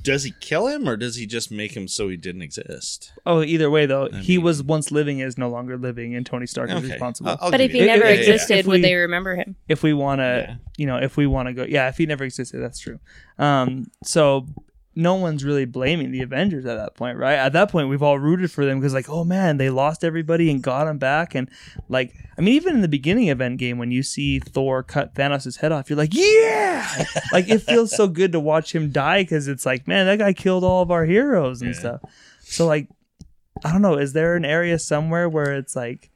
does 0.01 0.23
he 0.23 0.33
kill 0.41 0.67
him 0.67 0.89
or 0.89 0.97
does 0.97 1.15
he 1.15 1.25
just 1.27 1.51
make 1.51 1.77
him 1.77 1.87
so 1.87 2.09
he 2.09 2.17
didn't 2.17 2.41
exist 2.41 3.13
Oh, 3.25 3.43
either 3.43 3.69
way 3.69 3.85
though, 3.85 4.09
I 4.11 4.17
he 4.17 4.35
mean- 4.37 4.43
was 4.43 4.63
once 4.63 4.91
living, 4.91 5.19
is 5.19 5.37
no 5.37 5.47
longer 5.47 5.77
living, 5.77 6.15
and 6.15 6.25
Tony 6.25 6.47
Stark 6.47 6.71
is 6.71 6.83
responsible. 6.83 7.29
I'll- 7.29 7.37
I'll 7.39 7.51
but 7.51 7.61
if 7.61 7.71
he 7.71 7.79
that. 7.81 7.85
never 7.85 8.03
Yeah, 8.05 8.09
yeah, 8.09 8.15
yeah. 8.15 8.19
existed, 8.33 8.65
would 8.65 8.77
we- 8.77 8.81
they 8.81 8.95
remember 8.95 9.35
him? 9.35 9.55
if 9.69 9.81
we 9.83 9.93
want 9.93 10.19
to, 10.19 10.45
Yeah. 10.49 10.55
you 10.77 10.85
know, 10.87 10.97
if 10.97 11.15
we 11.17 11.27
want 11.27 11.47
to 11.49 11.53
go, 11.53 11.63
yeah, 11.63 11.87
if 11.87 11.97
he 11.97 12.05
never 12.07 12.23
existed, 12.25 12.59
that's 12.59 12.79
true. 12.79 12.99
Um, 13.37 13.89
so 14.03 14.47
no 14.99 15.15
one's 15.15 15.43
really 15.43 15.65
blaming 15.65 16.11
the 16.11 16.21
Avengers 16.21 16.65
at 16.65 16.75
that 16.75 16.95
point, 16.95 17.17
right? 17.17 17.35
At 17.37 17.53
that 17.53 17.71
point, 17.71 17.89
we've 17.89 18.03
all 18.03 18.19
rooted 18.19 18.51
for 18.51 18.65
them 18.65 18.79
because, 18.79 18.93
like, 18.93 19.09
oh 19.09 19.23
man, 19.23 19.57
they 19.57 19.69
lost 19.69 20.03
everybody 20.03 20.51
and 20.51 20.61
got 20.61 20.85
them 20.85 20.97
back, 20.97 21.33
and 21.35 21.49
like, 21.87 22.13
I 22.37 22.41
mean, 22.41 22.53
even 22.55 22.75
in 22.75 22.81
the 22.81 22.87
beginning 22.87 23.29
of 23.29 23.39
Endgame, 23.39 23.77
when 23.77 23.91
you 23.91 24.03
see 24.03 24.39
Thor 24.39 24.83
cut 24.83 25.15
Thanos' 25.15 25.57
head 25.59 25.71
off, 25.71 25.89
you're 25.89 25.97
like, 25.97 26.13
yeah, 26.13 27.05
like 27.33 27.49
it 27.49 27.59
feels 27.63 27.95
so 27.95 28.07
good 28.07 28.31
to 28.33 28.39
watch 28.39 28.75
him 28.75 28.91
die 28.91 29.23
because 29.23 29.47
it's 29.47 29.65
like, 29.65 29.87
man, 29.87 30.05
that 30.05 30.19
guy 30.19 30.33
killed 30.33 30.63
all 30.63 30.81
of 30.81 30.91
our 30.91 31.05
heroes 31.05 31.61
and 31.61 31.73
Yeah. 31.73 31.79
stuff. 31.79 32.01
So 32.41 32.65
like, 32.67 32.87
I 33.63 33.71
don't 33.71 33.81
know, 33.81 33.97
is 33.97 34.13
there 34.13 34.35
an 34.35 34.45
area 34.45 34.77
somewhere 34.79 35.27
where 35.29 35.53
it's 35.55 35.75
like, 35.75 36.09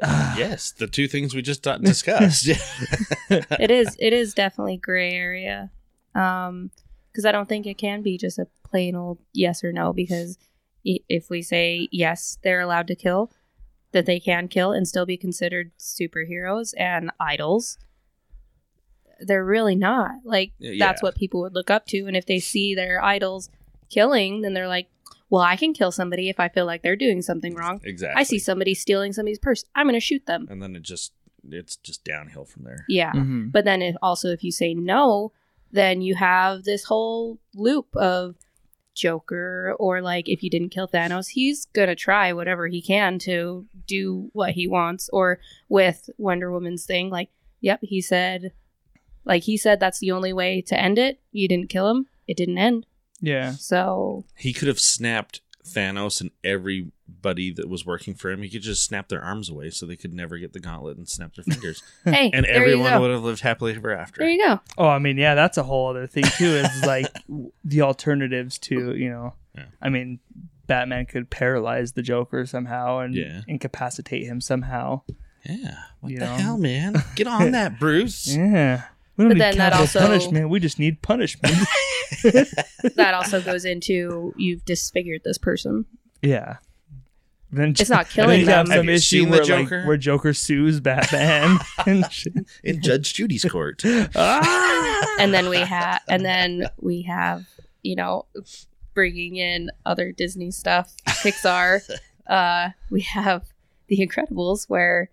yes 0.02 0.70
the 0.72 0.86
two 0.86 1.06
things 1.06 1.34
we 1.34 1.42
just 1.42 1.62
discussed 1.82 2.46
it 3.30 3.70
is. 3.70 3.96
It 3.98 4.12
is 4.14 4.32
definitely 4.32 4.78
gray 4.78 5.12
area. 5.12 5.70
Um, 6.14 6.70
because 7.12 7.24
I 7.24 7.32
don't 7.32 7.48
think 7.48 7.66
it 7.66 7.78
can 7.78 8.02
be 8.02 8.16
just 8.18 8.38
a 8.38 8.46
plain 8.64 8.94
old 8.94 9.18
yes 9.32 9.62
or 9.64 9.72
no. 9.72 9.92
Because 9.92 10.38
if 10.84 11.28
we 11.30 11.42
say 11.42 11.88
yes, 11.90 12.38
they're 12.42 12.60
allowed 12.60 12.86
to 12.88 12.94
kill, 12.94 13.30
that 13.92 14.06
they 14.06 14.20
can 14.20 14.48
kill 14.48 14.72
and 14.72 14.86
still 14.86 15.06
be 15.06 15.16
considered 15.16 15.72
superheroes 15.78 16.72
and 16.78 17.10
idols. 17.18 17.76
They're 19.20 19.44
really 19.44 19.74
not. 19.74 20.12
Like 20.24 20.52
Yeah, 20.58 20.86
that's 20.86 21.02
what 21.02 21.16
people 21.16 21.40
would 21.42 21.54
look 21.54 21.70
up 21.70 21.86
to, 21.88 22.06
and 22.06 22.16
if 22.16 22.26
they 22.26 22.38
see 22.40 22.74
their 22.74 23.02
idols 23.02 23.50
killing, 23.90 24.40
then 24.40 24.54
they're 24.54 24.68
like, 24.68 24.88
"Well, 25.28 25.42
I 25.42 25.56
can 25.56 25.74
kill 25.74 25.92
somebody 25.92 26.28
if 26.30 26.40
I 26.40 26.48
feel 26.48 26.64
like 26.64 26.82
they're 26.82 26.96
doing 26.96 27.20
something 27.20 27.54
wrong. 27.54 27.80
exactly 27.84 28.18
I 28.20 28.22
see 28.22 28.38
somebody 28.38 28.74
stealing 28.74 29.12
somebody's 29.12 29.38
purse. 29.38 29.64
I'm 29.74 29.86
going 29.86 29.94
to 29.94 30.00
shoot 30.00 30.24
them." 30.26 30.46
and 30.50 30.62
then 30.62 30.74
it 30.76 30.82
just 30.82 31.12
it's 31.50 31.76
just 31.76 32.04
downhill 32.04 32.44
from 32.44 32.64
there 32.64 32.84
Yeah. 32.88 33.12
mhm. 33.12 33.50
But 33.52 33.64
then 33.64 33.82
if 33.82 33.96
also 34.02 34.28
if 34.28 34.42
you 34.44 34.52
say 34.52 34.72
no, 34.74 35.32
then 35.72 36.02
you 36.02 36.14
have 36.14 36.64
this 36.64 36.84
whole 36.84 37.38
loop 37.54 37.94
of 37.96 38.36
Joker 38.94 39.74
or 39.78 40.02
like 40.02 40.28
if 40.28 40.42
you 40.42 40.50
didn't 40.50 40.70
kill 40.70 40.88
Thanos, 40.88 41.28
he's 41.28 41.66
gonna 41.66 41.94
try 41.94 42.32
whatever 42.32 42.66
he 42.66 42.82
can 42.82 43.18
to 43.20 43.66
do 43.86 44.30
what 44.32 44.50
he 44.50 44.66
wants. 44.66 45.08
Or 45.12 45.40
with 45.68 46.10
Wonder 46.18 46.50
Woman's 46.50 46.84
thing, 46.84 47.08
like, 47.10 47.30
yep, 47.60 47.78
he 47.82 48.00
said 48.00 48.52
like 49.24 49.44
he 49.44 49.56
said 49.56 49.80
that's 49.80 50.00
the 50.00 50.10
only 50.10 50.32
way 50.32 50.60
to 50.62 50.78
end 50.78 50.98
it. 50.98 51.20
You 51.32 51.48
didn't 51.48 51.68
kill 51.70 51.88
him, 51.90 52.06
it 52.26 52.36
didn't 52.36 52.58
end. 52.58 52.86
yeah, 53.20 53.52
So 53.52 54.24
he 54.36 54.52
could 54.52 54.68
have 54.68 54.80
snapped 54.80 55.40
Thanos 55.64 56.20
and 56.20 56.30
everybody 57.10 57.50
that 57.52 57.68
was 57.68 57.84
working 57.84 58.14
for 58.14 58.30
him. 58.30 58.42
He 58.42 58.48
could 58.48 58.62
just 58.62 58.84
snap 58.84 59.08
their 59.08 59.22
arms 59.22 59.48
away 59.48 59.70
so 59.70 59.86
they 59.86 59.96
could 59.96 60.14
never 60.14 60.38
get 60.38 60.52
the 60.52 60.60
gauntlet 60.60 60.96
and 60.96 61.08
snap 61.08 61.34
their 61.34 61.44
fingers, 61.44 61.82
hey, 62.04 62.30
and 62.32 62.44
there 62.46 62.54
everyone 62.54 62.84
you 62.86 62.90
go. 62.90 63.00
would 63.00 63.10
have 63.10 63.22
lived 63.22 63.40
happily 63.40 63.74
ever 63.74 63.92
after. 63.92 64.20
There 64.20 64.30
you 64.30 64.44
go. 64.46 64.60
Oh, 64.78 64.88
I 64.88 64.98
mean, 64.98 65.16
yeah, 65.18 65.34
that's 65.34 65.58
a 65.58 65.62
whole 65.62 65.88
other 65.88 66.06
thing 66.06 66.24
too. 66.36 66.46
Is 66.56 66.82
like 66.86 67.06
the 67.64 67.82
alternatives 67.82 68.58
to 68.58 68.94
you 68.94 69.10
know, 69.10 69.34
Yeah. 69.56 69.64
I 69.82 69.88
mean, 69.88 70.20
Batman 70.66 71.06
could 71.06 71.30
paralyze 71.30 71.92
the 71.92 72.02
Joker 72.02 72.46
somehow 72.46 72.98
and 73.00 73.14
Yeah. 73.14 73.42
incapacitate 73.48 74.24
him 74.26 74.40
somehow. 74.40 75.02
Yeah. 75.44 75.74
What 76.00 76.12
You 76.12 76.18
the 76.20 76.26
know? 76.26 76.34
hell, 76.34 76.58
man? 76.58 76.94
Get 77.16 77.26
on 77.26 77.52
that, 77.52 77.78
Bruce. 77.80 78.26
Yeah. 78.28 78.84
We 79.16 79.24
don't 79.24 79.30
But 79.30 79.34
need 79.34 79.40
then 79.40 79.56
that 79.58 79.72
capital 79.72 79.80
also- 79.80 80.00
punishment. 80.00 80.48
We 80.50 80.60
just 80.60 80.78
need 80.78 81.02
punishment. 81.02 81.54
that 82.96 83.14
also 83.14 83.40
goes 83.40 83.64
into 83.64 84.32
you've 84.36 84.64
disfigured 84.64 85.22
this 85.24 85.38
person. 85.38 85.86
yeah. 86.22 86.56
Then 87.52 87.70
It's 87.70 87.90
not 87.90 88.06
then 88.06 88.12
killing 88.26 88.40
you 88.40 88.46
have 88.46 88.66
them. 88.66 88.66
some 88.66 88.76
Have 88.76 88.84
you 88.84 88.90
issue 88.92 89.00
seen 89.20 89.24
the 89.26 89.30
where, 89.30 89.40
like, 89.40 89.46
Joker? 89.64 89.84
where 89.86 89.96
Joker 89.96 90.32
sues 90.34 90.80
Batman 90.80 91.58
and 91.86 92.10
shit. 92.12 92.32
In 92.62 92.80
Judge 92.80 93.12
Judy's 93.14 93.44
court. 93.44 93.82
Ah! 94.16 95.16
and 95.18 95.34
then 95.34 95.48
we 95.48 95.58
have 95.58 96.00
and 96.08 96.24
then 96.24 96.66
we 96.80 97.02
have 97.02 97.46
you 97.82 97.96
know 97.96 98.26
bringing 98.94 99.36
in 99.36 99.70
other 99.86 100.12
disney 100.12 100.50
stuff 100.50 100.94
pixar 101.06 101.80
uh 102.28 102.70
we 102.90 103.00
have 103.00 103.44
the 103.88 103.98
incredibles 104.06 104.68
where 104.68 105.10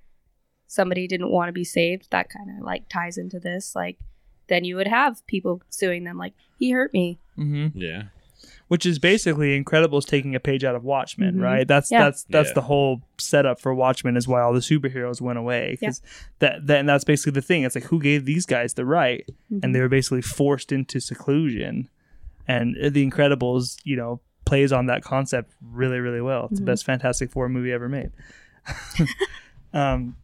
somebody 0.67 1.07
didn't 1.07 1.31
want 1.31 1.47
to 1.49 1.53
be 1.53 1.63
saved 1.63 2.07
that 2.11 2.29
kind 2.29 2.49
of 2.49 2.63
like 2.65 2.87
ties 2.89 3.17
into 3.17 3.39
this 3.39 3.75
like 3.75 3.97
then 4.49 4.63
you 4.63 4.75
would 4.75 4.87
have 4.87 5.25
people 5.27 5.61
suing 5.69 6.03
them 6.03 6.17
like 6.17 6.33
he 6.59 6.71
hurt 6.71 6.91
me 6.93 7.17
hmm 7.35 7.67
yeah. 7.73 8.03
Which 8.69 8.85
is 8.85 8.99
basically 8.99 9.61
Incredibles 9.63 10.05
taking 10.05 10.35
a 10.35 10.39
page 10.41 10.63
out 10.65 10.75
of 10.75 10.83
Watchmen, 10.83 11.35
Mhm. 11.35 11.41
right? 11.41 11.67
That's 11.67 11.89
Yeah. 11.89 12.03
that's 12.05 12.23
that's 12.25 12.49
Yeah. 12.49 12.53
the 12.55 12.61
whole 12.61 13.01
setup 13.17 13.61
for 13.61 13.73
Watchmen 13.73 14.17
is 14.17 14.27
why 14.27 14.41
all 14.41 14.51
the 14.53 14.59
superheroes 14.59 15.21
went 15.21 15.39
away 15.39 15.77
because 15.79 16.01
that 16.39 16.67
then 16.67 16.85
that's 16.85 17.05
basically 17.05 17.31
the 17.31 17.41
thing. 17.41 17.63
It's 17.63 17.75
like 17.75 17.85
who 17.85 17.99
gave 18.01 18.25
these 18.25 18.45
guys 18.45 18.73
the 18.73 18.85
right, 18.85 19.23
and 19.63 19.73
they 19.73 19.79
were 19.79 19.87
basically 19.89 20.21
forced 20.21 20.71
into 20.73 20.99
seclusion, 20.99 21.87
and 22.47 22.75
the 22.75 23.09
Incredibles, 23.09 23.77
you 23.85 23.95
know, 23.95 24.19
plays 24.45 24.71
on 24.73 24.85
that 24.87 25.01
concept 25.03 25.53
really 25.61 25.99
really 25.99 26.21
well. 26.21 26.45
It's 26.51 26.55
Mhm. 26.59 26.65
the 26.65 26.71
best 26.71 26.85
Fantastic 26.85 27.31
Four 27.31 27.47
movie 27.49 27.71
ever 27.71 27.87
made. 27.87 28.11
um, 29.73 30.15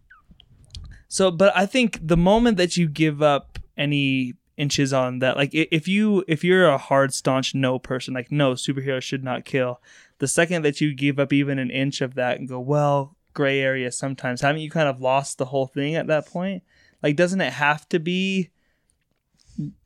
so, 1.07 1.31
but 1.31 1.55
I 1.55 1.65
think 1.65 1.99
the 2.05 2.17
moment 2.17 2.57
that 2.57 2.75
you 2.77 2.87
give 2.87 3.21
up 3.21 3.59
any 3.77 4.33
inches 4.57 4.93
on 4.93 5.19
that, 5.19 5.35
like 5.37 5.49
if 5.53 5.87
you 5.87 6.23
if 6.27 6.43
you're 6.43 6.67
a 6.67 6.77
hard 6.77 7.13
staunch 7.13 7.55
no 7.55 7.79
person, 7.79 8.13
like 8.13 8.31
no 8.31 8.53
superhero 8.53 9.01
should 9.01 9.23
not 9.23 9.45
kill. 9.45 9.81
The 10.19 10.27
second 10.27 10.61
that 10.63 10.79
you 10.79 10.93
give 10.93 11.19
up 11.19 11.33
even 11.33 11.59
an 11.59 11.71
inch 11.71 12.01
of 12.01 12.13
that 12.15 12.39
and 12.39 12.47
go, 12.47 12.59
well, 12.59 13.15
gray 13.33 13.59
area 13.59 13.91
sometimes, 13.91 14.41
haven't 14.41 14.61
you 14.61 14.69
kind 14.69 14.87
of 14.87 15.01
lost 15.01 15.37
the 15.37 15.45
whole 15.45 15.67
thing 15.67 15.95
at 15.95 16.07
that 16.07 16.27
point? 16.27 16.63
Like, 17.01 17.15
doesn't 17.15 17.41
it 17.41 17.53
have 17.53 17.89
to 17.89 17.99
be 17.99 18.49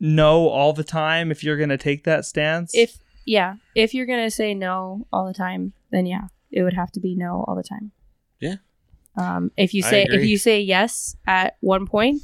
no 0.00 0.48
all 0.48 0.72
the 0.72 0.84
time 0.84 1.30
if 1.30 1.42
you're 1.44 1.56
gonna 1.56 1.78
take 1.78 2.04
that 2.04 2.24
stance? 2.24 2.74
if 2.74 2.98
yeah 3.26 3.56
if 3.74 3.92
you're 3.92 4.06
gonna 4.06 4.30
say 4.30 4.54
no 4.54 5.06
all 5.12 5.26
the 5.26 5.34
time 5.34 5.72
then 5.90 6.06
yeah 6.06 6.28
it 6.50 6.62
would 6.62 6.72
have 6.72 6.90
to 6.90 7.00
be 7.00 7.14
no 7.14 7.44
all 7.46 7.54
the 7.54 7.62
time 7.62 7.92
Yeah. 8.40 8.56
um 9.16 9.50
if 9.56 9.74
you 9.74 9.82
say 9.82 10.06
if 10.08 10.24
you 10.24 10.38
say 10.38 10.60
yes 10.60 11.16
at 11.26 11.56
one 11.60 11.86
point 11.86 12.22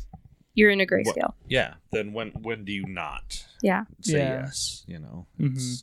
you're 0.54 0.70
in 0.70 0.80
a 0.80 0.86
grayscale 0.86 1.34
Yeah. 1.48 1.74
Then 1.92 2.12
when 2.12 2.28
when 2.30 2.64
do 2.64 2.72
you 2.72 2.84
not 2.86 3.44
yeah 3.62 3.84
say 4.00 4.18
Yeah. 4.18 4.40
yes? 4.42 4.84
You 4.86 4.98
know. 5.00 5.26
Mhm. 5.40 5.82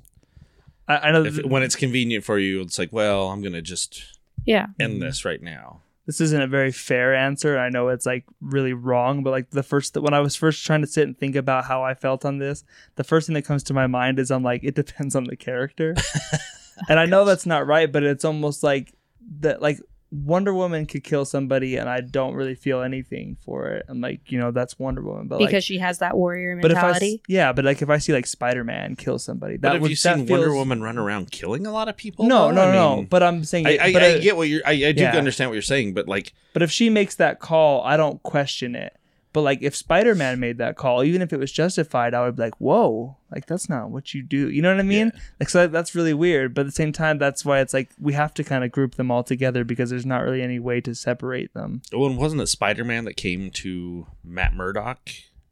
I, 0.87 0.97
I 0.97 1.11
know 1.11 1.23
If, 1.23 1.35
th- 1.35 1.45
when 1.47 1.63
it's 1.63 1.75
convenient 1.75 2.23
for 2.23 2.37
you, 2.39 2.61
it's 2.61 2.79
like, 2.79 2.91
well, 2.91 3.29
I'm 3.29 3.41
gonna 3.41 3.61
just 3.61 4.03
yeah 4.45 4.67
end 4.79 5.01
this 5.01 5.23
right 5.25 5.41
now. 5.41 5.81
this 6.07 6.19
isn't 6.19 6.41
a 6.41 6.47
very 6.47 6.71
fair 6.71 7.13
answer. 7.15 7.57
I 7.59 7.69
know 7.69 7.89
it's 7.89 8.05
like 8.07 8.25
really 8.41 8.73
wrong, 8.73 9.23
but 9.23 9.29
like 9.31 9.51
the 9.51 9.63
first 9.63 9.95
when 9.97 10.13
I 10.13 10.19
was 10.19 10.35
first 10.35 10.65
trying 10.65 10.81
to 10.81 10.87
sit 10.87 11.05
and 11.07 11.17
think 11.17 11.35
about 11.35 11.65
how 11.65 11.83
I 11.83 11.93
felt 11.93 12.25
on 12.25 12.39
this, 12.39 12.63
the 12.95 13.03
first 13.03 13.27
thing 13.27 13.35
that 13.35 13.43
comes 13.45 13.63
to 13.65 13.73
my 13.73 13.87
mind 13.87 14.19
is 14.19 14.31
I'm 14.31 14.43
like 14.43 14.63
it 14.63 14.75
depends 14.75 15.15
on 15.15 15.25
the 15.25 15.35
character. 15.35 15.95
and 16.89 16.99
I 16.99 17.05
know 17.05 17.23
that's 17.25 17.45
not 17.45 17.67
right, 17.67 17.89
but 17.91 18.03
it's 18.03 18.25
almost 18.25 18.63
like 18.63 18.93
that 19.41 19.61
like 19.61 19.79
Wonder 20.11 20.53
Woman 20.53 20.85
could 20.85 21.05
kill 21.05 21.23
somebody 21.23 21.77
and 21.77 21.87
I 21.89 22.01
don't 22.01 22.33
really 22.33 22.53
feel 22.55 22.81
anything 22.81 23.37
for 23.45 23.67
it. 23.69 23.85
I'm 23.87 24.01
like, 24.01 24.29
you 24.29 24.37
know, 24.39 24.51
that's 24.51 24.77
Wonder 24.77 25.01
Woman, 25.01 25.27
but 25.27 25.37
because 25.39 25.53
like 25.53 25.63
she 25.63 25.77
has 25.77 25.99
that 25.99 26.17
warrior 26.17 26.57
but 26.61 26.69
if 26.69 26.75
I 26.77 26.79
s- 26.79 26.83
mentality 26.85 27.21
yeah, 27.29 27.53
but 27.53 27.63
like 27.63 27.81
if 27.81 27.89
I 27.89 27.97
see 27.97 28.11
like 28.11 28.27
Spider-Man 28.27 28.97
kill 28.97 29.17
somebody, 29.19 29.53
that 29.55 29.61
But 29.61 29.71
have 29.73 29.81
would 29.81 29.89
you 29.91 29.95
that 29.95 30.17
seen 30.17 30.25
Wonder 30.27 30.53
Woman 30.53 30.81
run 30.81 30.97
around 30.97 31.31
killing 31.31 31.65
a 31.65 31.71
lot 31.71 31.87
of 31.87 31.95
people? 31.95 32.25
No, 32.25 32.49
though? 32.49 32.55
no, 32.55 32.61
I 32.63 32.73
no. 32.73 32.95
mean, 32.97 33.05
But 33.05 33.23
I'm 33.23 33.43
saying, 33.45 33.67
I, 33.67 33.77
I, 33.81 33.93
but 33.93 34.03
I 34.03 34.07
it- 34.07 34.21
get 34.21 34.35
what 34.35 34.49
you're. 34.49 34.61
I, 34.65 34.71
I 34.71 34.91
do 34.91 35.01
Yeah. 35.03 35.15
understand 35.17 35.49
what 35.49 35.53
you're 35.53 35.61
saying, 35.61 35.93
but 35.93 36.09
like, 36.09 36.33
But 36.53 36.61
if 36.61 36.71
she 36.71 36.89
makes 36.89 37.15
that 37.15 37.39
call, 37.39 37.81
I 37.83 37.95
don't 37.95 38.21
question 38.21 38.75
it. 38.75 38.97
But 39.33 39.41
like 39.41 39.61
if 39.61 39.75
Spider 39.75 40.13
Man 40.13 40.39
made 40.41 40.57
that 40.57 40.75
call, 40.75 41.03
even 41.03 41.21
if 41.21 41.31
it 41.31 41.37
was 41.39 41.51
justified, 41.53 42.13
I 42.13 42.25
would 42.25 42.35
be 42.35 42.41
like, 42.43 42.59
"Whoa, 42.59 43.15
like 43.31 43.45
that's 43.45 43.69
not 43.69 43.89
what 43.89 44.13
you 44.13 44.21
do." 44.23 44.49
You 44.49 44.61
know 44.61 44.69
what 44.71 44.79
I 44.81 44.83
mean? 44.83 45.11
Like 45.39 45.47
so 45.49 45.67
that's 45.67 45.95
really 45.95 46.13
weird. 46.13 46.53
But 46.53 46.61
at 46.61 46.65
the 46.67 46.71
same 46.73 46.91
time, 46.91 47.17
that's 47.17 47.45
why 47.45 47.59
it's 47.61 47.73
like 47.73 47.91
we 47.99 48.11
have 48.13 48.33
to 48.33 48.43
kind 48.43 48.63
of 48.65 48.71
group 48.73 48.95
them 48.95 49.09
all 49.09 49.23
together 49.23 49.63
because 49.63 49.89
there's 49.89 50.05
not 50.05 50.19
really 50.23 50.41
any 50.41 50.59
way 50.59 50.81
to 50.81 50.93
separate 50.93 51.53
them. 51.53 51.81
well, 51.93 52.09
and 52.09 52.17
wasn't 52.17 52.41
it 52.41 52.47
Spider 52.47 52.83
Man 52.83 53.05
that 53.05 53.15
came 53.15 53.51
to 53.51 54.07
Matt 54.23 54.53
Murdock 54.53 55.09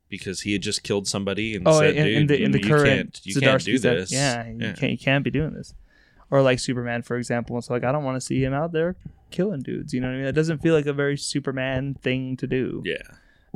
because 0.10 0.42
he 0.42 0.52
had 0.54 0.62
just 0.62 0.84
killed 0.84 1.08
somebody 1.08 1.56
and 1.56 1.66
Oh, 1.68 1.80
said, 1.80 1.96
in, 1.96 2.04
"Dude, 2.06 2.18
in 2.18 2.28
the 2.28 2.44
in 2.44 2.52
the 2.52 2.60
you 2.62 2.68
current 2.68 2.86
can't, 3.14 3.26
you 3.26 3.40
can't 3.40 3.64
do 3.64 3.78
said, 3.78 3.98
this." 3.98 4.12
yeah, 4.12 4.46
you 4.50 4.74
can't 4.74 4.92
you 4.92 4.98
can't 4.98 5.24
be 5.24 5.32
doing 5.32 5.54
this. 5.54 5.74
Or 6.32 6.42
like 6.42 6.60
Superman, 6.60 7.02
for 7.04 7.16
example. 7.16 7.58
It's 7.58 7.70
like 7.70 7.86
I 7.86 7.92
don't 7.94 8.04
want 8.04 8.18
to 8.18 8.22
see 8.22 8.44
him 8.44 8.54
out 8.54 8.72
there 8.74 8.98
killing 9.32 9.62
dudes. 9.62 9.94
You 9.94 10.02
know 10.02 10.08
what 10.08 10.16
I 10.16 10.18
mean? 10.18 10.26
It 10.28 10.34
doesn't 10.34 10.62
feel 10.62 10.76
like 10.76 10.86
a 10.86 10.94
very 10.94 11.18
Superman 11.18 11.94
thing 12.02 12.36
to 12.38 12.46
do. 12.46 12.84
Yeah. 12.86 12.98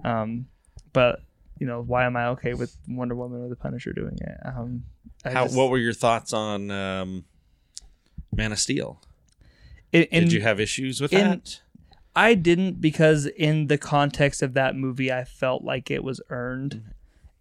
Um, 0.04 0.48
but 0.92 1.22
you 1.60 1.68
know, 1.68 1.82
why 1.82 2.06
am 2.06 2.16
I 2.18 2.28
okay 2.30 2.54
with 2.54 2.76
Wonder 2.88 3.16
Woman 3.16 3.42
or 3.44 3.50
the 3.50 3.56
Punisher 3.56 3.94
doing 3.94 4.18
it? 4.20 4.38
Um, 4.46 4.84
How? 5.24 5.46
just- 5.46 5.56
what 5.56 5.70
were 5.70 5.78
your 5.78 5.94
thoughts 5.94 6.34
on 6.34 6.72
um, 6.72 7.26
Man 8.36 8.52
of 8.52 8.60
Steel? 8.60 9.02
in, 9.92 10.08
Did 10.12 10.34
you 10.34 10.42
have 10.42 10.60
issues 10.60 11.00
with 11.00 11.14
in- 11.14 11.20
that? 11.30 11.62
I 12.16 12.36
didn't 12.36 12.80
because 12.80 13.26
in 13.26 13.68
the 13.68 13.78
context 13.78 14.42
of 14.44 14.54
that 14.54 14.76
movie, 14.76 15.12
I 15.12 15.24
felt 15.24 15.64
like 15.64 15.90
it 15.90 16.04
was 16.04 16.22
earned. 16.30 16.84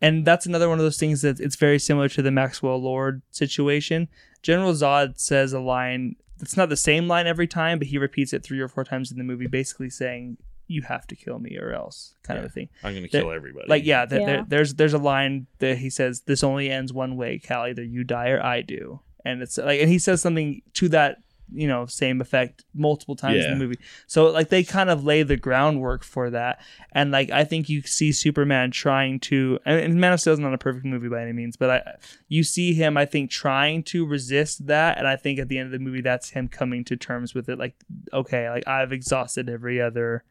And 0.01 0.25
that's 0.25 0.47
another 0.47 0.69
one 0.69 0.79
of 0.79 0.85
those 0.85 0.99
things 0.99 1.23
that 1.23 1.41
it's 1.41 1.57
very 1.57 1.79
similar 1.79 2.09
to 2.09 2.23
the 2.23 2.31
Maxwell 2.31 2.81
Lord 2.81 3.23
situation. 3.31 4.09
General 4.43 4.73
Zod 4.73 5.19
says 5.21 5.53
a 5.53 5.61
line 5.61 6.17
it's 6.41 6.57
not 6.57 6.69
the 6.69 6.77
same 6.77 7.07
line 7.07 7.27
every 7.29 7.47
time, 7.47 7.79
but 7.79 7.87
he 7.89 7.99
repeats 7.99 8.33
it 8.33 8.43
three 8.43 8.59
or 8.61 8.67
four 8.67 8.83
times 8.83 9.13
in 9.13 9.19
the 9.19 9.23
movie, 9.25 9.47
basically 9.47 9.89
saying, 9.89 10.39
You 10.73 10.83
have 10.83 11.07
to 11.09 11.17
kill 11.17 11.39
me 11.39 11.59
or 11.59 11.73
else 11.73 12.15
kind 12.23 12.39
of 12.39 12.45
a 12.47 12.49
thing. 12.49 12.69
I'm 12.83 12.93
going 12.93 13.05
to 13.05 13.11
that- 13.13 13.21
kill 13.21 13.31
everybody. 13.31 13.67
Like 13.69 13.85
yeah, 13.85 14.07
th- 14.07 14.21
Yeah. 14.21 14.27
There, 14.27 14.45
there's 14.49 14.75
there's 14.75 14.95
a 14.95 14.99
line 14.99 15.47
that 15.59 15.79
he 15.79 15.91
says, 15.91 16.23
"This 16.23 16.43
only 16.43 16.71
ends 16.71 16.93
one 16.93 17.17
way, 17.17 17.39
Kal. 17.39 17.67
Either 17.67 17.83
you 17.85 18.05
die 18.05 18.31
or 18.31 18.43
I 18.43 18.63
do." 18.63 19.01
And 19.25 19.41
it's 19.43 19.57
like, 19.59 19.81
and 19.81 19.89
he 19.89 19.99
says 19.99 20.21
something 20.21 20.63
to 20.75 20.89
that 20.89 21.19
you 21.55 21.69
know 21.69 21.85
same 21.85 22.21
effect 22.21 22.65
multiple 22.75 23.15
times 23.15 23.45
in 23.45 23.51
the 23.59 23.65
movie. 23.65 23.79
So 24.07 24.31
like 24.31 24.49
they 24.49 24.65
kind 24.65 24.89
of 24.91 25.05
lay 25.05 25.23
the 25.23 25.37
groundwork 25.37 26.03
for 26.03 26.31
that, 26.31 26.61
and 26.93 27.11
like 27.11 27.31
I 27.31 27.45
think 27.45 27.69
you 27.69 27.83
see 27.83 28.11
Superman 28.11 28.71
trying 28.71 29.21
to, 29.21 29.59
and, 29.67 29.79
and 29.81 30.01
Man 30.01 30.13
of 30.15 30.21
Steel 30.21 30.33
is 30.33 30.39
not 30.39 30.55
a 30.55 30.59
perfect 30.59 30.87
movie 30.87 31.09
by 31.09 31.23
any 31.23 31.33
means, 31.33 31.57
but 31.57 31.71
I 31.71 31.95
you 32.29 32.43
see 32.43 32.73
him 32.73 32.97
I 32.97 33.05
think 33.05 33.31
trying 33.31 33.83
to 33.85 34.07
resist 34.07 34.67
that, 34.67 34.99
and 34.99 35.07
I 35.07 35.17
think 35.17 35.39
at 35.39 35.49
the 35.49 35.59
end 35.59 35.67
of 35.67 35.73
the 35.73 35.79
movie 35.79 36.01
that's 36.01 36.31
him 36.31 36.49
coming 36.49 36.85
to 36.85 36.97
terms 36.97 37.35
with 37.35 37.49
it. 37.49 37.59
Like 37.59 37.75
okay, 38.13 38.49
like 38.49 38.67
I've 38.67 38.93
exhausted 38.93 39.49
every 39.49 39.81
other 39.81 40.25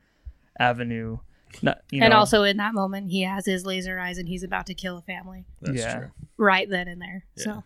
avenue. 0.59 1.17
Not, 1.61 1.79
you 1.91 2.01
and 2.01 2.11
know, 2.11 2.17
also 2.19 2.43
in 2.43 2.55
that 2.57 2.73
moment 2.73 3.11
he 3.11 3.23
has 3.23 3.45
his 3.45 3.65
laser 3.65 3.99
eyes 3.99 4.17
and 4.17 4.25
he's 4.27 4.43
about 4.43 4.67
to 4.67 4.73
kill 4.73 4.97
a 4.97 5.01
family 5.01 5.43
That's 5.61 5.79
yeah. 5.79 5.97
true. 5.97 6.07
right 6.37 6.69
then 6.69 6.87
and 6.87 7.01
there 7.01 7.25
Yeah. 7.35 7.43
so 7.43 7.63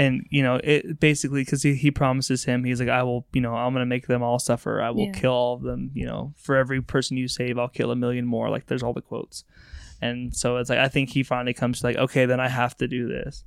and 0.00 0.26
you 0.30 0.42
know 0.42 0.60
it 0.64 0.98
basically 0.98 1.42
because 1.42 1.62
he, 1.62 1.74
he 1.74 1.92
promises 1.92 2.44
him 2.44 2.64
he's 2.64 2.80
like 2.80 2.88
i 2.88 3.04
will 3.04 3.26
you 3.32 3.40
know 3.40 3.54
i'm 3.54 3.72
gonna 3.72 3.86
make 3.86 4.08
them 4.08 4.24
all 4.24 4.40
suffer 4.40 4.82
i 4.82 4.90
will 4.90 5.06
Yeah. 5.06 5.12
kill 5.12 5.32
all 5.32 5.54
of 5.54 5.62
them 5.62 5.92
you 5.94 6.04
know 6.04 6.34
for 6.36 6.56
every 6.56 6.80
person 6.82 7.16
you 7.16 7.28
save 7.28 7.58
i'll 7.58 7.68
kill 7.68 7.92
a 7.92 7.96
million 7.96 8.26
more 8.26 8.50
like 8.50 8.66
there's 8.66 8.82
all 8.82 8.92
the 8.92 9.02
quotes 9.02 9.44
and 10.02 10.34
so 10.34 10.56
it's 10.56 10.68
like 10.68 10.80
i 10.80 10.88
think 10.88 11.10
he 11.10 11.22
finally 11.22 11.54
comes 11.54 11.78
to 11.80 11.86
like 11.86 11.96
okay 11.96 12.26
then 12.26 12.40
i 12.40 12.48
have 12.48 12.76
to 12.78 12.88
do 12.88 13.06
this 13.06 13.44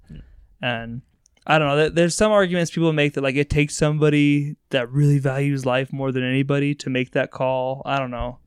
and 0.62 1.02
i 1.48 1.58
don't 1.58 1.68
know 1.68 1.90
there's 1.90 2.16
some 2.16 2.32
arguments 2.32 2.72
people 2.72 2.94
make 2.94 3.14
that 3.14 3.22
like 3.22 3.36
it 3.36 3.50
takes 3.50 3.76
somebody 3.76 4.56
that 4.70 4.90
really 4.92 5.18
values 5.20 5.66
life 5.66 5.92
more 5.92 6.12
than 6.12 6.24
anybody 6.24 6.76
to 6.76 6.90
make 6.90 7.12
that 7.12 7.32
call 7.32 7.82
i 7.86 7.98
don't 7.98 8.12
know 8.12 8.38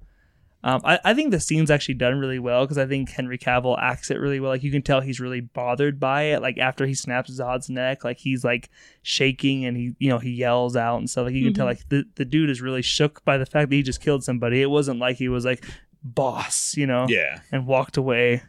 um, 0.66 0.80
I, 0.82 0.98
I 1.04 1.12
think 1.12 1.30
the 1.30 1.40
scene's 1.40 1.70
actually 1.70 1.96
done 1.96 2.18
really 2.18 2.38
well 2.38 2.64
because 2.64 2.78
I 2.78 2.86
think 2.86 3.10
Henry 3.10 3.36
Cavill 3.36 3.76
acts 3.78 4.10
it 4.10 4.14
really 4.18 4.40
well. 4.40 4.50
Like 4.50 4.62
you 4.62 4.70
can 4.70 4.80
tell 4.80 5.02
he's 5.02 5.20
really 5.20 5.42
bothered 5.42 6.00
by 6.00 6.22
it. 6.22 6.40
Like 6.40 6.56
after 6.56 6.86
he 6.86 6.94
snaps 6.94 7.38
Zod's 7.38 7.68
neck, 7.68 8.02
like 8.02 8.16
he's 8.16 8.44
like 8.46 8.70
shaking 9.02 9.66
and 9.66 9.76
he 9.76 9.92
you 9.98 10.08
know 10.08 10.16
he 10.18 10.30
yells 10.30 10.74
out 10.74 10.96
and 10.96 11.10
stuff. 11.10 11.26
Like 11.26 11.34
you 11.34 11.44
can 11.44 11.52
tell 11.52 11.66
Mhm. 11.66 11.68
like 11.68 11.88
the, 11.90 12.04
the 12.14 12.24
dude 12.24 12.48
is 12.48 12.62
really 12.62 12.80
shook 12.80 13.22
by 13.26 13.36
the 13.36 13.44
fact 13.44 13.68
that 13.68 13.76
he 13.76 13.82
just 13.82 14.00
killed 14.00 14.24
somebody. 14.24 14.62
It 14.62 14.70
wasn't 14.70 15.00
like 15.00 15.18
he 15.18 15.28
was 15.28 15.44
like 15.44 15.62
boss, 16.02 16.74
you 16.78 16.86
know, 16.86 17.04
Yeah. 17.10 17.40
and 17.52 17.66
walked 17.66 17.98
away, 17.98 18.42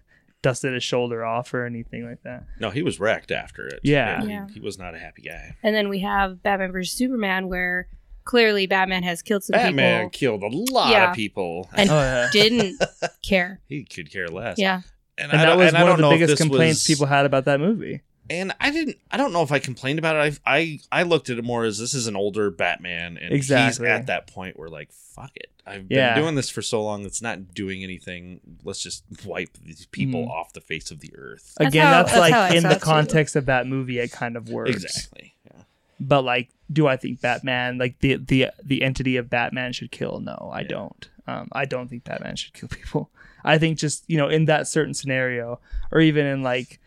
dusted 0.46 0.74
his 0.74 0.84
shoulder 0.84 1.26
off 1.26 1.54
or 1.54 1.66
anything 1.66 2.08
like 2.08 2.22
that. 2.24 2.44
No, 2.60 2.70
he 2.70 2.84
was 2.84 3.00
wrecked 3.00 3.32
after 3.32 3.66
it. 3.68 3.80
Yeah. 3.84 4.22
He- 4.22 4.30
Yeah. 4.30 4.48
He, 4.54 4.60
was 4.60 4.78
not 4.78 4.94
a 4.96 5.00
happy 5.00 5.24
guy. 5.24 5.56
and 5.64 5.76
then 5.76 5.90
we 5.90 6.00
have 6.00 6.44
batman 6.44 6.72
versus 6.72 6.94
superman 6.96 7.48
where 7.50 7.88
clearly 8.26 8.68
batman 8.68 9.04
has 9.04 9.22
killed 9.22 9.44
some 9.44 9.54
people. 9.54 9.66
Batman 9.68 10.10
people 10.10 10.40
killed 10.40 10.44
a 10.44 10.56
lot 10.74 10.92
Yeah. 10.92 11.10
of 11.10 11.16
people. 11.16 11.68
And- 11.74 11.90
oh 11.92 11.94
yeah. 12.00 12.30
didn't 12.32 12.82
care 13.24 13.60
he 13.68 13.84
could 13.86 14.12
care 14.12 14.28
less. 14.28 14.58
yeah 14.60 14.82
And, 15.18 15.32
And 15.32 15.42
I 15.42 15.46
that 15.46 15.58
was 15.58 15.74
and 15.74 15.78
one 15.84 15.86
don't 15.98 16.04
of 16.04 16.10
the 16.12 16.16
biggest 16.18 16.38
complaints 16.42 16.80
was- 16.82 16.88
people 16.96 17.08
had 17.08 17.26
about 17.26 17.46
that 17.46 17.60
movie. 17.60 18.02
And 18.30 18.54
I 18.60 18.72
didn't. 18.72 18.98
I 19.12 19.18
don't 19.18 19.34
know 19.34 19.44
if 19.44 19.52
I 19.52 19.60
complained 19.60 20.00
about 20.00 20.16
it. 20.16 20.40
I 20.48 20.58
I, 20.58 20.80
I 20.92 21.04
looked 21.04 21.30
at 21.30 21.38
it 21.38 21.44
more 21.46 21.64
as 21.64 21.78
this 21.78 21.94
is 21.94 22.08
an 22.08 22.16
older 22.16 22.50
Batman, 22.50 23.18
and 23.22 23.32
Exactly. 23.32 23.86
he's 23.86 23.94
at 23.94 24.08
that 24.08 24.26
point 24.26 24.58
where 24.58 24.68
like 24.68 24.92
fuck 24.92 25.30
it. 25.36 25.52
I've 25.68 25.86
Yeah. 25.90 26.14
been 26.14 26.24
doing 26.24 26.36
this 26.36 26.50
for 26.50 26.62
so 26.62 26.84
long. 26.84 27.06
It's 27.06 27.22
not 27.22 27.54
doing 27.54 27.84
anything. 27.84 28.40
Let's 28.64 28.82
just 28.84 29.04
wipe 29.26 29.58
these 29.64 29.86
people 29.88 30.26
Mhm. 30.26 30.30
off 30.30 30.54
the 30.54 30.62
face 30.62 30.92
of 30.92 31.00
the 31.00 31.12
earth. 31.16 31.56
That's 31.58 31.70
Again, 31.70 31.86
how- 31.88 31.92
that's, 32.04 32.12
that's 32.14 32.20
like 32.32 32.56
in 32.56 32.62
saw 32.62 32.70
the 32.70 32.76
it, 32.76 32.80
too. 32.80 32.86
context 32.86 33.36
of 33.36 33.46
that 33.48 33.66
movie, 33.68 34.00
it 34.00 34.12
kind 34.12 34.36
of 34.38 34.50
works. 34.50 34.72
Exactly. 34.84 35.34
Yeah. 35.46 35.64
But 36.00 36.24
like, 36.24 36.50
do 36.72 36.88
I 36.88 36.98
think 36.98 37.22
Batman, 37.22 37.78
like 37.78 38.00
the 38.00 38.16
the 38.16 38.48
the 38.64 38.82
entity 38.84 39.18
of 39.18 39.30
Batman, 39.30 39.74
should 39.74 39.92
kill? 39.92 40.20
No, 40.20 40.50
I 40.54 40.62
Yeah. 40.62 40.68
don't. 40.68 41.10
Um, 41.28 41.48
I 41.52 41.66
don't 41.66 41.88
think 41.90 42.04
Batman 42.04 42.36
should 42.36 42.54
kill 42.54 42.70
people. 42.70 43.10
I 43.44 43.58
think 43.58 43.78
just 43.80 44.04
you 44.08 44.18
know 44.18 44.28
in 44.30 44.46
that 44.46 44.68
certain 44.68 44.94
scenario, 44.94 45.60
or 45.92 46.00
even 46.02 46.26
in 46.26 46.44
like, 46.44 46.80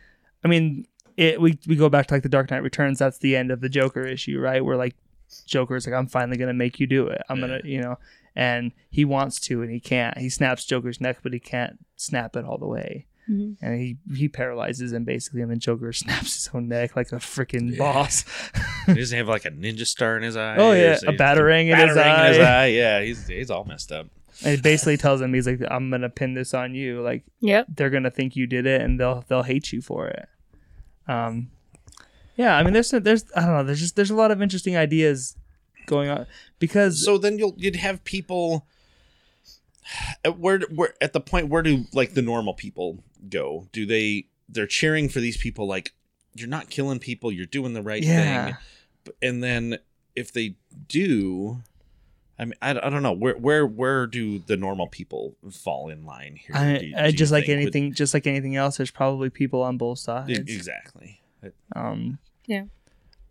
I 0.45 0.49
mean, 0.49 0.87
it 1.17 1.41
we 1.41 1.59
we 1.67 1.75
go 1.75 1.89
back 1.89 2.07
to 2.09 2.15
like 2.15 2.23
the 2.23 2.29
Dark 2.29 2.51
Knight 2.53 2.63
Returns. 2.63 2.99
That's 3.01 3.19
the 3.19 3.35
end 3.35 3.51
of 3.51 3.61
the 3.61 3.69
Joker 3.69 4.07
issue, 4.07 4.39
right? 4.41 4.65
Where 4.65 4.77
like 4.77 4.95
Joker's 5.47 5.87
like, 5.87 5.95
I'm 5.95 6.07
finally 6.07 6.37
gonna 6.37 6.55
make 6.55 6.79
you 6.81 6.87
do 6.87 7.07
it. 7.09 7.23
I'm 7.29 7.41
gonna, 7.41 7.61
you 7.65 7.81
know, 7.81 7.99
and 8.39 8.71
he 8.89 9.05
wants 9.05 9.41
to 9.41 9.63
and 9.63 9.71
he 9.71 9.81
can't. 9.81 10.17
He 10.19 10.29
snaps 10.31 10.65
Joker's 10.65 11.01
neck, 11.01 11.19
but 11.25 11.33
he 11.33 11.41
can't 11.41 11.79
snap 11.97 12.37
it 12.37 12.45
all 12.45 12.57
the 12.57 12.67
way. 12.69 13.07
Mhm. 13.29 13.57
And 13.61 13.79
he, 13.81 13.97
he 14.15 14.29
paralyzes 14.29 14.93
him 14.93 15.03
basically, 15.05 15.43
and 15.43 15.51
then 15.51 15.59
Joker 15.59 15.93
snaps 16.03 16.35
his 16.35 16.49
own 16.55 16.69
neck 16.69 16.95
like 16.97 17.11
a 17.13 17.17
freaking 17.17 17.77
boss. 17.77 18.25
He 18.87 18.95
doesn't 19.01 19.19
have 19.19 19.29
like 19.29 19.45
a 19.45 19.51
ninja 19.51 19.85
star 19.87 20.17
in 20.17 20.23
his 20.23 20.37
eye. 20.37 20.57
Oh, 20.57 20.73
yeah, 20.73 20.91
He's- 20.91 21.03
a 21.03 21.11
he's- 21.11 21.21
batarang 21.21 21.69
in 21.73 21.77
his 21.89 21.97
batarang 21.97 22.21
in 22.29 22.33
his 22.35 22.39
eye. 22.39 22.63
eye. 22.63 22.67
Yeah, 22.67 23.01
he's 23.03 23.27
he's 23.27 23.51
all 23.51 23.65
messed 23.65 23.91
up. 23.93 24.07
and 24.45 24.55
it 24.55 24.63
basically 24.63 24.97
tells 24.97 25.21
him 25.21 25.35
he's 25.35 25.47
like, 25.49 25.61
"I'm 25.69 25.91
gonna 25.91 26.09
pin 26.09 26.35
this 26.35 26.55
on 26.55 26.75
you. 26.75 27.03
Like 27.03 27.25
Yep. 27.41 27.67
they're 27.77 27.91
gonna 27.91 28.11
think 28.11 28.37
you 28.37 28.47
did 28.47 28.67
it, 28.67 28.81
and 28.81 28.99
they'll 29.01 29.25
they'll 29.29 29.43
hate 29.43 29.73
you 29.73 29.83
for 29.83 30.07
it." 30.09 30.27
Um, 31.09 31.51
yeah, 32.37 32.57
I 32.57 32.63
mean, 32.63 32.73
there's 32.73 32.91
there's 32.93 33.25
I 33.35 33.41
don't 33.41 33.55
know, 33.57 33.65
there's 33.65 33.81
just 33.81 33.97
there's 33.97 34.11
a 34.13 34.15
lot 34.15 34.31
of 34.31 34.41
interesting 34.41 34.77
ideas 34.77 35.37
going 35.89 36.09
on 36.09 36.27
because 36.59 37.05
So 37.05 37.19
then 37.19 37.39
you'll 37.39 37.55
you'd 37.57 37.77
have 37.77 38.05
people. 38.05 38.67
At 40.23 40.39
where 40.39 40.61
where 40.71 40.93
at 41.01 41.15
the 41.15 41.21
point 41.21 41.49
where 41.49 41.63
do 41.63 41.87
like 41.95 42.13
the 42.15 42.21
normal 42.23 42.53
people 42.55 43.03
go? 43.31 43.69
Do 43.73 43.87
they 43.87 44.27
they're 44.49 44.67
cheering 44.67 45.09
for 45.09 45.21
these 45.21 45.37
people 45.39 45.67
like 45.67 45.95
you're 46.35 46.49
not 46.49 46.69
killing 46.69 46.99
people, 46.99 47.33
you're 47.33 47.47
doing 47.47 47.73
the 47.73 47.83
right 47.83 48.03
yeah, 48.03 48.45
thing, 48.45 48.57
B- 49.05 49.13
and 49.23 49.43
then 49.43 49.79
if 50.15 50.31
they 50.33 50.57
do. 50.89 51.63
I 52.41 52.45
mean, 52.45 52.55
I, 52.63 52.71
I 52.71 52.91
don't 52.91 53.03
know 53.03 53.13
where 53.13 53.35
where 53.37 53.67
where 53.67 54.07
do 54.07 54.39
the 54.39 54.57
normal 54.57 54.87
people 54.87 55.35
fall 55.51 55.89
in 55.89 56.05
line 56.05 56.37
here? 56.37 56.55
I, 56.55 56.79
Do 56.79 56.87
you- 56.87 56.97
I 56.97 57.11
do 57.11 57.17
just 57.17 57.33
like 57.33 57.47
think? 57.47 57.57
Would- 57.65 57.75
anything, 57.75 57.95
just 57.95 58.15
like 58.15 58.27
anything 58.29 58.55
else. 58.57 58.77
There's 58.77 58.91
probably 58.93 59.29
people 59.31 59.63
on 59.63 59.77
both 59.79 59.99
sides. 59.99 60.31
Exactly. 60.39 61.21
Um, 61.75 62.19
Yeah. 62.47 62.65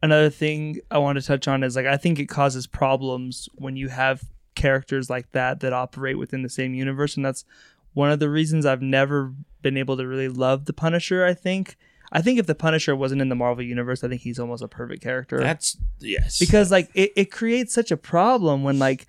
Another 0.02 0.30
thing 0.30 0.80
I 0.92 1.00
want 1.00 1.20
to 1.20 1.26
touch 1.26 1.48
on 1.48 1.64
is 1.64 1.76
like 1.76 1.86
I 1.86 1.98
think 1.98 2.20
it 2.20 2.28
causes 2.28 2.68
problems 2.68 3.50
when 3.56 3.76
you 3.76 3.90
have 3.90 4.24
characters 4.56 5.10
like 5.10 5.32
that 5.32 5.60
that 5.62 5.74
operate 5.74 6.18
within 6.18 6.44
the 6.44 6.50
same 6.50 6.74
universe, 6.74 7.16
and 7.16 7.26
that's 7.26 7.46
one 7.94 8.12
of 8.12 8.20
the 8.20 8.30
reasons 8.30 8.66
I've 8.66 8.82
never 8.82 9.34
been 9.62 9.78
able 9.78 9.98
to 9.98 10.08
really 10.08 10.30
love 10.30 10.66
the 10.66 10.74
Punisher. 10.74 11.26
I 11.26 11.34
think. 11.34 11.78
I 12.10 12.22
think 12.22 12.40
if 12.40 12.48
the 12.48 12.56
Punisher 12.56 12.96
wasn't 12.96 13.22
in 13.22 13.28
the 13.28 13.36
Marvel 13.36 13.66
universe, 13.66 14.02
I 14.02 14.08
think 14.08 14.22
he's 14.22 14.40
almost 14.40 14.64
a 14.64 14.68
perfect 14.70 15.04
character 15.04 15.40
That's 15.42 15.76
yes. 16.00 16.40
because 16.40 16.72
like 16.72 16.90
it, 16.94 17.12
it 17.18 17.32
creates 17.32 17.74
such 17.74 17.92
a 17.92 17.98
problem 17.98 18.64
when 18.64 18.80
like 18.80 19.08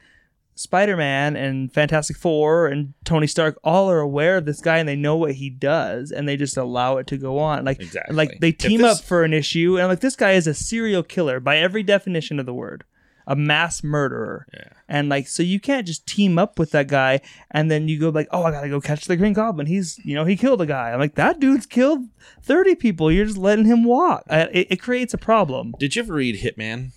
spider-man 0.58 1.36
and 1.36 1.72
fantastic 1.72 2.16
four 2.16 2.66
and 2.66 2.92
tony 3.04 3.26
stark 3.26 3.58
all 3.62 3.90
are 3.90 4.00
aware 4.00 4.36
of 4.36 4.44
this 4.44 4.60
guy 4.60 4.78
and 4.78 4.88
they 4.88 4.96
know 4.96 5.16
what 5.16 5.34
he 5.34 5.48
does 5.50 6.10
and 6.10 6.28
they 6.28 6.36
just 6.36 6.56
allow 6.56 6.96
it 6.96 7.06
to 7.06 7.16
go 7.16 7.38
on. 7.38 7.64
Like 7.64 7.80
Exactly. 7.80 8.16
like 8.16 8.40
they 8.40 8.52
team 8.52 8.80
this- 8.82 8.98
up 9.00 9.04
for 9.04 9.24
an 9.24 9.32
issue 9.32 9.78
and 9.78 9.88
like 9.88 10.00
this 10.00 10.16
guy 10.16 10.32
is 10.32 10.46
a 10.46 10.54
serial 10.54 11.02
killer 11.02 11.40
by 11.40 11.58
every 11.58 11.82
definition 11.82 12.38
of 12.38 12.46
the 12.46 12.54
word 12.54 12.84
a 13.30 13.36
mass 13.36 13.84
murderer. 13.84 14.46
Yeah. 14.54 14.68
and 14.88 15.10
like 15.10 15.28
so 15.28 15.42
you 15.42 15.60
can't 15.60 15.86
just 15.86 16.06
team 16.06 16.38
up 16.38 16.58
with 16.58 16.70
that 16.70 16.88
guy 16.88 17.20
and 17.50 17.70
then 17.70 17.86
you 17.86 17.98
go 18.00 18.08
like 18.08 18.26
oh 18.30 18.42
i 18.42 18.50
gotta 18.50 18.70
go 18.70 18.80
catch 18.80 19.04
the 19.04 19.16
green 19.16 19.34
goblin. 19.34 19.66
He's 19.66 19.98
you 20.04 20.14
know 20.14 20.24
he 20.24 20.34
killed 20.36 20.62
a 20.62 20.66
guy. 20.66 20.92
I'm 20.92 20.98
like 20.98 21.14
that 21.16 21.38
dude's 21.38 21.66
killed 21.66 22.06
30 22.42 22.74
people. 22.76 23.12
You're 23.12 23.26
just 23.26 23.36
letting 23.36 23.66
him 23.66 23.84
walk. 23.84 24.24
Uh, 24.30 24.46
it, 24.52 24.68
it 24.70 24.76
creates 24.80 25.12
a 25.14 25.18
problem. 25.18 25.74
Did 25.78 25.94
you 25.94 26.02
ever 26.02 26.14
read 26.14 26.40
Hitman? 26.40 26.92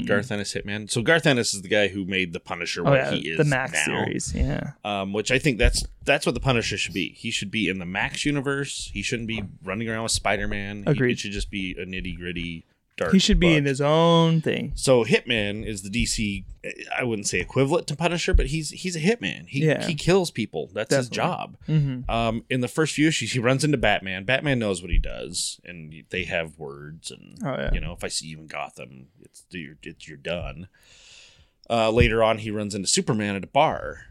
Mm-mm. 0.00 0.06
Garth 0.06 0.30
Ennis 0.30 0.54
Hitman. 0.54 0.90
So 0.90 1.02
Garth 1.02 1.26
Ennis 1.26 1.54
is 1.54 1.62
the 1.62 1.68
guy 1.68 1.88
who 1.88 2.04
made 2.04 2.32
the 2.32 2.40
Punisher 2.40 2.80
Oh 2.80 2.90
what 2.90 2.94
yeah, 2.94 3.10
he 3.10 3.28
is 3.30 3.38
the 3.38 3.44
Max 3.44 3.72
now. 3.86 4.04
series. 4.04 4.34
Yeah, 4.34 4.70
Um, 4.84 5.12
which 5.12 5.30
I 5.30 5.38
think 5.38 5.58
that's 5.58 5.84
that's 6.04 6.26
what 6.26 6.34
the 6.34 6.40
Punisher 6.40 6.76
should 6.76 6.94
be. 6.94 7.10
He 7.10 7.30
should 7.30 7.50
be 7.50 7.68
in 7.68 7.78
the 7.78 7.86
Max 7.86 8.24
universe. 8.24 8.90
He 8.92 9.02
shouldn't 9.02 9.28
be 9.28 9.42
running 9.64 9.88
around 9.88 10.02
with 10.04 10.12
Spider 10.12 10.48
Man. 10.48 10.84
Agreed. 10.86 11.12
It 11.12 11.18
should 11.20 11.32
just 11.32 11.50
be 11.50 11.72
a 11.78 11.84
nitty 11.86 12.16
gritty 12.16 12.64
dark. 12.96 13.12
he 13.12 13.18
should 13.18 13.40
be 13.40 13.54
in 13.54 13.64
his 13.64 13.80
own 13.80 14.40
thing. 14.40 14.72
So 14.74 15.04
Hitman 15.04 15.66
is 15.66 15.82
the 15.82 15.90
DC. 15.90 16.44
I 16.96 17.02
wouldn't 17.04 17.26
say 17.26 17.40
equivalent 17.40 17.86
to 17.88 17.96
Punisher, 17.96 18.34
but 18.34 18.46
he's 18.46 18.70
he's 18.70 18.94
a 18.96 19.00
hitman. 19.00 19.46
He 19.48 19.64
Yeah. 19.66 19.86
he 19.86 19.94
kills 19.94 20.30
people. 20.30 20.70
That's 20.72 20.94
his 20.94 21.08
job. 21.08 21.56
Mm-hmm. 21.68 22.08
Um, 22.10 22.44
in 22.48 22.60
the 22.60 22.68
first 22.68 22.94
few 22.94 23.08
issues, 23.08 23.32
he 23.32 23.38
runs 23.38 23.64
into 23.64 23.78
Batman. 23.78 24.24
Batman 24.24 24.58
knows 24.58 24.80
what 24.82 24.90
he 24.90 24.98
does, 24.98 25.60
and 25.64 26.04
they 26.10 26.24
have 26.24 26.58
words. 26.58 27.10
And 27.10 27.38
Oh, 27.44 27.54
yeah. 27.54 27.70
you 27.72 27.80
know, 27.80 27.92
if 27.92 28.04
I 28.04 28.08
see 28.08 28.26
you 28.28 28.38
in 28.38 28.46
Gotham, 28.46 29.08
it's 29.20 29.44
you're, 29.50 29.76
it's 29.82 30.06
you're 30.06 30.16
done. 30.16 30.68
Uh, 31.70 31.90
later 31.90 32.22
on, 32.22 32.38
he 32.38 32.50
runs 32.50 32.74
into 32.74 32.88
Superman 32.88 33.34
at 33.36 33.44
a 33.44 33.48
bar, 33.48 34.06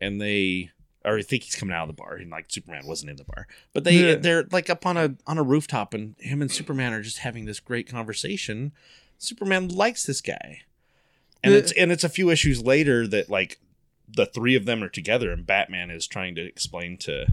and 0.00 0.20
they, 0.20 0.70
or 1.06 1.16
I 1.18 1.22
think 1.22 1.44
he's 1.44 1.54
coming 1.54 1.74
out 1.74 1.88
of 1.88 1.96
the 1.96 2.02
bar, 2.02 2.16
and 2.16 2.30
like 2.30 2.46
Superman 2.48 2.86
wasn't 2.86 3.10
in 3.10 3.16
the 3.16 3.24
bar, 3.24 3.46
but 3.72 3.84
they 3.84 3.92
Yeah. 4.08 4.14
they're 4.16 4.44
like 4.50 4.68
up 4.68 4.84
on 4.84 4.96
a 4.98 5.14
on 5.26 5.38
a 5.38 5.42
rooftop, 5.42 5.94
and 5.94 6.16
him 6.18 6.42
and 6.42 6.50
Superman 6.50 6.92
are 6.92 7.02
just 7.02 7.18
having 7.18 7.44
this 7.46 7.60
great 7.60 7.88
conversation. 7.88 8.72
Superman 9.18 9.68
likes 9.68 10.04
this 10.04 10.20
guy, 10.20 10.62
and 11.42 11.52
Yeah. 11.54 11.60
it's 11.60 11.72
and 11.72 11.90
it's 11.92 12.04
a 12.04 12.08
few 12.10 12.28
issues 12.30 12.62
later 12.62 13.06
that 13.06 13.30
like 13.30 13.58
the 14.08 14.26
three 14.26 14.54
of 14.54 14.66
them 14.66 14.82
are 14.82 14.88
together, 14.88 15.32
and 15.32 15.46
Batman 15.46 15.90
is 15.90 16.06
trying 16.06 16.34
to 16.34 16.42
explain 16.44 16.96
to 16.98 17.26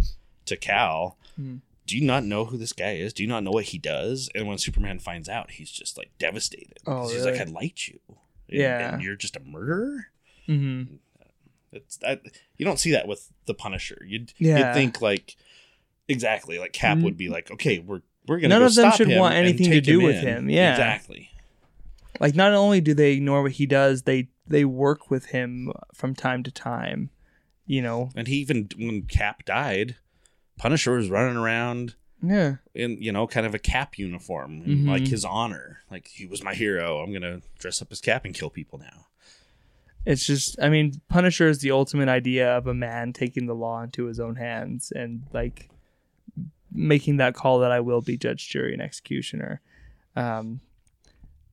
to 0.46 0.56
Kal. 0.58 1.18
Hmm. 1.36 1.58
Do 1.86 1.98
you 1.98 2.06
not 2.06 2.24
know 2.24 2.46
who 2.46 2.58
this 2.58 2.72
guy 2.72 2.94
is? 2.94 3.12
Do 3.12 3.24
you 3.24 3.28
not 3.30 3.44
know 3.44 3.52
what 3.52 3.66
he 3.66 3.78
does? 3.78 4.30
And 4.34 4.48
when 4.48 4.58
Superman 4.58 5.00
finds 5.00 5.28
out, 5.28 5.52
he's 5.52 5.70
just 5.70 5.98
like 5.98 6.12
devastated. 6.18 6.78
Oh, 6.88 7.10
he's 7.10 7.18
really? 7.26 7.32
like, 7.38 7.42
"I 7.48 7.52
liked 7.52 7.88
you, 7.90 8.00
And- 8.08 8.60
Yeah. 8.60 8.94
and 8.94 9.04
you're 9.04 9.18
just 9.18 9.36
a 9.36 9.42
murderer." 9.42 10.08
Mm-hmm. 10.48 10.96
It's 11.76 11.98
that 11.98 12.22
you 12.58 12.66
don't 12.66 12.80
see 12.80 12.92
that 12.92 13.08
with 13.08 13.32
the 13.46 13.54
Punisher. 13.54 14.02
You'd 14.06 14.34
Yeah. 14.38 14.68
you'd 14.68 14.74
think 14.76 15.02
like 15.02 15.36
exactly 16.08 16.60
like 16.60 16.74
Cap 16.74 16.98
would 17.00 17.18
be 17.18 17.30
like, 17.30 17.52
"Okay, 17.52 17.80
we're 17.80 18.02
we're 18.28 18.38
gonna 18.38 18.50
None 18.50 18.62
go 18.62 18.66
of 18.68 18.76
them 18.76 18.92
should 18.94 19.10
want 19.10 19.36
anything 19.36 19.70
to 19.72 19.82
do 19.82 20.02
with 20.02 20.18
in." 20.18 20.28
him. 20.28 20.50
Yeah. 20.50 20.72
exactly. 20.72 21.30
Like 22.20 22.36
not 22.36 22.54
only 22.54 22.80
do 22.82 22.94
they 22.94 23.14
ignore 23.14 23.42
what 23.44 23.54
he 23.54 23.66
does, 23.66 24.04
they 24.04 24.30
they 24.48 24.66
work 24.66 25.10
with 25.10 25.28
him 25.28 25.72
from 25.94 26.14
time 26.16 26.44
to 26.44 26.52
time. 26.52 27.10
You 27.66 27.82
know. 27.82 28.10
And 28.16 28.28
he 28.28 28.36
even 28.38 28.70
when 28.78 29.04
Cap 29.04 29.46
died, 29.46 29.96
Punisher 30.58 30.92
was 30.94 31.10
running 31.10 31.38
around 31.38 31.96
Yeah. 32.22 32.58
in 32.76 33.02
you 33.02 33.12
know 33.12 33.26
kind 33.28 33.46
of 33.46 33.54
a 33.56 33.60
cap 33.60 33.98
uniform 33.98 34.64
Mhm. 34.64 34.88
like 34.88 35.08
his 35.08 35.26
honor 35.26 35.80
like 35.92 36.08
he 36.08 36.26
was 36.26 36.42
my 36.42 36.54
hero 36.54 37.00
i'm 37.00 37.12
gonna 37.12 37.42
dress 37.60 37.82
up 37.82 37.92
as 37.92 38.00
cap 38.00 38.24
and 38.24 38.34
kill 38.34 38.50
people 38.50 38.80
now 38.80 39.08
It's 40.06 40.26
just, 40.26 40.62
I 40.62 40.70
mean, 40.70 41.02
Punisher 41.08 41.48
is 41.48 41.60
the 41.60 41.72
ultimate 41.72 42.10
idea 42.10 42.58
of 42.58 42.68
a 42.68 42.74
man 42.74 43.14
taking 43.14 43.46
the 43.46 43.56
law 43.56 43.82
into 43.82 44.06
his 44.06 44.20
own 44.20 44.36
hands 44.36 44.92
and 44.94 45.24
like 45.32 45.70
making 46.72 47.18
that 47.18 47.36
call 47.36 47.60
that 47.60 47.72
I 47.72 47.80
will 47.80 48.02
be 48.02 48.18
judge, 48.18 48.50
jury, 48.50 48.74
and 48.74 48.82
executioner. 48.82 49.62
Um, 50.16 50.60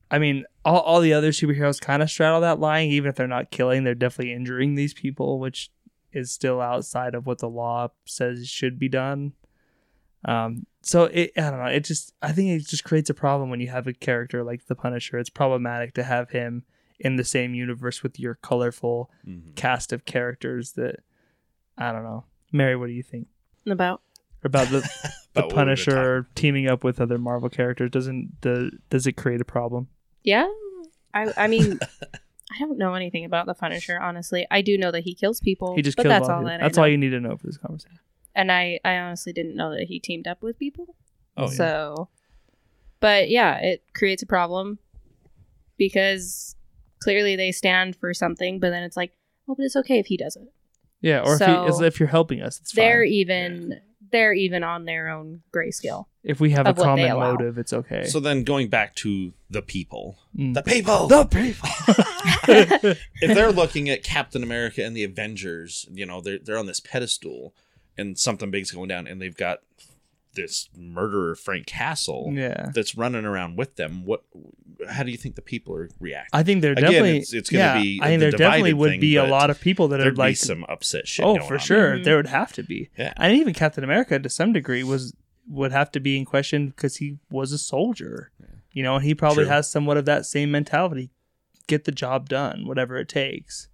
I 0.09 0.19
mean, 0.19 0.43
all, 0.65 0.81
all 0.81 0.99
the 0.99 1.13
other 1.13 1.31
superheroes 1.31 1.79
kind 1.79 2.03
of 2.03 2.09
straddle 2.09 2.41
that 2.41 2.59
line. 2.59 2.89
Even 2.89 3.09
if 3.09 3.15
they're 3.15 3.27
not 3.27 3.51
killing, 3.51 3.83
they're 3.83 3.95
definitely 3.95 4.33
injuring 4.33 4.75
these 4.75 4.93
people, 4.93 5.39
which 5.39 5.71
is 6.11 6.31
still 6.31 6.59
outside 6.59 7.15
of 7.15 7.25
what 7.25 7.39
the 7.39 7.47
law 7.47 7.87
says 8.03 8.49
should 8.49 8.77
be 8.77 8.89
done. 8.89 9.31
Um, 10.25 10.65
so 10.81 11.05
it, 11.05 11.31
I 11.37 11.49
don't 11.49 11.59
know. 11.59 11.65
It 11.65 11.85
just, 11.85 12.13
I 12.21 12.33
think 12.33 12.49
it 12.49 12.67
just 12.67 12.83
creates 12.83 13.09
a 13.09 13.13
problem 13.13 13.49
when 13.49 13.61
you 13.61 13.69
have 13.69 13.87
a 13.87 13.93
character 13.93 14.43
like 14.43 14.65
the 14.65 14.75
Punisher. 14.75 15.17
It's 15.17 15.29
problematic 15.29 15.93
to 15.93 16.03
have 16.03 16.31
him 16.31 16.63
in 17.03 17.15
the 17.17 17.23
same 17.23 17.53
universe 17.53 18.03
with 18.03 18.19
your 18.19 18.35
colorful 18.35 19.11
mm-hmm. 19.27 19.51
cast 19.55 19.91
of 19.93 20.05
characters 20.05 20.73
that 20.73 20.97
I 21.77 21.91
don't 21.91 22.03
know. 22.03 22.25
Mary, 22.51 22.75
what 22.75 22.87
do 22.87 22.93
you 22.93 23.03
think 23.03 23.27
About 23.67 24.01
about 24.43 24.67
the, 24.69 24.79
the 25.33 25.41
About 25.41 25.45
what 25.45 25.45
we 25.47 25.53
Punisher 25.55 26.27
teaming 26.35 26.67
up 26.67 26.83
with 26.83 26.99
other 26.99 27.17
Marvel 27.17 27.49
characters? 27.49 27.91
Doesn't 27.91 28.41
the 28.41 28.71
does 28.89 29.05
it 29.07 29.13
create 29.13 29.41
a 29.41 29.45
problem? 29.45 29.87
yeah, 30.23 30.47
I 31.13 31.31
I 31.37 31.47
mean, 31.47 31.79
I 32.51 32.59
don't 32.59 32.77
know 32.77 32.93
anything 32.93 33.25
about 33.25 33.45
the 33.45 33.53
Punisher. 33.53 33.99
Honestly, 33.99 34.45
I 34.51 34.61
do 34.61 34.77
know 34.77 34.91
that 34.91 35.03
he 35.03 35.13
kills 35.15 35.39
people. 35.39 35.75
He 35.75 35.81
just 35.81 35.97
but 35.97 36.03
kills 36.03 36.11
that's 36.13 36.29
all. 36.29 36.35
all 36.35 36.41
people. 36.41 36.49
that 36.51 36.61
That's 36.61 36.77
know. 36.77 36.83
all 36.83 36.89
you 36.89 36.97
need 36.97 37.09
to 37.11 37.19
know 37.19 37.37
for 37.37 37.47
this 37.47 37.57
conversation. 37.57 37.99
and 38.35 38.51
I 38.51 38.79
I 38.85 38.97
honestly 38.97 39.33
didn't 39.33 39.55
know 39.55 39.71
that 39.71 39.87
he 39.87 39.99
teamed 39.99 40.27
up 40.27 40.41
with 40.43 40.59
people. 40.59 40.95
oh 41.37 41.43
yeah 41.43 41.49
So, 41.49 42.09
but 42.99 43.29
yeah, 43.29 43.57
it 43.59 43.83
creates 43.93 44.21
a 44.21 44.27
problem 44.27 44.79
because 45.77 46.55
clearly 47.01 47.35
they 47.35 47.51
stand 47.51 47.95
for 47.95 48.13
something, 48.13 48.59
but 48.59 48.69
then 48.69 48.83
it's 48.83 48.97
like, 48.97 49.11
oh, 49.47 49.55
but 49.55 49.63
it's 49.63 49.75
okay 49.75 49.99
if 49.99 50.07
he 50.07 50.17
doesn't. 50.17 50.49
Yeah, 51.01 51.21
or 51.25 51.35
if, 51.35 51.39
he, 51.79 51.85
if 51.85 51.99
you're 51.99 52.09
helping 52.09 52.41
us, 52.41 52.59
it's 52.59 52.73
They're 52.73 53.03
fine. 53.03 53.11
even 53.11 53.81
they're 54.11 54.33
even 54.33 54.63
on 54.63 54.85
their 54.85 55.09
own 55.09 55.41
grayscale. 55.55 56.05
If 56.23 56.39
we 56.39 56.51
have 56.51 56.67
a 56.67 56.71
Of 56.71 56.77
what 56.77 56.95
they 56.97 57.07
common 57.07 57.19
motive, 57.19 57.57
it's 57.57 57.71
okay. 57.73 58.05
So 58.05 58.19
then 58.19 58.43
going 58.43 58.67
back 58.67 58.93
to 58.97 59.33
the 59.49 59.61
people, 59.61 60.17
Mm. 60.37 60.53
the 60.53 60.61
people, 60.61 61.07
the 61.07 61.25
people. 61.25 61.69
if 63.21 63.35
they're 63.35 63.51
looking 63.51 63.89
at 63.89 64.03
Captain 64.03 64.43
America 64.43 64.83
and 64.83 64.95
the 64.95 65.03
Avengers, 65.03 65.87
you 65.91 66.05
know, 66.05 66.21
they're 66.21 66.39
they're 66.39 66.57
on 66.57 66.67
this 66.67 66.79
pedestal, 66.79 67.53
and 67.97 68.17
something 68.19 68.51
big's 68.51 68.71
going 68.71 68.89
down, 68.89 69.07
and 69.07 69.21
they've 69.21 69.35
got 69.35 69.59
this 70.33 70.69
murderer 70.77 71.35
Frank 71.35 71.65
Castle 71.65 72.29
yeah. 72.33 72.71
that's 72.73 72.95
running 72.95 73.25
around 73.25 73.57
with 73.57 73.75
them. 73.75 74.05
What? 74.05 74.23
How 74.89 75.03
do 75.03 75.11
you 75.11 75.17
think 75.17 75.35
the 75.35 75.41
people 75.41 75.75
are 75.75 75.89
reacting? 75.99 76.29
I 76.39 76.43
think 76.43 76.61
there 76.61 76.71
Again, 76.71 76.83
definitely 76.83 77.09
it's- 77.17 77.33
it's 77.33 77.49
gonna 77.49 77.63
yeah, 77.63 77.81
be 77.81 77.99
I 78.01 78.07
think 78.07 78.19
the 78.19 78.29
there 78.29 78.37
definitely 78.37 78.73
would 78.73 78.91
thing, 78.91 78.99
be 78.99 79.15
a 79.17 79.25
lot 79.25 79.49
of 79.49 79.59
people 79.61 79.87
that 79.89 79.99
are 79.99 80.03
There'd 80.03 80.17
like 80.17 80.37
some 80.37 80.63
upset 80.69 81.07
shit. 81.07 81.25
Oh, 81.25 81.35
going 81.35 81.47
for 81.47 81.53
on. 81.55 81.59
sure. 81.59 81.97
Mhm. 81.97 82.03
There 82.03 82.15
would 82.17 82.27
have 82.27 82.53
to 82.53 82.63
be. 82.63 82.89
Yeah. 82.97 83.13
And 83.17 83.35
even 83.37 83.53
Captain 83.53 83.83
America 83.83 84.17
to 84.19 84.29
some 84.29 84.53
degree 84.53 84.83
was 84.83 85.13
would 85.47 85.71
have 85.71 85.91
to 85.91 85.99
be 85.99 86.17
in 86.17 86.23
question 86.25 86.69
because 86.69 86.97
he 86.97 87.17
was 87.29 87.51
a 87.51 87.57
soldier. 87.57 88.31
You 88.73 88.83
know, 88.83 88.95
and 88.95 89.03
he 89.05 89.13
probably 89.13 89.43
True. 89.43 89.51
has 89.51 89.69
somewhat 89.69 89.97
of 89.97 90.05
that 90.05 90.25
same 90.25 90.49
mentality. 90.49 91.09
Get 91.67 91.83
the 91.83 91.91
job 91.91 92.29
done, 92.29 92.65
whatever 92.65 92.95
it 92.97 93.09
takes. 93.09 93.67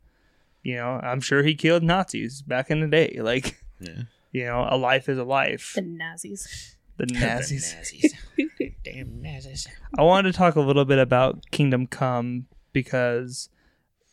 You 0.63 0.76
know, 0.76 1.00
I'm 1.04 1.22
sure 1.22 1.43
he 1.43 1.54
killed 1.56 1.84
Nazis 1.84 2.41
back 2.41 2.72
in 2.72 2.80
the 2.82 2.88
day. 2.88 3.20
Like, 3.22 3.63
Yeah. 3.80 4.04
You 4.32 4.46
know, 4.46 4.68
a 4.70 4.78
life 4.78 5.10
is 5.10 5.18
a 5.18 5.24
life. 5.24 5.74
The 5.76 5.82
Nazis. 5.82 6.76
The 6.98 7.06
Nazis. 7.08 7.74
Nazis. 7.76 8.13
Damn 8.84 9.22
Nazis. 9.22 9.68
I 9.98 10.04
wanted 10.04 10.32
to 10.32 10.38
talk 10.38 10.56
a 10.56 10.62
little 10.62 10.86
bit 10.86 11.00
about 11.00 11.44
Kingdom 11.52 11.88
Come 11.88 12.48
because 12.74 13.50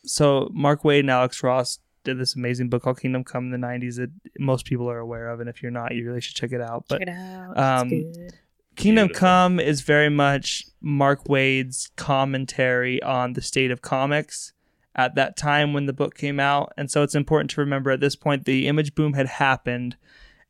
so 0.03 0.49
Mark 0.53 0.83
Waid 0.83 1.01
and 1.01 1.11
Alex 1.11 1.43
Ross 1.43 1.79
did 2.03 2.19
this 2.19 2.35
amazing 2.35 2.69
book 2.69 2.83
called 2.83 2.99
Kingdom 2.99 3.23
Come 3.23 3.51
in 3.51 3.59
the 3.61 3.67
90s 3.67 3.95
that 3.97 4.11
most 4.39 4.65
people 4.65 4.89
are 4.89 4.99
aware 4.99 5.29
of 5.29 5.39
and 5.39 5.49
if 5.49 5.63
you're 5.63 5.71
not 5.71 5.95
you 5.95 6.05
really 6.07 6.21
should 6.21 6.35
check 6.35 6.51
it 6.51 6.61
out. 6.61 6.85
But 6.87 6.99
Check 6.99 7.07
it 7.07 7.11
out. 7.11 7.57
um, 7.57 7.89
it's 7.91 8.17
good. 8.17 8.33
Kingdom 8.75 9.07
Beautiful. 9.07 9.19
Come 9.27 9.59
is 9.59 9.81
very 9.81 10.09
much 10.09 10.65
Mark 10.81 11.25
Waid's 11.25 11.89
commentary 11.95 13.01
on 13.01 13.33
the 13.33 13.41
state 13.41 13.71
of 13.71 13.81
comics 13.81 14.53
at 14.95 15.15
that 15.15 15.35
time 15.35 15.73
when 15.73 15.85
the 15.85 15.93
book 15.93 16.15
came 16.15 16.39
out. 16.39 16.73
And 16.77 16.89
so 16.89 17.03
it's 17.03 17.15
important 17.15 17.51
to 17.51 17.61
remember 17.61 17.91
at 17.91 17.99
this 17.99 18.15
point 18.15 18.45
the 18.45 18.67
image 18.67 18.95
boom 18.95 19.13
had 19.13 19.27
happened 19.27 19.97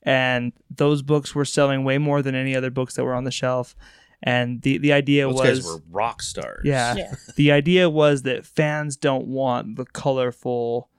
and 0.03 0.53
those 0.69 1.01
books 1.01 1.33
were 1.33 1.45
selling 1.45 1.83
way 1.83 1.97
more 1.97 2.21
than 2.21 2.35
any 2.35 2.55
other 2.55 2.69
books 2.69 2.93
that 2.95 3.03
were 3.03 3.15
on 3.15 3.23
the 3.23 3.31
shelf. 3.31 3.75
And 4.21 4.61
the, 4.61 4.77
the 4.77 4.93
idea 4.93 5.25
Those 5.27 5.33
was 5.33 5.59
guys 5.59 5.65
were 5.65 5.81
rock 5.91 6.21
stars. 6.21 6.61
yeah, 6.63 6.95
Yeah. 6.95 7.15
the 7.35 7.51
idea 7.51 7.89
was 7.89 8.21
that 8.21 8.45
fans 8.45 8.97
don't 8.97 9.27
want 9.27 9.75
the 9.77 9.85
colorful 9.85 10.89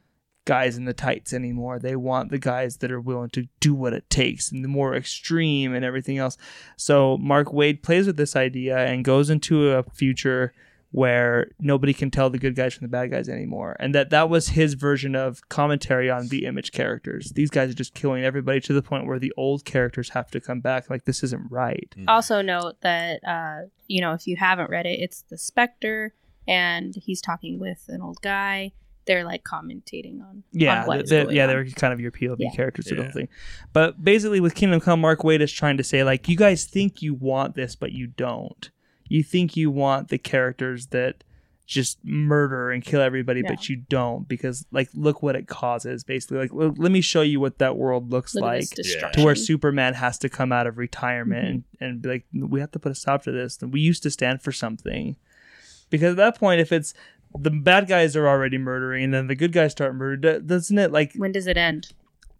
guys 0.45 0.77
in 0.77 0.85
the 0.85 0.95
tights 0.95 1.33
anymore. 1.33 1.79
They 1.79 1.97
want 1.97 2.31
the 2.31 2.39
guys 2.39 2.79
that 2.79 2.93
are 2.93 3.01
willing 3.01 3.31
to 3.31 3.49
do 3.61 3.75
what 3.75 3.93
it 3.93 4.09
takes 4.11 4.51
and 4.53 4.63
the 4.65 4.69
more 4.69 4.95
extreme 4.95 5.75
and 5.75 5.85
everything 5.85 6.19
else. 6.19 6.37
So 6.77 7.17
Mark 7.19 7.49
Waid 7.49 7.83
plays 7.83 8.07
with 8.07 8.17
this 8.17 8.37
idea 8.37 8.79
and 8.79 9.05
goes 9.05 9.29
into 9.31 9.71
a 9.71 9.83
future 9.95 10.53
where 10.97 11.51
nobody 11.61 11.93
can 11.93 12.11
tell 12.11 12.31
the 12.31 12.39
good 12.39 12.55
guys 12.57 12.73
from 12.73 12.87
the 12.87 12.91
bad 12.91 13.11
guys 13.11 13.29
anymore. 13.29 13.77
And 13.79 13.95
that 13.95 14.09
that 14.09 14.31
was 14.31 14.49
his 14.49 14.73
version 14.73 15.15
of 15.15 15.47
commentary 15.51 16.09
on 16.11 16.29
the 16.29 16.47
image 16.47 16.73
characters. 16.73 17.33
These 17.35 17.51
guys 17.51 17.69
are 17.71 17.75
just 17.75 17.93
killing 17.93 18.25
everybody 18.25 18.61
to 18.63 18.73
the 18.73 18.81
point 18.81 19.07
where 19.07 19.19
the 19.19 19.31
old 19.37 19.67
characters 19.67 20.09
have 20.11 20.31
to 20.31 20.41
come 20.41 20.61
back 20.61 20.89
like 20.89 21.05
this 21.05 21.23
isn't 21.23 21.51
right. 21.51 21.95
Also 22.09 22.41
note 22.41 22.81
that 22.81 23.21
uh, 23.27 23.67
you 23.89 24.01
know 24.01 24.15
if 24.15 24.27
you 24.27 24.37
haven't 24.37 24.71
read 24.71 24.87
it, 24.87 24.99
it's 24.99 25.21
the 25.29 25.37
Spectre, 25.37 26.15
and 26.49 26.95
he's 26.97 27.21
talking 27.21 27.59
with 27.59 27.85
an 27.89 28.01
old 28.01 28.23
guy. 28.23 28.73
They're 29.05 29.23
like 29.23 29.45
commentating 29.45 30.23
on 30.23 30.45
Yeah, 30.53 30.81
on 30.81 30.87
what 30.87 30.95
th- 30.95 31.05
is 31.05 31.11
going 31.11 31.37
yeah, 31.37 31.43
on. 31.43 31.49
they're 31.51 31.67
kind 31.67 31.93
of 31.93 32.01
your 32.01 32.11
POV 32.11 32.37
Yeah. 32.39 32.51
characters 32.57 32.89
sort 32.89 33.01
Yeah. 33.01 33.07
of 33.09 33.13
thing. 33.13 33.29
But 33.75 34.03
basically, 34.03 34.41
with 34.41 34.55
Kingdom 34.55 34.81
Come, 34.81 35.03
Mark 35.03 35.21
Waid 35.21 35.41
is 35.43 35.53
trying 35.53 35.77
to 35.77 35.85
say 35.85 36.03
like, 36.05 36.27
you 36.27 36.37
guys 36.39 36.65
think 36.65 37.03
you 37.03 37.13
want 37.13 37.55
this, 37.55 37.77
but 37.77 37.93
you 37.93 38.07
don't. 38.07 38.71
You 39.09 39.23
think 39.23 39.57
you 39.57 39.71
want 39.71 40.09
the 40.09 40.19
characters 40.19 40.89
that 40.89 41.23
just 41.67 41.99
murder 42.05 42.71
and 42.71 42.85
kill 42.85 43.01
everybody, 43.01 43.43
but 43.43 43.69
you 43.69 43.75
don't 43.77 44.29
because 44.29 44.65
like, 44.71 44.89
look 44.95 45.21
what 45.23 45.35
it 45.35 45.49
causes. 45.49 46.05
Basically, 46.05 46.39
like, 46.39 46.53
l- 46.53 46.75
let 46.77 46.93
me 46.93 47.01
show 47.01 47.23
you 47.23 47.41
what 47.41 47.59
that 47.59 47.77
world 47.77 48.11
looks 48.13 48.37
Look 48.37 48.43
like. 48.45 48.69
to 48.71 49.23
where 49.25 49.35
Superman 49.35 49.95
has 49.95 50.17
to 50.19 50.29
come 50.29 50.53
out 50.53 50.69
of 50.69 50.79
retirement 50.79 51.45
Mhm. 51.45 51.65
and, 51.81 51.91
and 51.91 52.03
be 52.03 52.09
like, 52.09 52.25
we 52.33 52.61
have 52.61 52.71
to 52.71 52.79
put 52.79 52.93
a 52.93 52.95
stop 52.95 53.25
to 53.25 53.33
this. 53.33 53.59
We 53.61 53.81
used 53.81 54.05
to 54.05 54.11
stand 54.11 54.43
for 54.43 54.53
something. 54.53 55.17
Because 55.91 56.13
at 56.13 56.17
that 56.19 56.39
point, 56.39 56.61
if 56.61 56.71
it's 56.73 56.95
the 57.37 57.51
bad 57.51 57.89
guys 57.89 58.15
are 58.15 58.29
already 58.29 58.59
murdering 58.59 59.03
and 59.05 59.15
then 59.15 59.27
the 59.27 59.35
good 59.35 59.53
guys 59.53 59.73
start 59.73 59.95
murdering, 59.97 60.47
doesn't 60.47 60.79
it 60.79 60.93
like 60.93 61.15
when 61.17 61.33
does 61.33 61.47
it 61.49 61.57
end? 61.57 61.93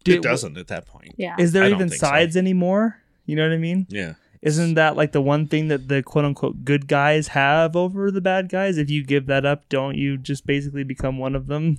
do- 0.05 0.15
it 0.15 0.23
doesn't 0.23 0.57
at 0.57 0.69
that 0.69 0.87
point. 0.87 1.15
Yeah. 1.17 1.35
Is 1.37 1.51
there 1.51 1.65
I 1.65 1.71
even 1.71 1.89
think 1.89 2.01
so. 2.01 2.07
sides 2.07 2.37
anymore? 2.37 2.99
You 3.25 3.35
know 3.35 3.43
what 3.43 3.53
I 3.55 3.59
mean? 3.59 3.89
Yeah. 3.91 4.15
Isn't 4.43 4.75
that 4.75 4.97
like 4.97 5.13
the 5.13 5.21
one 5.21 5.47
thing 5.49 5.69
that 5.69 5.89
the 5.89 6.03
quote 6.03 6.25
unquote 6.25 6.65
good 6.65 6.87
guys 6.89 7.29
have 7.29 7.75
over 7.77 8.11
the 8.11 8.21
bad 8.21 8.49
guys? 8.49 8.79
If 8.79 8.91
you 8.91 9.05
give 9.05 9.27
that 9.27 9.45
up, 9.47 9.69
don't 9.69 9.97
you 9.97 10.17
just 10.19 10.47
basically 10.47 10.85
become 10.85 11.19
one 11.19 11.35
of 11.35 11.47
them? 11.47 11.79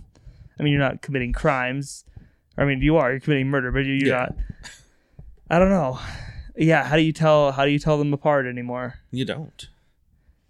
I 0.59 0.63
mean, 0.63 0.73
you're 0.73 0.81
not 0.81 1.01
committing 1.01 1.33
crimes. 1.33 2.03
I 2.57 2.65
mean, 2.65 2.81
you 2.81 2.97
are. 2.97 3.11
You're 3.11 3.19
committing 3.19 3.47
murder, 3.49 3.71
but 3.71 3.79
you're 3.85 3.95
Yeah. 4.07 4.15
not. 4.17 4.35
I 5.49 5.59
don't 5.59 5.69
know. 5.69 5.99
Yeah, 6.55 6.83
how 6.83 6.95
do 6.95 7.03
you 7.03 7.13
tell? 7.13 7.51
How 7.51 7.65
do 7.65 7.71
you 7.71 7.79
tell 7.79 7.97
them 7.97 8.11
apart 8.13 8.47
anymore? 8.47 8.95
You 9.11 9.25
don't. 9.25 9.67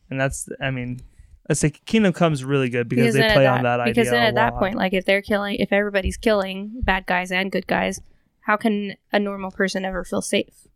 And 0.10 0.20
that's, 0.20 0.48
I 0.62 0.72
mean, 0.72 1.02
let's 1.50 1.60
say 1.60 1.70
Kingdom 1.70 2.14
Comes 2.14 2.46
really 2.46 2.70
good 2.70 2.88
because, 2.88 3.14
they 3.14 3.20
play 3.34 3.46
at 3.46 3.58
on 3.58 3.64
that 3.64 3.82
idea. 3.82 3.94
Because 3.94 4.10
then 4.12 4.24
a 4.24 4.28
at 4.28 4.36
that 4.36 4.54
lot. 4.54 4.60
point, 4.60 4.76
like 4.76 4.94
if 4.94 5.04
they're 5.04 5.22
killing, 5.22 5.56
if 5.56 5.74
everybody's 5.74 6.16
killing 6.16 6.80
bad 6.82 7.06
guys 7.06 7.30
and 7.32 7.52
good 7.52 7.68
guys, 7.68 8.00
how 8.42 8.56
can 8.56 8.96
a 9.12 9.20
normal 9.20 9.52
person 9.52 9.84
ever 9.84 10.06
feel 10.06 10.22
safe? 10.22 10.68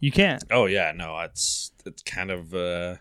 You 0.00 0.10
can't. 0.12 0.42
Oh 0.50 0.66
yeah, 0.66 0.92
no, 0.94 1.18
it's 1.20 1.72
it's 1.84 2.02
kind 2.02 2.30
of 2.30 2.54
uh 2.54 2.96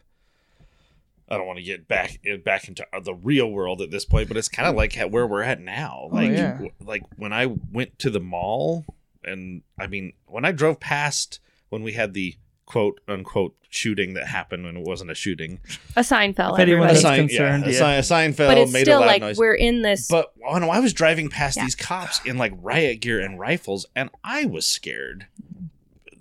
I 1.27 1.37
don't 1.37 1.47
want 1.47 1.57
to 1.57 1.63
get 1.65 1.87
back 1.87 2.19
back 2.43 2.67
into 2.67 2.85
the 3.03 3.13
real 3.15 3.49
world 3.51 3.81
at 3.81 3.89
this 3.91 4.05
point, 4.05 4.27
but 4.27 4.37
it's 4.37 4.47
kind 4.49 4.67
of 4.69 4.75
like 4.75 4.95
where 5.09 5.25
we're 5.27 5.41
at 5.41 5.59
now. 5.59 6.09
Oh, 6.11 6.15
Like 6.15 6.31
yeah. 6.31 6.59
like 6.83 7.03
when 7.17 7.33
I 7.33 7.47
went 7.71 7.97
to 7.99 8.09
the 8.09 8.19
mall 8.19 8.85
and 9.23 9.63
I 9.79 9.87
mean, 9.87 10.13
when 10.27 10.45
I 10.45 10.51
drove 10.51 10.79
past 10.79 11.39
when 11.69 11.81
we 11.83 11.93
had 11.93 12.13
the 12.13 12.35
quote 12.67 12.99
unquote 13.07 13.55
shooting 13.69 14.13
that 14.13 14.27
happened 14.27 14.63
when 14.63 14.77
it 14.77 14.87
wasn't 14.87 15.11
a 15.11 15.15
shooting. 15.15 15.59
A 15.95 16.03
sign 16.03 16.33
fell. 16.33 16.53
If 16.55 16.61
anyone 16.61 16.89
A 16.89 16.93
is 16.93 17.01
sign, 17.01 17.27
concerned, 17.27 17.63
yeah, 17.65 17.69
a 17.69 17.73
yeah. 17.73 17.79
sign, 17.79 17.99
a 17.99 18.03
sign 18.03 18.33
fell, 18.33 18.49
but 18.49 18.57
it's 18.57 18.71
made 18.71 18.83
still 18.83 18.99
a 18.99 19.01
loud 19.01 19.07
like 19.07 19.21
noise. 19.21 19.37
we're 19.37 19.53
in 19.55 19.81
this. 19.81 20.07
But 20.07 20.31
when 20.37 20.63
I 20.63 20.79
was 20.79 20.93
driving 20.93 21.29
past 21.29 21.57
Yeah. 21.57 21.63
these 21.63 21.75
cops 21.75 22.23
in 22.25 22.37
like 22.37 22.53
riot 22.61 23.01
gear 23.01 23.19
and 23.19 23.39
rifles, 23.39 23.85
and 23.95 24.09
I 24.23 24.45
was 24.45 24.65
scared. 24.67 25.27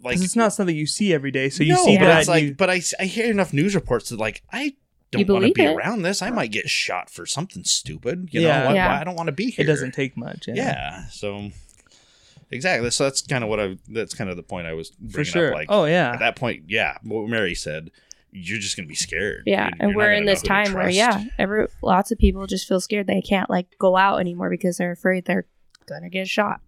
Like 0.05 0.17
'Cause 0.17 0.25
it's 0.25 0.37
not 0.37 0.53
something 0.53 0.77
you 0.77 0.87
see 0.87 1.13
every 1.15 1.31
day. 1.31 1.49
So 1.49 1.63
you 1.65 1.73
no, 1.75 1.85
see 1.85 1.97
but 1.99 2.05
that. 2.05 2.19
it's 2.21 2.29
like, 2.29 2.43
you- 2.45 2.55
but 2.55 2.71
I 2.71 2.79
hear 2.79 3.31
enough 3.31 3.53
news 3.53 3.75
reports 3.75 4.11
that 4.11 4.19
like 4.21 4.43
I 4.53 4.75
don't 5.11 5.29
want 5.29 5.45
to 5.47 5.53
be 5.53 5.63
it. 5.63 5.75
around 5.75 6.03
this. 6.03 6.23
I 6.23 6.31
might 6.31 6.51
get 6.51 6.69
shot 6.69 7.09
for 7.11 7.25
something 7.27 7.65
stupid. 7.65 8.29
You 8.33 8.43
Yeah. 8.43 8.61
know, 8.61 8.67
why, 8.67 8.75
Yeah. 8.75 8.89
why 8.89 9.01
I 9.01 9.05
don't 9.05 9.15
want 9.17 9.29
to 9.29 9.33
be 9.33 9.51
here. 9.51 9.65
it 9.65 9.67
doesn't 9.67 9.93
take 9.93 10.17
much. 10.17 10.47
Yeah. 10.49 11.07
So 11.09 11.51
exactly. 12.51 12.91
So 12.91 13.05
that's 13.05 13.23
kind 13.23 13.45
of 13.45 13.51
what 13.51 13.61
I. 13.61 13.77
That's 13.89 14.15
kind 14.15 14.31
of 14.31 14.37
the 14.37 14.43
point 14.43 14.67
I 14.67 14.75
was 14.75 14.91
bringing 14.91 15.13
for 15.13 15.25
sure. 15.25 15.49
up. 15.49 15.55
Like 15.55 15.67
oh 15.71 15.85
yeah. 15.87 16.13
at 16.13 16.19
that 16.21 16.37
point, 16.37 16.65
yeah. 16.69 16.99
What 17.03 17.29
Mary 17.29 17.55
said, 17.55 17.91
you're 18.33 18.59
just 18.59 18.77
gonna 18.77 18.89
be 18.89 18.95
scared. 18.95 19.45
yeah, 19.47 19.67
You're- 19.67 19.77
and 19.81 19.91
you're 19.91 19.99
we're 19.99 20.13
in 20.13 20.25
this 20.25 20.43
time 20.43 20.73
where 20.73 20.89
yeah, 20.91 21.25
every 21.39 21.67
lots 21.83 22.11
of 22.11 22.19
people 22.19 22.47
just 22.47 22.67
feel 22.69 22.81
scared 22.81 23.07
they 23.07 23.23
can't 23.23 23.49
like 23.49 23.67
go 23.79 23.97
out 23.97 24.21
anymore 24.21 24.51
because 24.51 24.77
they're 24.77 24.93
afraid 24.93 25.25
they're 25.25 25.47
gonna 25.87 26.11
get 26.11 26.29
shot. 26.29 26.61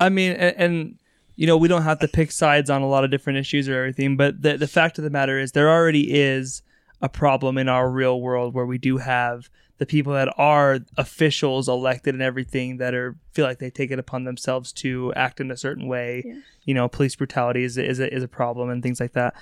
I 0.00 0.08
mean, 0.10 0.32
and, 0.32 0.56
and 0.56 0.98
you 1.38 1.46
know, 1.46 1.56
we 1.56 1.68
don't 1.68 1.82
have 1.82 2.00
to 2.00 2.08
pick 2.08 2.32
sides 2.32 2.68
on 2.68 2.82
a 2.82 2.88
lot 2.88 3.04
of 3.04 3.12
different 3.12 3.38
issues 3.38 3.68
or 3.68 3.78
everything, 3.78 4.16
but 4.16 4.42
the 4.42 4.56
the 4.56 4.66
fact 4.66 4.98
of 4.98 5.04
the 5.04 5.10
matter 5.10 5.38
is, 5.38 5.52
there 5.52 5.70
already 5.70 6.12
is 6.12 6.62
a 7.00 7.08
problem 7.08 7.56
in 7.56 7.68
our 7.68 7.88
real 7.88 8.20
world 8.20 8.54
where 8.54 8.66
we 8.66 8.76
do 8.76 8.96
have 8.96 9.48
the 9.78 9.86
people 9.86 10.12
that 10.14 10.34
are 10.36 10.80
officials 10.96 11.68
elected 11.68 12.12
and 12.12 12.22
everything 12.24 12.78
that 12.78 12.92
are 12.92 13.14
feel 13.30 13.46
like 13.46 13.60
they 13.60 13.70
take 13.70 13.92
it 13.92 14.00
upon 14.00 14.24
themselves 14.24 14.72
to 14.72 15.12
act 15.14 15.38
in 15.38 15.52
a 15.52 15.56
certain 15.56 15.86
way. 15.86 16.24
Yeah. 16.26 16.34
You 16.64 16.74
know, 16.74 16.88
police 16.88 17.14
brutality 17.14 17.62
is 17.62 17.78
is 17.78 18.00
a, 18.00 18.12
is 18.12 18.24
a 18.24 18.28
problem 18.28 18.68
and 18.68 18.82
things 18.82 18.98
like 18.98 19.12
that. 19.12 19.34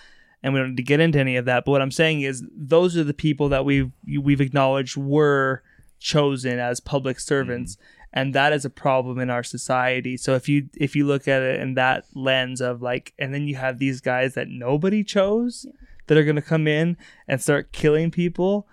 And 0.42 0.52
we 0.52 0.60
don't 0.60 0.70
need 0.70 0.76
to 0.76 0.82
get 0.82 1.00
into 1.00 1.18
any 1.18 1.36
of 1.36 1.46
that. 1.46 1.64
But 1.64 1.70
what 1.70 1.80
I'm 1.80 1.90
saying 1.90 2.20
is, 2.20 2.44
those 2.54 2.94
are 2.98 3.04
the 3.04 3.14
people 3.14 3.48
that 3.48 3.64
we've 3.64 3.90
we've 4.20 4.42
acknowledged 4.42 4.98
were 4.98 5.62
chosen 5.98 6.58
as 6.58 6.78
public 6.78 7.18
servants 7.18 7.76
mm-hmm. 7.76 7.95
And 8.16 8.34
that 8.34 8.52
is 8.52 8.64
a 8.64 8.70
problem 8.70 9.18
in 9.20 9.30
our 9.30 9.42
society 9.44 10.16
so 10.16 10.34
if 10.34 10.48
you 10.48 10.68
if 10.76 10.96
you 10.96 11.06
look 11.06 11.28
at 11.28 11.42
it 11.42 11.60
in 11.60 11.74
that 11.74 12.04
lens 12.14 12.60
of 12.60 12.82
like 12.82 13.12
and 13.18 13.32
then 13.32 13.46
you 13.46 13.54
have 13.54 13.78
these 13.78 14.00
guys 14.00 14.34
that 14.34 14.48
nobody 14.48 15.04
chose 15.04 15.66
that 16.08 16.16
are 16.18 16.24
going 16.24 16.34
to 16.36 16.42
come 16.42 16.66
in 16.66 16.96
and 17.28 17.40
start 17.42 17.70
killing 17.72 18.10
people 18.10 18.66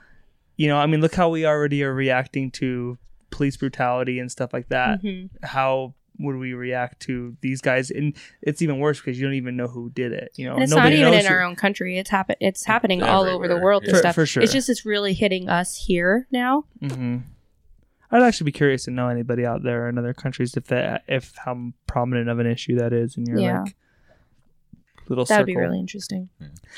you 0.58 0.68
know 0.68 0.78
i 0.78 0.86
mean 0.88 1.02
look 1.02 1.14
how 1.16 1.30
we 1.30 1.46
already 1.46 1.84
are 1.84 1.94
reacting 1.94 2.50
to 2.50 2.98
police 3.32 3.58
brutality 3.58 4.18
and 4.20 4.32
stuff 4.32 4.54
like 4.54 4.70
that 4.70 5.02
Mhm. 5.04 5.30
how 5.44 5.94
would 6.20 6.36
we 6.38 6.54
react 6.54 7.00
to 7.02 7.36
these 7.42 7.60
guys 7.60 7.90
and 7.90 8.14
it's 8.44 8.62
even 8.62 8.78
worse 8.78 9.00
because 9.02 9.20
you 9.20 9.26
don't 9.26 9.34
even 9.34 9.58
know 9.58 9.68
who 9.68 9.90
did 9.90 10.12
it 10.12 10.30
you 10.36 10.46
know 10.46 10.54
And 10.54 10.62
it's 10.64 10.72
not 10.72 10.92
even 10.92 11.02
knows 11.12 11.26
in 11.26 11.32
our 11.32 11.42
who- 11.42 11.48
own 11.48 11.56
country. 11.56 11.98
It's 11.98 12.12
happen. 12.12 12.36
It's 12.40 12.64
happening 12.66 13.02
all 13.02 13.24
over 13.26 13.48
the 13.48 13.58
world 13.58 13.82
yeah. 13.82 13.88
and 13.90 13.96
For- 13.96 14.00
stuff. 14.00 14.16
for 14.16 14.26
sure. 14.28 14.44
It's 14.44 14.54
just 14.54 14.70
it's 14.70 14.86
really 14.86 15.14
hitting 15.16 15.50
us 15.50 15.76
here 15.88 16.28
now. 16.32 16.66
hmm 16.80 17.18
I'd 18.14 18.24
actually 18.24 18.46
be 18.46 18.52
curious 18.54 18.86
to 18.86 18.92
know 18.92 19.08
anybody 19.10 19.46
out 19.46 19.64
there 19.64 19.90
in 19.90 19.98
other 19.98 20.14
countries 20.14 20.56
if 20.56 20.66
that 20.68 21.04
if 21.08 21.34
how 21.44 21.72
prominent 21.88 22.30
of 22.30 22.40
an 22.40 22.48
issue 22.48 22.78
that 22.78 22.94
is, 22.94 23.18
and 23.18 23.28
you're 23.28 23.40
Yeah. 23.40 23.62
like, 23.64 23.76
little 25.10 25.26
That 25.26 25.40
would 25.40 25.42
circle. 25.42 25.46
be 25.48 25.58
really 25.58 25.80
interesting. 25.80 26.30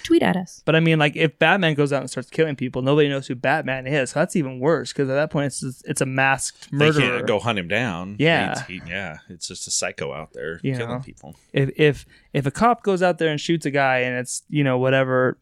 Tweet 0.04 0.24
at 0.24 0.36
us. 0.36 0.64
But 0.66 0.76
I 0.76 0.80
mean, 0.80 0.98
like 0.98 1.16
if 1.16 1.38
Batman 1.38 1.76
goes 1.76 1.94
out 1.94 2.02
and 2.02 2.10
starts 2.10 2.30
killing 2.32 2.56
people, 2.56 2.82
nobody 2.82 3.08
knows 3.08 3.28
who 3.28 3.36
Batman 3.36 3.86
is. 3.86 4.10
So 4.12 4.20
that's 4.20 4.36
even 4.36 4.60
worse 4.60 4.92
because 4.92 5.10
at 5.10 5.14
that 5.14 5.30
point 5.30 5.46
it's 5.48 5.60
just, 5.60 5.86
it's 5.88 6.02
a 6.02 6.08
masked 6.08 6.72
murderer. 6.74 6.92
They 6.94 7.00
murderer. 7.02 7.18
can't 7.20 7.28
go 7.28 7.40
hunt 7.40 7.60
him 7.60 7.68
down. 7.68 8.16
Yeah. 8.18 8.64
He's- 8.66 8.84
he- 8.86 8.90
yeah. 8.90 9.18
It's 9.30 9.48
just 9.48 9.68
a 9.68 9.72
psycho 9.72 10.12
out 10.12 10.34
there 10.34 10.60
You 10.64 10.74
killing 10.76 10.90
know. 10.96 11.00
people. 11.02 11.36
if 11.54 11.70
if 11.78 12.06
if 12.34 12.46
a 12.48 12.52
cop 12.52 12.82
goes 12.82 13.04
out 13.04 13.20
there 13.20 13.30
and 13.30 13.40
shoots 13.40 13.66
a 13.68 13.72
guy 13.72 14.00
and 14.00 14.18
it's 14.18 14.42
you 14.50 14.64
know 14.64 14.80
whatever 14.80 15.38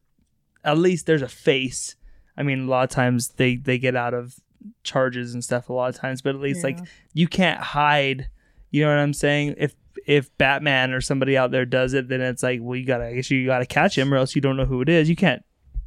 at 0.66 0.78
least 0.78 1.06
there's 1.06 1.22
a 1.22 1.28
face 1.30 1.96
i 2.38 2.44
mean 2.44 2.62
a 2.62 2.70
lot 2.70 2.84
of 2.84 2.90
times 2.90 3.30
they 3.38 3.56
they 3.58 3.78
get 3.78 3.96
out 3.96 4.14
of 4.14 4.36
charges 4.84 5.34
and 5.34 5.44
stuff 5.44 5.70
a 5.70 5.74
lot 5.74 5.90
of 5.94 5.96
times 6.00 6.22
but 6.22 6.36
at 6.36 6.42
least 6.42 6.64
like 6.64 6.80
you 7.14 7.28
can't 7.28 7.60
hide 7.60 8.28
you 8.72 8.82
know 8.84 8.90
what 8.90 8.98
i'm 9.00 9.14
saying 9.14 9.54
if 9.58 9.76
if 10.06 10.36
batman 10.38 10.92
or 10.92 11.00
somebody 11.02 11.38
out 11.38 11.52
there 11.52 11.66
does 11.66 11.94
it 11.94 12.08
then 12.10 12.22
it's 12.22 12.44
like 12.44 12.60
well 12.62 12.76
you 12.78 12.86
gotta 12.86 13.06
i 13.06 13.14
guess 13.14 13.30
you 13.32 13.46
gotta 13.46 13.66
catch 13.66 13.98
him 13.98 14.14
or 14.14 14.18
else 14.18 14.36
you 14.36 14.42
don't 14.42 14.58
know 14.58 14.66
who 14.66 14.82
it 14.82 14.90
is 14.90 15.10
you 15.10 15.16
can't 15.16 15.44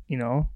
you 0.06 0.16
know 0.16 0.48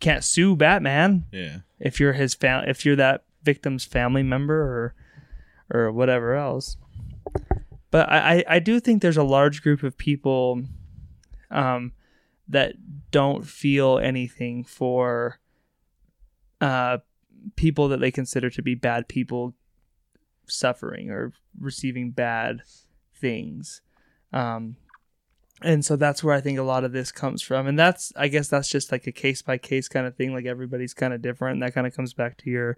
can't 0.00 0.24
sue 0.24 0.54
batman 0.56 1.24
Yeah. 1.32 1.58
if 1.78 1.98
you're 2.00 2.12
his 2.14 2.34
fam- 2.34 2.68
if 2.68 2.84
you're 2.84 2.96
that 2.96 3.24
victim's 3.42 3.84
family 3.84 4.22
member 4.22 4.60
or 4.60 4.94
or 5.72 5.90
whatever 5.90 6.34
else. 6.34 6.76
But 7.90 8.08
I, 8.10 8.18
I, 8.38 8.44
I 8.48 8.58
do 8.60 8.78
think 8.78 9.02
there's 9.02 9.16
a 9.16 9.22
large 9.24 9.62
group 9.62 9.82
of 9.82 9.96
people 9.98 10.62
um, 11.50 11.92
that 12.48 12.74
don't 13.10 13.44
feel 13.46 13.98
anything 13.98 14.62
for 14.64 15.40
uh, 16.60 16.98
people 17.54 17.88
that 17.88 18.00
they 18.00 18.10
consider 18.10 18.50
to 18.50 18.62
be 18.62 18.74
bad 18.74 19.08
people 19.08 19.54
suffering 20.46 21.10
or 21.10 21.32
receiving 21.58 22.10
bad 22.10 22.62
things. 23.14 23.82
Um, 24.32 24.76
and 25.62 25.84
so 25.84 25.96
that's 25.96 26.22
where 26.22 26.34
I 26.34 26.40
think 26.40 26.58
a 26.58 26.62
lot 26.62 26.84
of 26.84 26.92
this 26.92 27.10
comes 27.10 27.42
from. 27.42 27.66
And 27.66 27.78
that's, 27.78 28.12
I 28.16 28.28
guess, 28.28 28.48
that's 28.48 28.68
just 28.68 28.92
like 28.92 29.06
a 29.06 29.12
case 29.12 29.40
by 29.40 29.56
case 29.56 29.88
kind 29.88 30.06
of 30.06 30.14
thing. 30.14 30.34
Like 30.34 30.44
everybody's 30.44 30.94
kind 30.94 31.14
of 31.14 31.22
different. 31.22 31.54
And 31.54 31.62
that 31.62 31.74
kind 31.74 31.86
of 31.86 31.96
comes 31.96 32.12
back 32.12 32.36
to 32.38 32.50
your, 32.50 32.76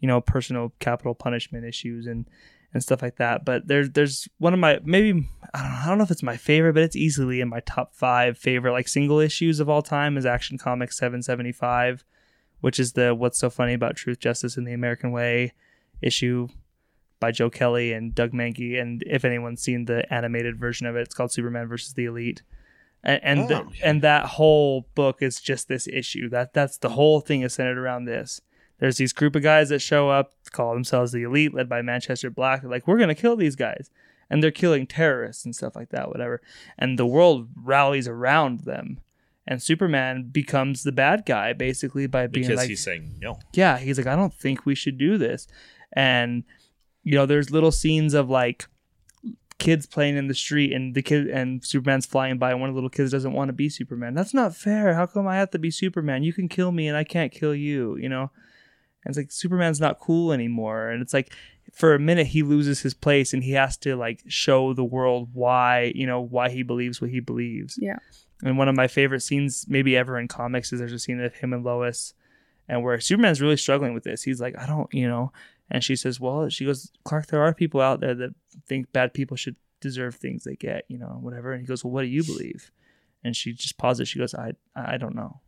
you 0.00 0.06
know, 0.06 0.20
personal 0.20 0.72
capital 0.78 1.14
punishment 1.14 1.64
issues 1.64 2.06
and, 2.06 2.28
and 2.72 2.82
stuff 2.82 3.02
like 3.02 3.16
that. 3.16 3.44
But 3.44 3.66
there's, 3.66 3.90
there's 3.90 4.28
one 4.38 4.54
of 4.54 4.60
my, 4.60 4.78
maybe, 4.84 5.28
I 5.52 5.62
don't 5.62 5.72
know, 5.72 5.78
I 5.82 5.86
don't 5.88 5.98
know 5.98 6.04
if 6.04 6.10
it's 6.12 6.22
my 6.22 6.36
favorite, 6.36 6.74
but 6.74 6.84
it's 6.84 6.96
easily 6.96 7.40
in 7.40 7.48
my 7.48 7.60
top 7.60 7.92
five 7.92 8.38
favorite, 8.38 8.72
like 8.72 8.86
single 8.86 9.18
issues 9.18 9.58
of 9.58 9.68
all 9.68 9.82
time 9.82 10.16
is 10.16 10.26
Action 10.26 10.58
Comics 10.58 10.96
775, 10.98 12.04
which 12.66 12.80
is 12.80 12.94
the 12.94 13.14
What's 13.14 13.38
So 13.38 13.48
Funny 13.48 13.74
About 13.74 13.94
Truth, 13.94 14.18
Justice, 14.18 14.56
and 14.56 14.66
the 14.66 14.72
American 14.72 15.12
Way 15.12 15.52
issue 16.02 16.48
by 17.20 17.30
Joe 17.30 17.48
Kelly 17.48 17.92
and 17.92 18.12
Doug 18.12 18.32
Mahnke. 18.32 18.80
And 18.82 19.04
if 19.06 19.24
anyone's 19.24 19.62
seen 19.62 19.84
the 19.84 20.12
animated 20.12 20.58
version 20.58 20.88
of 20.88 20.96
it, 20.96 21.02
it's 21.02 21.14
called 21.14 21.30
Superman 21.30 21.68
versus 21.68 21.92
the 21.94 22.06
Elite. 22.06 22.42
And 23.04 23.20
and, 23.22 23.52
Oh, 23.52 23.70
yeah. 23.72 23.88
and 23.88 24.02
that 24.02 24.26
whole 24.26 24.88
book 24.96 25.22
is 25.22 25.40
just 25.40 25.68
this 25.68 25.86
issue. 25.86 26.28
That 26.28 26.54
that's 26.54 26.76
the 26.78 26.88
whole 26.88 27.20
thing 27.20 27.42
is 27.42 27.54
centered 27.54 27.78
around 27.78 28.06
this. 28.06 28.40
There's 28.80 28.96
these 28.96 29.12
group 29.12 29.36
of 29.36 29.44
guys 29.44 29.68
that 29.68 29.78
show 29.78 30.10
up, 30.10 30.32
call 30.50 30.74
themselves 30.74 31.12
the 31.12 31.22
Elite, 31.22 31.54
led 31.54 31.68
by 31.68 31.82
Manchester 31.82 32.30
Black. 32.30 32.62
They're 32.62 32.70
like, 32.70 32.88
we're 32.88 32.98
gonna 32.98 33.14
kill 33.14 33.36
these 33.36 33.54
guys, 33.54 33.90
and 34.28 34.42
they're 34.42 34.50
killing 34.50 34.88
terrorists 34.88 35.44
and 35.44 35.54
stuff 35.54 35.76
like 35.76 35.90
that, 35.90 36.08
whatever. 36.08 36.42
And 36.76 36.98
the 36.98 37.06
world 37.06 37.46
rallies 37.54 38.08
around 38.08 38.64
them, 38.64 38.98
and 39.46 39.62
Superman 39.62 40.28
becomes 40.30 40.82
the 40.82 40.92
bad 40.92 41.24
guy 41.26 41.52
basically 41.52 42.06
by 42.06 42.26
being 42.26 42.46
Because 42.46 42.58
like, 42.58 42.68
he's 42.68 42.82
saying 42.82 43.16
no. 43.20 43.38
yeah, 43.52 43.78
he's 43.78 43.98
like, 43.98 44.06
I 44.06 44.16
don't 44.16 44.34
think 44.34 44.66
we 44.66 44.74
should 44.74 44.98
do 44.98 45.18
this. 45.18 45.46
And 45.92 46.44
you 47.02 47.14
know, 47.14 47.26
there's 47.26 47.50
little 47.50 47.70
scenes 47.70 48.14
of 48.14 48.28
like 48.28 48.66
kids 49.58 49.86
playing 49.86 50.16
in 50.16 50.28
the 50.28 50.34
street 50.34 50.72
and 50.72 50.94
the 50.94 51.02
kid 51.02 51.28
and 51.28 51.64
Superman's 51.64 52.04
flying 52.04 52.36
by 52.38 52.50
and 52.50 52.60
one 52.60 52.68
of 52.68 52.74
the 52.74 52.78
little 52.78 52.90
kids 52.90 53.12
doesn't 53.12 53.32
want 53.32 53.48
to 53.48 53.52
be 53.52 53.68
Superman. 53.68 54.14
That's 54.14 54.34
not 54.34 54.54
fair. 54.54 54.94
How 54.94 55.06
come 55.06 55.26
I 55.26 55.36
have 55.36 55.50
to 55.50 55.58
be 55.58 55.70
Superman? 55.70 56.24
You 56.24 56.32
can 56.32 56.48
kill 56.48 56.72
me 56.72 56.88
and 56.88 56.96
I 56.96 57.04
can't 57.04 57.32
kill 57.32 57.54
you, 57.54 57.96
you 57.96 58.08
know? 58.08 58.30
And 59.04 59.10
it's 59.10 59.16
like 59.16 59.30
Superman's 59.30 59.80
not 59.80 60.00
cool 60.00 60.32
anymore. 60.32 60.90
And 60.90 61.00
it's 61.00 61.14
like 61.14 61.32
for 61.72 61.94
a 61.94 61.98
minute 61.98 62.26
he 62.28 62.42
loses 62.42 62.80
his 62.80 62.92
place 62.92 63.32
and 63.32 63.42
he 63.42 63.52
has 63.52 63.76
to 63.78 63.96
like 63.96 64.22
show 64.26 64.72
the 64.74 64.84
world 64.84 65.30
why, 65.32 65.92
you 65.94 66.06
know, 66.06 66.20
why 66.20 66.50
he 66.50 66.62
believes 66.62 67.00
what 67.00 67.10
he 67.10 67.20
believes. 67.20 67.78
Yeah. 67.80 67.98
And 68.42 68.58
one 68.58 68.68
of 68.68 68.76
my 68.76 68.86
favorite 68.86 69.20
scenes 69.20 69.64
maybe 69.68 69.96
ever 69.96 70.18
in 70.18 70.28
comics 70.28 70.72
is 70.72 70.78
there's 70.78 70.92
a 70.92 70.98
scene 70.98 71.20
of 71.20 71.34
him 71.34 71.52
and 71.52 71.64
Lois 71.64 72.14
and 72.68 72.82
where 72.82 73.00
Superman's 73.00 73.40
really 73.40 73.56
struggling 73.56 73.94
with 73.94 74.04
this. 74.04 74.22
He's 74.22 74.40
like, 74.40 74.58
I 74.58 74.66
don't, 74.66 74.92
you 74.92 75.08
know, 75.08 75.32
and 75.70 75.82
she 75.82 75.96
says, 75.96 76.20
Well, 76.20 76.48
she 76.48 76.64
goes, 76.64 76.92
Clark, 77.04 77.26
there 77.26 77.42
are 77.42 77.54
people 77.54 77.80
out 77.80 78.00
there 78.00 78.14
that 78.14 78.34
think 78.66 78.92
bad 78.92 79.14
people 79.14 79.36
should 79.36 79.56
deserve 79.80 80.14
things 80.14 80.44
they 80.44 80.56
get, 80.56 80.84
you 80.88 80.98
know, 80.98 81.18
whatever. 81.20 81.52
And 81.52 81.60
he 81.60 81.66
goes, 81.66 81.84
Well, 81.84 81.92
what 81.92 82.02
do 82.02 82.08
you 82.08 82.24
believe? 82.24 82.70
And 83.24 83.34
she 83.34 83.52
just 83.52 83.78
pauses. 83.78 84.08
She 84.08 84.18
goes, 84.18 84.34
I, 84.34 84.52
I 84.74 84.96
don't 84.98 85.14
know. 85.14 85.40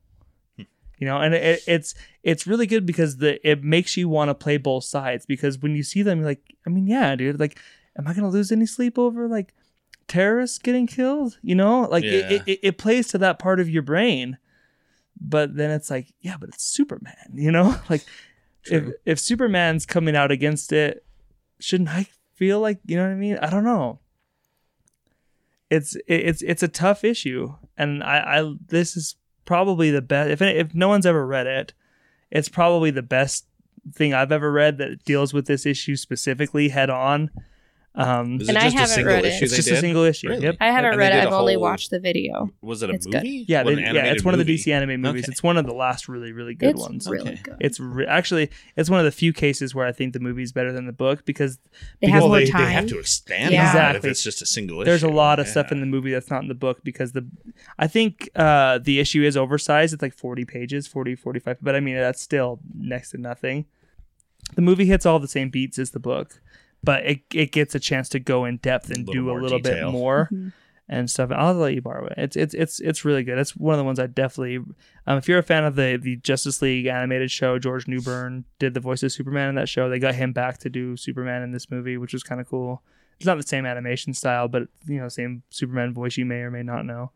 Hmm. 0.56 0.64
You 0.98 1.06
know, 1.06 1.18
and 1.18 1.34
it, 1.34 1.62
it's 1.66 1.94
it's 2.22 2.46
really 2.46 2.66
good 2.66 2.86
because 2.86 3.18
the 3.18 3.48
it 3.48 3.62
makes 3.62 3.96
you 3.96 4.08
want 4.08 4.30
to 4.30 4.34
play 4.34 4.56
both 4.56 4.84
sides 4.84 5.26
because 5.26 5.58
when 5.58 5.76
you 5.76 5.82
see 5.82 6.02
them, 6.02 6.18
you're 6.18 6.28
like, 6.28 6.56
I 6.66 6.70
mean, 6.70 6.86
yeah, 6.86 7.14
dude, 7.14 7.38
like, 7.38 7.58
am 7.96 8.08
I 8.08 8.14
gonna 8.14 8.28
lose 8.28 8.50
any 8.50 8.66
sleep 8.66 8.98
over 8.98 9.28
like 9.28 9.54
terrorists 10.08 10.58
getting 10.58 10.86
killed? 10.86 11.38
You 11.42 11.54
know, 11.54 11.82
like 11.90 12.04
Yeah. 12.04 12.28
it, 12.30 12.42
it, 12.46 12.58
it 12.62 12.78
plays 12.78 13.08
to 13.08 13.18
that 13.18 13.38
part 13.38 13.60
of 13.60 13.68
your 13.68 13.82
brain, 13.82 14.38
but 15.20 15.56
then 15.56 15.70
it's 15.70 15.90
like, 15.90 16.12
yeah, 16.20 16.36
but 16.38 16.48
it's 16.50 16.64
Superman, 16.64 17.32
you 17.34 17.52
know, 17.52 17.76
like 17.90 18.04
if 18.70 18.92
if 19.04 19.18
Superman's 19.18 19.86
coming 19.86 20.16
out 20.16 20.30
against 20.30 20.72
it, 20.72 21.04
shouldn't 21.60 21.88
I 21.90 22.06
feel 22.34 22.60
like 22.60 22.80
you 22.86 22.96
know 22.96 23.04
what 23.04 23.12
I 23.12 23.16
mean? 23.16 23.38
I 23.38 23.50
don't 23.50 23.64
know. 23.64 24.00
It's 25.70 25.96
it's 26.06 26.40
it's 26.42 26.62
a 26.62 26.68
tough 26.68 27.04
issue, 27.04 27.54
and 27.76 28.02
I 28.02 28.38
I 28.40 28.54
this 28.68 28.96
is 28.96 29.16
probably 29.44 29.90
the 29.90 30.00
best. 30.00 30.30
If 30.30 30.40
if 30.42 30.74
no 30.74 30.88
one's 30.88 31.04
ever 31.04 31.26
read 31.26 31.46
it, 31.46 31.74
it's 32.30 32.48
probably 32.48 32.90
the 32.90 33.02
best 33.02 33.44
thing 33.94 34.14
I've 34.14 34.32
ever 34.32 34.50
read 34.50 34.78
that 34.78 35.04
deals 35.04 35.34
with 35.34 35.46
this 35.46 35.66
issue 35.66 35.96
specifically 35.96 36.70
head 36.70 36.88
on. 36.90 37.30
Um, 38.00 38.40
Is 38.40 38.48
And 38.48 38.56
it 38.56 38.60
I 38.60 38.64
just 38.66 38.76
a 38.76 38.78
haven't 38.78 38.94
single 38.94 39.12
read 39.14 39.24
it. 39.24 39.28
it's 39.28 39.40
they 39.50 39.56
just 39.56 39.70
a 39.70 39.76
single 39.76 40.04
issue. 40.04 40.28
Really? 40.28 40.42
Yep. 40.44 40.56
I 40.60 40.66
haven't 40.66 40.90
And 40.92 40.98
read 40.98 41.12
it. 41.12 41.16
did 41.16 41.24
a 41.24 41.26
I've 41.26 41.32
only 41.32 41.56
watched 41.56 41.90
the 41.90 41.98
video. 41.98 42.48
Was 42.62 42.82
it 42.84 42.90
a 42.90 42.92
It's 42.92 43.06
good. 43.06 43.14
movie? 43.24 43.44
Yeah, 43.48 43.64
they, 43.64 43.72
yeah, 43.74 44.04
it's 44.04 44.24
one 44.24 44.34
of 44.34 44.38
the? 44.38 44.44
DC 44.56 44.72
anime 44.72 45.00
movies. 45.00 45.24
Okay. 45.24 45.32
It's 45.32 45.42
one 45.42 45.56
of 45.56 45.66
the 45.66 45.74
last 45.74 46.08
really 46.08 46.30
really 46.32 46.54
good 46.54 46.70
it's 46.70 46.80
ones. 46.80 47.08
really 47.08 47.32
Okay. 47.32 47.40
good. 47.42 47.56
It's 47.60 47.80
re- 47.80 48.06
actually 48.06 48.50
it's 48.76 48.88
one 48.88 49.00
of 49.00 49.04
the 49.04 49.10
few 49.10 49.32
cases 49.32 49.74
where 49.74 49.84
I 49.84 49.90
think 49.90 50.12
the 50.12 50.20
movie 50.20 50.44
is 50.44 50.52
better 50.52 50.72
than 50.72 50.86
the 50.86 50.92
book 50.92 51.24
because 51.24 51.56
They 52.00 52.06
because 52.06 52.12
have 52.12 52.22
Well, 52.22 52.28
more 52.28 52.38
they, 52.38 52.46
time. 52.46 52.64
they 52.66 52.72
have 52.72 52.86
to 52.86 53.00
expand 53.00 53.52
Yeah. 53.52 53.68
on 53.68 53.74
that 53.74 53.90
if 53.90 53.96
Exactly. 53.96 54.10
it's 54.10 54.22
just 54.22 54.42
a 54.42 54.46
single 54.46 54.80
issue. 54.80 54.84
there's 54.90 55.02
a 55.02 55.08
lot 55.08 55.40
of 55.40 55.46
Yeah. 55.46 55.50
stuff 55.50 55.72
in 55.72 55.80
the 55.80 55.86
movie 55.86 56.12
that's 56.12 56.30
not 56.30 56.42
in 56.42 56.48
the 56.48 56.54
book 56.54 56.84
because 56.84 57.12
the 57.12 57.26
I 57.80 57.88
think 57.88 58.30
uh 58.36 58.78
the 58.78 59.00
issue 59.00 59.24
is 59.24 59.36
oversized. 59.36 59.92
It's 59.92 60.02
like 60.02 60.14
40 60.14 60.44
pages, 60.44 60.86
40 60.86 61.16
45, 61.16 61.56
but 61.60 61.74
I 61.74 61.80
mean 61.80 61.96
that's 61.96 62.22
still 62.22 62.60
next 62.78 63.10
to 63.10 63.18
nothing. 63.18 63.66
The 64.54 64.62
movie 64.62 64.86
hits 64.86 65.04
all 65.04 65.18
the 65.18 65.28
same 65.28 65.50
beats 65.50 65.78
as 65.78 65.90
the 65.90 65.98
book, 65.98 66.40
but 66.84 67.04
it 67.04 67.20
it 67.34 67.52
gets 67.52 67.74
a 67.74 67.80
chance 67.80 68.08
to 68.10 68.18
go 68.20 68.44
in 68.44 68.56
depth 68.58 68.88
and 68.90 69.06
Little 69.06 69.14
do 69.14 69.30
a 69.30 69.36
little 69.40 69.58
detail. 69.58 69.90
bit 69.90 69.92
more. 69.92 70.28
Mhm. 70.32 70.52
and 70.90 71.10
stuff. 71.10 71.30
I'll 71.30 71.52
let 71.52 71.74
you 71.74 71.82
borrow 71.82 72.06
it. 72.06 72.14
It's 72.16 72.34
it's 72.36 72.54
it's 72.54 72.80
it's 72.80 73.04
really 73.04 73.22
good. 73.22 73.36
It's 73.38 73.54
one 73.54 73.74
of 73.74 73.78
the 73.78 73.84
ones 73.84 73.98
I 73.98 74.06
definitely. 74.06 74.56
Um, 75.06 75.18
if 75.18 75.28
you're 75.28 75.38
a 75.38 75.42
fan 75.42 75.64
of 75.64 75.76
the 75.76 75.98
the 76.02 76.16
Justice 76.16 76.62
League 76.62 76.86
animated 76.86 77.30
show, 77.30 77.58
George 77.58 77.86
Newbern 77.86 78.44
did 78.58 78.72
the 78.72 78.80
voice 78.80 79.02
of 79.02 79.12
Superman 79.12 79.50
in 79.50 79.54
that 79.56 79.68
show. 79.68 79.90
They 79.90 79.98
got 79.98 80.14
him 80.14 80.32
back 80.32 80.56
to 80.60 80.70
do 80.70 80.96
Superman 80.96 81.42
in 81.42 81.50
this 81.52 81.70
movie, 81.70 81.98
which 81.98 82.14
was 82.14 82.22
kind 82.22 82.40
of 82.40 82.48
cool. 82.48 82.82
It's 83.18 83.26
not 83.26 83.36
the 83.36 83.42
same 83.42 83.66
animation 83.66 84.14
style, 84.14 84.48
but 84.48 84.68
you 84.86 84.98
know, 84.98 85.08
same 85.10 85.42
Superman 85.50 85.92
voice 85.92 86.16
you 86.16 86.24
may 86.24 86.36
or 86.36 86.50
may 86.50 86.62
not 86.62 86.86
know. 86.86 87.10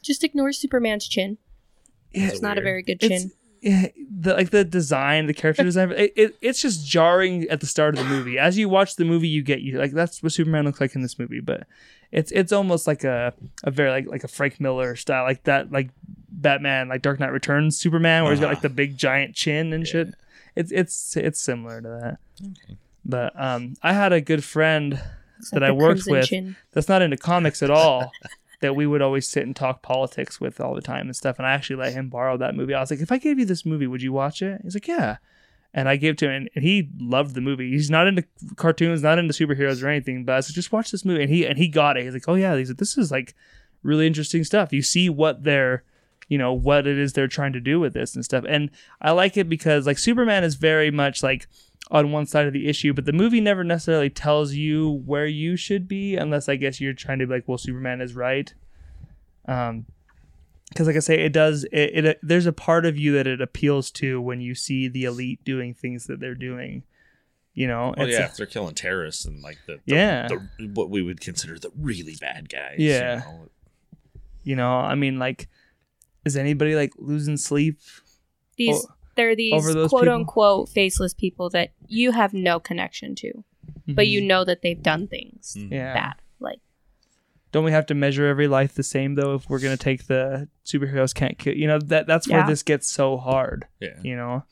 Just 0.00 0.22
ignore 0.22 0.52
Superman's 0.52 1.08
chin. 1.08 1.38
Yeah, 2.12 2.28
It's 2.28 2.40
not 2.42 2.56
a 2.58 2.60
very 2.60 2.82
good 2.84 2.98
it's 3.02 3.08
chin. 3.22 3.32
Yeah, 3.62 3.86
the 4.10 4.34
like 4.34 4.50
the 4.50 4.64
design, 4.64 5.26
the 5.26 5.34
character 5.34 5.62
design. 5.62 5.92
It, 5.92 6.12
it 6.16 6.36
it's 6.42 6.60
just 6.60 6.86
jarring 6.86 7.44
at 7.48 7.60
the 7.60 7.66
start 7.66 7.96
of 7.96 8.04
the 8.04 8.10
movie. 8.10 8.38
As 8.38 8.58
you 8.58 8.68
watch 8.68 8.96
the 8.96 9.04
movie, 9.04 9.28
you 9.28 9.42
get 9.42 9.60
you 9.62 9.78
like 9.78 9.92
that's 9.92 10.22
what 10.22 10.32
Superman 10.32 10.64
looks 10.64 10.80
like 10.80 10.94
in 10.94 11.02
this 11.02 11.18
movie, 11.18 11.40
but 11.40 11.66
it's 12.10 12.30
it's 12.32 12.52
almost 12.52 12.86
like 12.86 13.04
a 13.04 13.32
a 13.64 13.70
very 13.70 13.90
like 13.90 14.06
like 14.06 14.24
a 14.24 14.28
Frank 14.28 14.60
Miller 14.60 14.96
style, 14.96 15.24
like 15.24 15.44
that 15.44 15.70
like 15.72 15.90
Batman, 16.30 16.88
like 16.88 17.02
Dark 17.02 17.20
Knight 17.20 17.32
Returns 17.32 17.78
Superman, 17.78 18.24
where 18.24 18.32
he's 18.32 18.40
got 18.40 18.48
like 18.48 18.56
Uh-huh. 18.58 18.62
the 18.68 18.74
big 18.74 18.96
giant 18.98 19.34
chin 19.36 19.72
and 19.72 19.86
shit. 19.86 20.08
It's 20.56 20.72
it's 20.72 21.16
it's 21.16 21.40
similar 21.40 21.80
to 21.80 21.88
that. 21.88 22.18
But 23.04 23.32
um, 23.40 23.74
I 23.82 23.92
had 23.92 24.12
a 24.12 24.20
good 24.20 24.44
friend 24.44 25.00
that 25.52 25.62
I 25.62 25.70
worked 25.72 26.02
with 26.06 26.26
Chin. 26.26 26.56
that's 26.72 26.88
not 26.88 27.02
into 27.02 27.16
comics 27.16 27.62
at 27.62 27.70
all 27.70 28.12
that 28.62 28.74
we 28.74 28.86
would 28.86 29.02
always 29.02 29.28
sit 29.28 29.42
and 29.42 29.54
talk 29.54 29.82
politics 29.82 30.40
with 30.40 30.60
all 30.60 30.74
the 30.74 30.80
time 30.80 31.06
and 31.06 31.14
stuff. 31.14 31.38
And 31.38 31.46
I 31.46 31.52
actually 31.52 31.76
let 31.76 31.92
him 31.92 32.08
borrow 32.08 32.36
that 32.38 32.54
movie. 32.54 32.74
I 32.74 32.80
was 32.80 32.90
like, 32.90 33.00
if 33.00 33.12
I 33.12 33.18
gave 33.18 33.38
you 33.38 33.44
this 33.44 33.66
movie, 33.66 33.86
would 33.86 34.02
you 34.02 34.12
watch 34.12 34.40
it? 34.40 34.60
He's 34.62 34.74
like, 34.74 34.88
yeah. 34.88 35.18
And 35.74 35.88
I 35.88 35.96
gave 35.96 36.16
to 36.16 36.30
him, 36.30 36.48
and- 36.54 36.64
he 36.64 36.90
loved 36.98 37.34
the 37.34 37.40
movie. 37.40 37.70
He's 37.70 37.90
not 37.90 38.06
into 38.06 38.24
cartoons, 38.56 39.02
not 39.02 39.18
into 39.18 39.34
superheroes 39.34 39.82
or 39.82 39.88
anything, 39.88 40.24
but 40.24 40.32
I 40.32 40.36
like, 40.36 40.46
just 40.46 40.72
watch 40.72 40.90
this 40.90 41.04
movie. 41.04 41.22
And 41.22 41.30
he 41.30 41.46
and 41.46 41.58
he 41.58 41.68
got 41.68 41.96
it. 41.96 42.04
He's 42.04 42.14
like, 42.14 42.28
oh 42.28 42.34
yeah, 42.34 42.56
he's 42.56 42.70
like, 42.70 42.78
this 42.78 42.96
is 42.96 43.10
like 43.10 43.34
really 43.82 44.06
interesting 44.06 44.44
stuff. 44.44 44.72
You 44.72 44.82
see 44.82 45.08
what 45.08 45.44
they're, 45.44 45.82
you 46.28 46.38
know, 46.38 46.52
what 46.52 46.86
it 46.86 46.98
is 46.98 47.12
they're 47.12 47.26
trying 47.26 47.52
to 47.54 47.60
do 47.60 47.80
with 47.80 47.94
this 47.94 48.14
and 48.14 48.24
stuff. 48.24 48.44
And 48.46 48.70
I 49.00 49.12
like 49.12 49.36
it 49.36 49.48
because 49.48 49.86
like 49.86 49.98
Superman 49.98 50.44
is 50.44 50.54
very 50.54 50.90
much 50.90 51.22
like 51.22 51.48
on 51.92 52.10
one 52.10 52.26
side 52.26 52.46
of 52.46 52.52
the 52.52 52.66
issue, 52.68 52.92
but 52.92 53.04
the 53.04 53.12
movie 53.12 53.40
never 53.40 53.62
necessarily 53.62 54.10
tells 54.10 54.54
you 54.54 55.02
where 55.04 55.26
you 55.26 55.56
should 55.56 55.86
be, 55.86 56.16
unless 56.16 56.48
I 56.48 56.56
guess 56.56 56.80
you're 56.80 56.94
trying 56.94 57.18
to 57.20 57.26
be 57.26 57.34
like, 57.34 57.46
well, 57.46 57.58
Superman 57.58 58.00
is 58.00 58.14
right. 58.14 58.52
Um, 59.46 59.86
because 60.70 60.86
like 60.86 60.96
I 60.96 61.00
say, 61.00 61.20
it 61.20 61.34
does. 61.34 61.64
It, 61.70 62.04
it 62.06 62.18
there's 62.22 62.46
a 62.46 62.52
part 62.52 62.86
of 62.86 62.96
you 62.96 63.12
that 63.12 63.26
it 63.26 63.42
appeals 63.42 63.90
to 63.92 64.20
when 64.22 64.40
you 64.40 64.54
see 64.54 64.88
the 64.88 65.04
elite 65.04 65.44
doing 65.44 65.74
things 65.74 66.06
that 66.06 66.18
they're 66.18 66.34
doing. 66.34 66.82
You 67.52 67.66
know, 67.66 67.92
Oh 67.98 68.02
It's- 68.04 68.18
yeah, 68.18 68.24
if 68.24 68.36
they're 68.36 68.46
killing 68.46 68.74
terrorists 68.74 69.26
and 69.26 69.42
like 69.42 69.58
the, 69.66 69.74
the 69.86 69.94
Yeah. 69.94 70.28
the, 70.28 70.68
what 70.72 70.88
we 70.88 71.02
would 71.02 71.20
consider 71.20 71.58
the 71.58 71.70
really 71.78 72.16
bad 72.18 72.48
guys. 72.48 72.76
Yeah. 72.78 73.16
you 73.16 73.20
know? 73.32 73.48
You 74.44 74.56
know, 74.56 74.70
I 74.76 74.94
mean, 74.94 75.18
like, 75.18 75.48
is 76.24 76.38
anybody 76.38 76.74
like 76.74 76.92
losing 76.96 77.36
sleep? 77.36 77.78
These 78.56 78.86
O- 79.12 79.14
they're 79.16 79.36
these 79.36 79.52
over 79.52 79.72
those 79.74 79.90
quote 79.90 80.02
people? 80.02 80.14
unquote 80.14 80.68
faceless 80.68 81.14
people 81.14 81.50
that 81.50 81.72
you 81.88 82.12
have 82.12 82.32
no 82.34 82.58
connection 82.60 83.14
to, 83.16 83.44
but 83.88 84.06
you 84.08 84.20
know 84.22 84.44
that 84.44 84.62
they've 84.62 84.82
done 84.82 85.06
things 85.08 85.54
Mhm. 85.56 85.64
Mm-hmm. 85.64 85.74
yeah. 85.74 85.94
bad. 85.94 86.14
Like 86.40 86.60
Don't 87.52 87.64
we 87.64 87.72
have 87.72 87.86
to 87.86 87.94
measure 87.94 88.26
every 88.26 88.48
life 88.48 88.74
the 88.74 88.82
same 88.82 89.14
though? 89.14 89.34
If 89.34 89.48
we're 89.50 89.58
gonna 89.60 89.76
take 89.76 90.06
the 90.06 90.48
superheroes 90.64 91.14
can't 91.14 91.38
kill, 91.38 91.54
you 91.54 91.66
know 91.66 91.78
that 91.78 92.06
that's 92.06 92.26
where 92.28 92.46
this 92.46 92.62
gets 92.62 92.90
so 92.90 93.16
hard. 93.18 93.66
Yeah. 93.80 93.98
You 94.02 94.16
know, 94.16 94.44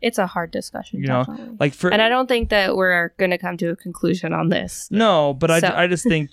it's 0.00 0.18
a 0.18 0.26
hard 0.26 0.50
discussion, 0.52 1.00
You 1.00 1.08
know, 1.08 1.24
definitely. 1.24 1.56
like 1.58 1.74
for 1.74 1.90
and 1.92 2.00
I 2.02 2.08
don't 2.08 2.28
think 2.28 2.50
that 2.50 2.76
we're 2.76 3.08
gonna 3.18 3.38
come 3.38 3.56
to 3.56 3.70
a 3.70 3.76
conclusion 3.76 4.32
on 4.32 4.50
this. 4.50 4.88
No, 4.92 5.34
but 5.34 5.50
I, 5.50 5.84
I 5.84 5.86
just 5.88 6.04
think 6.08 6.30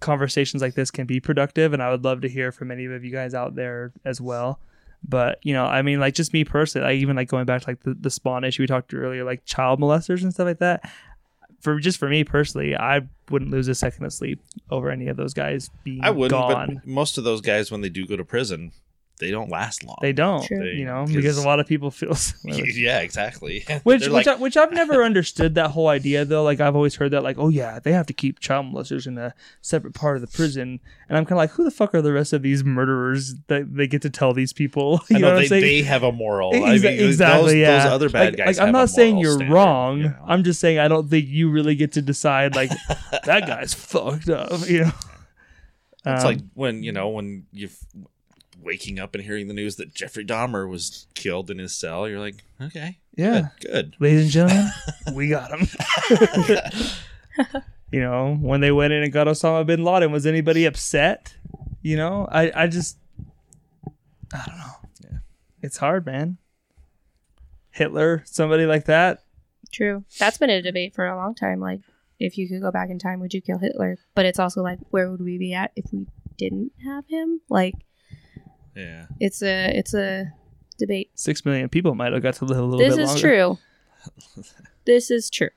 conversations 0.00 0.62
like 0.62 0.74
this 0.74 0.90
can 0.92 1.06
be 1.06 1.18
productive, 1.18 1.72
and 1.72 1.82
I 1.82 1.90
would 1.90 2.04
love 2.04 2.20
to 2.20 2.28
hear 2.28 2.52
from 2.52 2.70
any 2.70 2.84
of 2.84 3.04
you 3.04 3.10
guys 3.10 3.34
out 3.34 3.56
there 3.56 3.92
as 4.04 4.20
well. 4.20 4.60
But 5.06 5.38
you 5.42 5.52
know, 5.54 5.64
I 5.64 5.82
mean, 5.82 6.00
like 6.00 6.14
just 6.14 6.32
me 6.32 6.44
personally, 6.44 6.86
like 6.86 7.00
even 7.00 7.16
like 7.16 7.28
going 7.28 7.46
back 7.46 7.62
to 7.62 7.70
like 7.70 7.82
the, 7.82 7.94
the 7.94 8.10
spawn 8.10 8.44
issue 8.44 8.62
we 8.62 8.66
talked 8.66 8.92
earlier, 8.92 9.24
like 9.24 9.44
child 9.44 9.80
molesters 9.80 10.22
and 10.22 10.32
stuff 10.32 10.46
like 10.46 10.58
that. 10.58 10.90
For 11.60 11.80
just 11.80 11.98
for 11.98 12.08
me 12.08 12.22
personally, 12.24 12.76
I 12.76 13.02
wouldn't 13.30 13.50
lose 13.50 13.66
a 13.68 13.74
second 13.74 14.04
of 14.04 14.12
sleep 14.12 14.40
over 14.70 14.90
any 14.90 15.08
of 15.08 15.16
those 15.16 15.34
guys 15.34 15.70
being 15.82 16.04
I 16.04 16.10
wouldn't, 16.10 16.40
gone. 16.40 16.74
but 16.76 16.86
most 16.86 17.18
of 17.18 17.24
those 17.24 17.40
guys 17.40 17.70
when 17.70 17.80
they 17.80 17.88
do 17.88 18.06
go 18.06 18.16
to 18.16 18.24
prison, 18.24 18.72
they 19.18 19.30
don't 19.30 19.50
last 19.50 19.84
long. 19.84 19.96
They 20.00 20.12
don't, 20.12 20.44
True. 20.44 20.64
you 20.64 20.84
know, 20.84 21.04
because 21.06 21.38
a 21.38 21.46
lot 21.46 21.60
of 21.60 21.66
people 21.66 21.90
feel 21.90 22.16
yeah, 22.44 23.00
exactly. 23.00 23.64
Which 23.84 24.02
which, 24.02 24.08
like, 24.08 24.26
I, 24.26 24.34
which 24.36 24.56
I've 24.56 24.72
never 24.72 25.02
understood 25.02 25.54
that 25.56 25.70
whole 25.72 25.88
idea 25.88 26.24
though. 26.24 26.42
Like 26.42 26.60
I've 26.60 26.76
always 26.76 26.94
heard 26.96 27.10
that 27.10 27.22
like, 27.22 27.36
oh 27.38 27.48
yeah, 27.48 27.78
they 27.78 27.92
have 27.92 28.06
to 28.06 28.12
keep 28.12 28.38
child 28.40 28.66
molesters 28.66 29.06
in 29.06 29.18
a 29.18 29.34
separate 29.60 29.94
part 29.94 30.16
of 30.16 30.20
the 30.20 30.26
prison, 30.28 30.80
and 31.08 31.18
I'm 31.18 31.24
kind 31.24 31.32
of 31.32 31.38
like, 31.38 31.50
who 31.50 31.64
the 31.64 31.70
fuck 31.70 31.94
are 31.94 32.02
the 32.02 32.12
rest 32.12 32.32
of 32.32 32.42
these 32.42 32.62
murderers 32.64 33.34
that 33.48 33.74
they 33.74 33.86
get 33.86 34.02
to 34.02 34.10
tell 34.10 34.32
these 34.32 34.52
people? 34.52 35.00
You 35.08 35.16
I 35.16 35.20
know, 35.20 35.28
know, 35.28 35.34
what 35.34 35.36
I'm 35.36 35.42
they, 35.42 35.48
saying? 35.48 35.62
they 35.62 35.82
have 35.82 36.02
a 36.02 36.12
moral. 36.12 36.54
I 36.54 36.58
mean, 36.78 36.84
exactly. 36.86 37.44
those, 37.46 37.54
yeah. 37.54 37.82
those 37.84 37.92
other 37.92 38.08
bad 38.10 38.24
like, 38.34 38.36
guys. 38.36 38.58
Like 38.58 38.68
I'm 38.68 38.74
have 38.74 38.74
a 38.74 38.78
not 38.78 38.90
saying 38.90 39.18
you're 39.18 39.32
standard, 39.32 39.52
wrong. 39.54 39.98
you 39.98 40.04
know? 40.04 40.16
I'm 40.26 40.44
just 40.44 40.60
saying 40.60 40.78
I 40.78 40.88
don't 40.88 41.08
think 41.08 41.26
you 41.28 41.50
really 41.50 41.74
get 41.74 41.92
to 41.92 42.02
decide 42.02 42.54
like 42.54 42.70
that 43.24 43.46
guy's 43.46 43.74
fucked 43.74 44.28
up. 44.28 44.68
You 44.68 44.84
know. 44.84 44.92
It's 46.06 46.24
Um, 46.24 46.30
like 46.30 46.38
when 46.54 46.82
you 46.82 46.92
know 46.92 47.08
when 47.08 47.46
you 47.52 47.68
waking 48.60 48.98
up 48.98 49.14
and 49.14 49.24
hearing 49.24 49.48
the 49.48 49.54
news 49.54 49.76
that 49.76 49.94
Jeffrey 49.94 50.24
Dahmer 50.24 50.68
was 50.68 51.06
killed 51.14 51.50
in 51.50 51.58
his 51.58 51.74
cell. 51.74 52.08
You're 52.08 52.20
like, 52.20 52.44
okay, 52.60 52.98
yeah. 53.16 53.48
good, 53.60 53.70
good. 53.70 53.96
ladies 53.98 54.22
and 54.22 54.30
gentlemen, 54.30 54.70
we 55.14 55.28
got 55.28 55.50
him. 55.50 55.68
you 57.92 58.00
know, 58.00 58.36
when 58.40 58.60
they 58.60 58.72
went 58.72 58.92
in 58.92 59.02
and 59.02 59.12
got 59.12 59.26
Osama 59.26 59.64
bin 59.66 59.84
Laden, 59.84 60.12
was 60.12 60.26
anybody 60.26 60.64
upset? 60.64 61.34
You 61.82 61.96
know, 61.96 62.28
I, 62.30 62.52
I 62.54 62.66
just, 62.66 62.98
I 64.32 64.44
don't 64.46 64.58
know. 64.58 64.88
Yeah. 65.04 65.18
It's 65.62 65.76
hard, 65.76 66.04
man. 66.06 66.38
Hitler, 67.70 68.22
somebody 68.26 68.66
like 68.66 68.86
that. 68.86 69.22
True. 69.72 70.04
That's 70.18 70.38
been 70.38 70.50
a 70.50 70.62
debate 70.62 70.94
for 70.94 71.06
a 71.06 71.16
long 71.16 71.34
time. 71.34 71.60
Like, 71.60 71.80
if 72.18 72.36
you 72.36 72.48
could 72.48 72.60
go 72.60 72.72
back 72.72 72.90
in 72.90 72.98
time, 72.98 73.20
would 73.20 73.34
you 73.34 73.40
kill 73.40 73.58
Hitler? 73.58 73.98
But 74.14 74.26
it's 74.26 74.38
also 74.38 74.62
like, 74.62 74.78
where 74.90 75.10
would 75.10 75.20
we 75.20 75.38
be 75.38 75.54
at 75.54 75.72
if 75.76 75.84
we 75.92 76.06
didn't 76.36 76.72
have 76.84 77.04
him? 77.08 77.40
Like, 77.48 77.74
Yeah, 78.78 79.06
it's 79.18 79.42
a 79.42 79.76
it's 79.76 79.92
a 79.92 80.32
debate. 80.78 81.10
Six 81.14 81.44
million 81.44 81.68
people 81.68 81.94
might 81.96 82.12
have 82.12 82.22
got 82.22 82.34
to 82.34 82.44
live 82.44 82.58
a 82.58 82.62
little 82.62 82.78
This 82.78 82.96
bit 82.96 83.02
is 83.02 83.20
true. 83.20 83.58
this 84.86 85.10
is 85.10 85.28
true. 85.30 85.50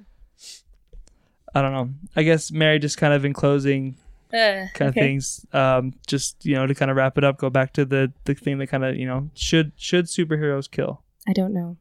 I 1.54 1.62
don't 1.62 1.72
know. 1.72 1.90
I 2.16 2.24
guess 2.24 2.52
Mary, 2.52 2.80
just 2.80 2.98
kind 2.98 3.14
of 3.14 3.24
in 3.24 3.34
closing, 3.34 3.96
Uh, 4.34 4.66
kind 4.74 4.90
of 4.90 4.96
things. 4.96 5.46
Um, 5.54 5.94
just 6.08 6.44
you 6.46 6.56
know, 6.56 6.66
to 6.66 6.74
kind 6.74 6.90
of 6.90 6.98
wrap 6.98 7.18
it 7.18 7.24
up, 7.24 7.38
go 7.38 7.50
back 7.52 7.74
to 7.74 7.86
the 7.86 8.12
the 8.26 8.34
thing 8.34 8.58
that 8.58 8.68
kind 8.68 8.84
of 8.84 8.96
you 8.96 9.06
know 9.06 9.30
should 9.36 9.74
should 9.76 10.06
superheroes 10.06 10.70
kill? 10.70 11.04
I 11.28 11.34
don't 11.34 11.54
know. 11.54 11.78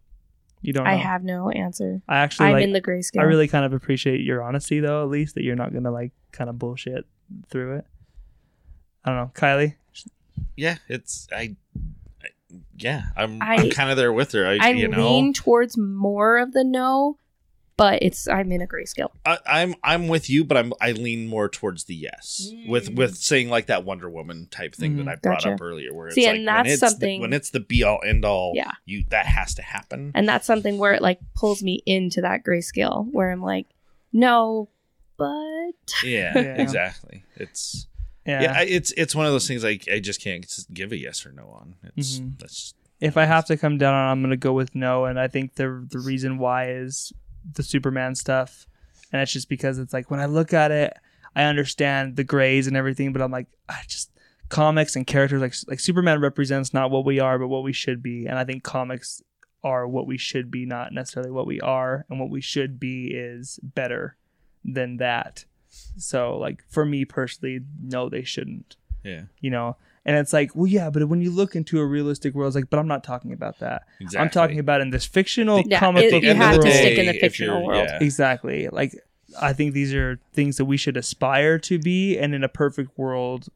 You 0.60 0.74
don't. 0.74 0.84
Know. 0.84 0.90
I 0.90 0.96
have 0.96 1.24
no 1.24 1.48
answer. 1.48 2.02
I 2.06 2.18
actually 2.18 2.48
I'm 2.48 2.52
like. 2.52 2.64
in 2.64 2.72
the 2.72 2.82
grayscale. 2.82 3.20
I 3.20 3.22
really 3.22 3.48
kind 3.48 3.64
of 3.64 3.72
appreciate 3.72 4.20
your 4.20 4.42
honesty, 4.42 4.80
though. 4.80 5.02
At 5.02 5.08
least 5.08 5.36
that 5.36 5.42
you're 5.44 5.56
not 5.56 5.72
gonna 5.72 5.90
like 5.90 6.12
kind 6.32 6.50
of 6.50 6.58
bullshit 6.58 7.06
through 7.48 7.78
it. 7.78 7.86
I 9.04 9.10
don't 9.10 9.16
know, 9.16 9.30
Kylie. 9.34 9.76
Yeah. 10.56 10.78
It's 10.88 11.26
I. 11.32 11.56
I 12.22 12.28
yeah, 12.76 13.02
I'm, 13.16 13.40
I- 13.40 13.56
I'm 13.56 13.70
kind 13.70 13.90
of 13.90 13.96
there 13.96 14.12
with 14.12 14.32
her. 14.32 14.46
I, 14.46 14.58
I 14.60 14.68
you 14.70 14.88
know, 14.88 15.08
lean 15.14 15.32
towards 15.32 15.76
more 15.78 16.38
of 16.38 16.52
the 16.52 16.64
no, 16.64 17.16
but 17.76 18.02
it's 18.02 18.26
I'm 18.26 18.50
in 18.50 18.60
a 18.60 18.66
grayscale. 18.66 19.10
I, 19.24 19.38
I'm 19.46 19.74
I'm 19.84 20.08
with 20.08 20.28
you, 20.28 20.44
but 20.44 20.56
I'm 20.56 20.72
I 20.80 20.92
lean 20.92 21.28
more 21.28 21.48
towards 21.48 21.84
the 21.84 21.94
yes 21.94 22.50
with 22.66 22.90
Mm. 22.90 22.96
with 22.96 23.16
saying 23.16 23.50
like 23.50 23.66
that 23.66 23.84
Wonder 23.84 24.10
Woman 24.10 24.48
type 24.50 24.74
thing 24.74 24.94
Mhm. 24.94 25.04
that 25.04 25.08
I 25.08 25.14
brought 25.16 25.44
Gotcha. 25.44 25.52
up 25.54 25.60
earlier, 25.62 25.94
where 25.94 26.06
it's 26.08 26.16
See, 26.16 26.22
like 26.26 26.30
and 26.36 26.38
when 26.40 26.46
that's 26.46 26.70
it's 26.70 26.80
the- 26.80 26.88
something- 26.90 27.20
when 27.20 27.32
it's 27.32 27.50
the 27.50 27.60
be 27.60 27.84
all 27.84 28.00
end 28.04 28.24
all, 28.24 28.52
Yeah. 28.56 28.72
you 28.84 29.04
that 29.10 29.26
has 29.26 29.54
to 29.54 29.62
happen. 29.62 30.10
And 30.14 30.28
that's 30.28 30.46
something 30.46 30.76
where 30.78 30.92
it 30.94 31.02
like 31.02 31.20
pulls 31.36 31.62
me 31.62 31.82
into 31.86 32.20
that 32.22 32.44
grayscale 32.44 33.06
where 33.12 33.30
I'm 33.30 33.42
like, 33.42 33.66
no, 34.12 34.68
but 35.16 35.72
Yeah, 36.02 36.32
Yeah. 36.34 36.60
exactly. 36.60 37.22
It's 37.36 37.86
Yeah. 38.30 38.42
yeah, 38.42 38.52
I, 38.58 38.62
it's 38.62 38.92
it's 38.92 39.14
one 39.14 39.26
of 39.26 39.32
those 39.32 39.46
things 39.48 39.64
like 39.64 39.88
I 39.92 39.98
just 40.00 40.20
can't 40.22 40.46
give 40.72 40.92
a 40.92 40.96
yes 40.96 41.24
or 41.26 41.32
no 41.32 41.46
on. 41.48 41.74
It's 41.96 42.18
Mhm. 42.20 42.38
that's 42.38 42.74
if 43.00 43.16
I 43.16 43.24
have 43.24 43.46
to 43.46 43.56
come 43.56 43.78
down 43.78 43.94
on, 43.94 44.08
I'm 44.10 44.22
gonna 44.22 44.36
go 44.36 44.52
with 44.52 44.74
no, 44.74 45.04
and 45.06 45.18
I 45.18 45.28
think 45.28 45.54
the 45.54 45.86
the 45.90 45.98
reason 45.98 46.38
why 46.38 46.70
is 46.70 47.12
the 47.54 47.62
Superman 47.62 48.14
stuff, 48.14 48.66
and 49.12 49.20
it's 49.22 49.32
just 49.32 49.48
because 49.48 49.78
it's 49.78 49.92
like 49.92 50.10
when 50.10 50.20
I 50.20 50.26
look 50.26 50.52
at 50.52 50.70
it, 50.70 50.92
I 51.34 51.44
understand 51.44 52.16
the 52.16 52.24
grays 52.24 52.66
and 52.66 52.76
everything, 52.76 53.12
but 53.12 53.22
I'm 53.22 53.30
like, 53.32 53.46
I 53.68 53.80
just 53.88 54.10
comics 54.50 54.96
and 54.96 55.06
characters 55.06 55.40
like 55.40 55.54
like 55.68 55.80
Superman 55.80 56.20
represents 56.20 56.74
not 56.74 56.90
what 56.90 57.04
we 57.04 57.20
are, 57.20 57.38
but 57.38 57.48
what 57.48 57.62
we 57.62 57.72
should 57.72 58.02
be, 58.02 58.26
and 58.26 58.38
I 58.38 58.44
think 58.44 58.62
comics 58.62 59.22
are 59.62 59.86
what 59.86 60.06
we 60.06 60.16
should 60.18 60.50
be, 60.50 60.64
not 60.66 60.92
necessarily 60.92 61.30
what 61.30 61.46
we 61.46 61.60
are, 61.60 62.04
and 62.10 62.18
what 62.20 62.30
we 62.30 62.40
should 62.40 62.78
be 62.80 63.08
is 63.14 63.58
better 63.62 64.16
than 64.64 64.96
that. 64.98 65.44
So 65.96 66.36
like 66.38 66.64
for 66.68 66.84
me 66.84 67.04
personally, 67.04 67.60
no, 67.82 68.08
they 68.08 68.22
shouldn't 68.22 68.76
yeah, 69.02 69.22
you 69.40 69.48
know 69.50 69.76
and 70.04 70.16
it's 70.16 70.32
like 70.32 70.54
well 70.54 70.66
yeah 70.66 70.90
but 70.90 71.08
when 71.08 71.22
you 71.22 71.30
look 71.30 71.56
into 71.56 71.80
a 71.80 71.86
realistic 71.86 72.34
world 72.34 72.48
it's 72.48 72.54
like 72.56 72.68
but 72.68 72.78
i'm 72.78 72.86
not 72.86 73.02
talking 73.02 73.32
about 73.32 73.58
that 73.60 73.82
exactly. 73.98 74.18
i'm 74.22 74.30
talking 74.30 74.58
about 74.58 74.80
in 74.82 74.90
this 74.90 75.06
fictional 75.06 75.62
Yeah, 75.66 75.78
comic 75.80 76.04
it- 76.04 76.10
book 76.10 76.22
you 76.22 76.34
have 76.34 76.56
world 76.56 76.66
to 76.66 76.72
stick 76.72 76.98
in 76.98 77.06
the 77.06 77.18
fictional 77.18 77.66
world. 77.66 77.86
yeah. 77.88 77.98
exactly 78.02 78.68
like 78.68 78.94
i 79.40 79.52
think 79.52 79.72
these 79.74 79.94
are 79.94 80.18
things 80.32 80.56
that 80.56 80.64
we 80.64 80.76
should 80.76 80.96
aspire 80.96 81.58
to 81.58 81.78
be 81.78 82.18
and 82.18 82.34
in 82.34 82.42
a 82.42 82.48
perfect 82.48 82.90
world 82.98 83.48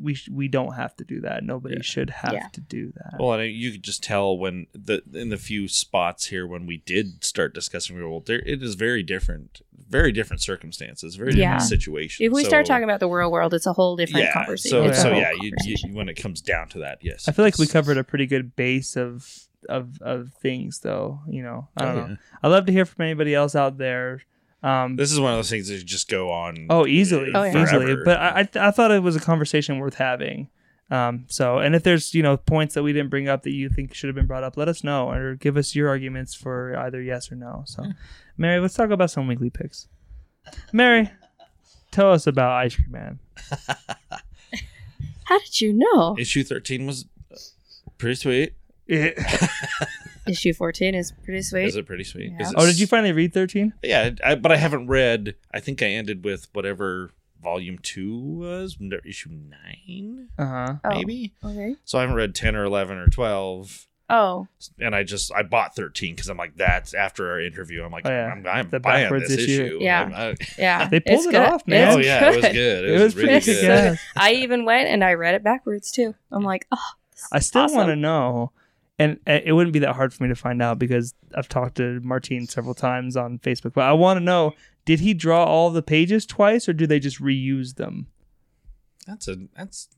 we 0.00 0.14
sh- 0.14 0.28
we 0.28 0.48
don't 0.48 0.74
have 0.74 0.94
to 0.96 1.04
do 1.04 1.20
that 1.20 1.42
nobody 1.44 1.76
Yeah. 1.76 1.82
should 1.82 2.10
have 2.10 2.32
Yeah. 2.34 2.48
to 2.52 2.60
do 2.60 2.92
that 2.96 3.14
Well, 3.18 3.38
and 3.38 3.52
you 3.52 3.72
could 3.72 3.82
just 3.82 4.02
tell 4.02 4.36
when 4.38 4.66
the 4.72 5.02
in 5.12 5.28
the 5.30 5.36
few 5.36 5.66
spots 5.68 6.26
here 6.26 6.46
when 6.46 6.66
we 6.66 6.78
did 6.78 7.24
start 7.24 7.54
discussing 7.54 7.96
real 7.96 8.08
world, 8.08 8.26
there 8.26 8.40
it 8.40 8.62
is 8.62 8.74
very 8.74 9.02
different, 9.02 9.60
very 9.88 10.12
different 10.12 10.42
circumstances, 10.42 11.16
very 11.16 11.32
Yeah. 11.34 11.52
different 11.54 11.62
situations. 11.68 12.24
if 12.26 12.32
we 12.32 12.42
So- 12.42 12.48
start 12.48 12.66
talking 12.66 12.84
about 12.84 13.00
the 13.00 13.08
real 13.08 13.30
world, 13.30 13.54
it's 13.54 13.66
a 13.66 13.72
whole 13.72 13.96
different 13.96 14.26
yeah, 14.26 14.32
conversation. 14.34 14.78
so 14.84 14.88
It's 14.88 15.02
so 15.02 15.10
yeah, 15.12 15.32
you, 15.40 15.52
you, 15.64 15.76
when 15.94 16.08
it 16.08 16.14
comes 16.14 16.40
down 16.40 16.68
to 16.70 16.78
that, 16.80 16.98
yes, 17.02 17.28
i 17.28 17.32
feel 17.32 17.44
like 17.44 17.58
we 17.58 17.66
covered 17.66 17.96
a 17.98 18.04
pretty 18.04 18.26
good 18.26 18.54
base 18.56 18.96
of 18.96 19.48
of 19.68 20.00
of 20.02 20.32
things 20.34 20.80
though 20.80 21.20
you 21.28 21.42
know 21.42 21.66
i 21.76 21.82
oh, 21.82 21.86
don't 21.86 21.96
Oh, 21.96 22.00
know 22.02 22.08
yeah. 22.10 22.38
i'd 22.44 22.48
love 22.48 22.66
to 22.66 22.72
hear 22.72 22.84
from 22.84 23.04
anybody 23.04 23.34
else 23.34 23.56
out 23.56 23.76
there 23.78 24.22
um 24.62 24.96
This 24.96 25.12
is 25.12 25.20
one 25.20 25.32
of 25.32 25.38
those 25.38 25.50
things 25.50 25.68
that 25.68 25.84
just 25.84 26.08
go 26.08 26.30
on. 26.32 26.66
Oh, 26.70 26.86
easily, 26.86 27.30
Oh, 27.34 27.44
yeah. 27.44 27.62
easily. 27.62 27.96
But 28.04 28.18
I, 28.18 28.40
I, 28.40 28.42
th- 28.44 28.56
I 28.56 28.70
thought 28.70 28.90
it 28.90 29.02
was 29.02 29.14
a 29.16 29.20
conversation 29.20 29.78
worth 29.78 29.94
having. 29.94 30.48
Um, 30.90 31.26
so, 31.28 31.58
and 31.58 31.74
if 31.74 31.82
there's 31.82 32.14
you 32.14 32.22
know 32.22 32.36
points 32.38 32.74
that 32.74 32.82
we 32.82 32.92
didn't 32.94 33.10
bring 33.10 33.28
up 33.28 33.42
that 33.42 33.50
you 33.52 33.68
think 33.68 33.92
should 33.94 34.08
have 34.08 34.14
been 34.16 34.26
brought 34.26 34.42
up, 34.44 34.56
let 34.56 34.68
us 34.68 34.82
know 34.82 35.10
or 35.10 35.34
give 35.34 35.56
us 35.58 35.74
your 35.76 35.88
arguments 35.88 36.34
for 36.34 36.74
either 36.78 37.02
yes 37.02 37.30
or 37.30 37.34
no. 37.36 37.62
So, 37.66 37.84
Mary, 38.38 38.58
let's 38.58 38.74
talk 38.74 38.88
about 38.90 39.10
some 39.10 39.26
weekly 39.26 39.50
picks. 39.50 39.86
Mary, 40.72 41.10
tell 41.90 42.10
us 42.10 42.26
about 42.26 42.52
Ice 42.52 42.74
Cream 42.74 42.90
Man. 42.90 43.18
How 45.24 45.38
did 45.38 45.60
you 45.60 45.74
know? 45.74 46.16
issue 46.18 46.42
thirteen 46.42 46.86
was 46.86 47.04
pretty 47.98 48.14
sweet. 48.14 48.54
Issue 50.30 50.52
14 50.52 50.94
is 50.94 51.12
pretty 51.24 51.42
sweet. 51.42 51.64
Is 51.64 51.76
it 51.76 51.86
pretty 51.86 52.04
sweet? 52.04 52.32
Yeah. 52.38 52.48
It 52.48 52.54
oh, 52.56 52.66
did 52.66 52.78
you 52.78 52.86
finally 52.86 53.12
read 53.12 53.32
thirteen? 53.32 53.72
Yeah, 53.82 54.10
I, 54.24 54.34
but 54.34 54.52
I 54.52 54.56
haven't 54.56 54.86
read. 54.88 55.34
I 55.52 55.60
think 55.60 55.82
I 55.82 55.86
ended 55.86 56.24
with 56.24 56.48
whatever 56.52 57.10
volume 57.42 57.78
two 57.78 58.16
was, 58.18 58.76
issue 59.04 59.30
nine, 59.30 60.28
Uh 60.38 60.44
huh. 60.46 60.74
Oh, 60.84 60.90
maybe. 60.90 61.32
Okay. 61.44 61.76
So 61.84 61.98
I 61.98 62.02
haven't 62.02 62.16
read 62.16 62.34
ten 62.34 62.56
or 62.56 62.64
eleven 62.64 62.98
or 62.98 63.08
twelve. 63.08 63.86
Oh, 64.10 64.48
and 64.80 64.94
I 64.94 65.02
just 65.02 65.30
I 65.34 65.42
bought 65.42 65.76
13 65.76 66.14
because 66.14 66.30
I'm 66.30 66.38
like 66.38 66.56
that's 66.56 66.94
after 66.94 67.30
our 67.30 67.42
interview. 67.42 67.84
I'm 67.84 67.92
like 67.92 68.06
Oh, 68.06 68.10
yeah. 68.10 68.32
I'm, 68.32 68.46
I'm 68.46 68.70
The 68.70 68.80
buying 68.80 69.04
backwards 69.04 69.28
this 69.28 69.40
issue. 69.40 69.64
issue. 69.66 69.78
Yeah. 69.82 70.00
I'm- 70.00 70.12
I- 70.40 70.46
yeah. 70.58 70.88
They 70.88 71.00
pulled 71.00 71.18
it's 71.18 71.26
it 71.26 71.32
good. 71.32 71.42
off, 71.42 71.66
man. 71.66 71.88
It's 71.88 71.96
oh 71.96 72.00
yeah, 72.00 72.24
it 72.30 72.36
was 72.36 72.44
good. 72.46 72.52
good. 72.54 72.84
It, 72.86 72.90
It 72.98 73.02
was 73.04 73.16
really 73.16 73.28
pretty 73.28 73.44
good. 73.46 73.60
good. 73.60 73.90
good. 73.90 73.98
I 74.16 74.32
even 74.32 74.64
went 74.64 74.88
and 74.88 75.04
I 75.04 75.12
read 75.12 75.34
it 75.34 75.44
backwards 75.44 75.90
too. 75.90 76.14
I'm 76.32 76.42
like, 76.42 76.66
oh, 76.72 76.78
I 77.30 77.40
still 77.40 77.64
awesome. 77.64 77.76
want 77.76 77.88
to 77.90 77.96
know, 77.96 78.52
and 78.98 79.18
uh, 79.26 79.40
it 79.44 79.52
wouldn't 79.52 79.72
be 79.72 79.78
that 79.80 79.94
hard 79.94 80.12
for 80.12 80.22
me 80.22 80.28
to 80.28 80.34
find 80.34 80.60
out 80.60 80.78
because 80.78 81.14
I've 81.34 81.48
talked 81.48 81.76
to 81.76 82.00
Martine 82.00 82.46
several 82.46 82.74
times 82.74 83.16
on 83.16 83.38
Facebook. 83.38 83.74
But 83.74 83.84
I 83.84 83.92
want 83.92 84.18
to 84.18 84.24
know: 84.24 84.54
did 84.84 85.00
he 85.00 85.14
draw 85.14 85.44
all 85.44 85.70
the 85.70 85.82
pages 85.82 86.26
twice, 86.26 86.68
or 86.68 86.72
do 86.72 86.86
they 86.86 86.98
just 86.98 87.20
reuse 87.20 87.76
them? 87.76 88.08
That's 89.06 89.28
a 89.28 89.36
that's 89.56 89.88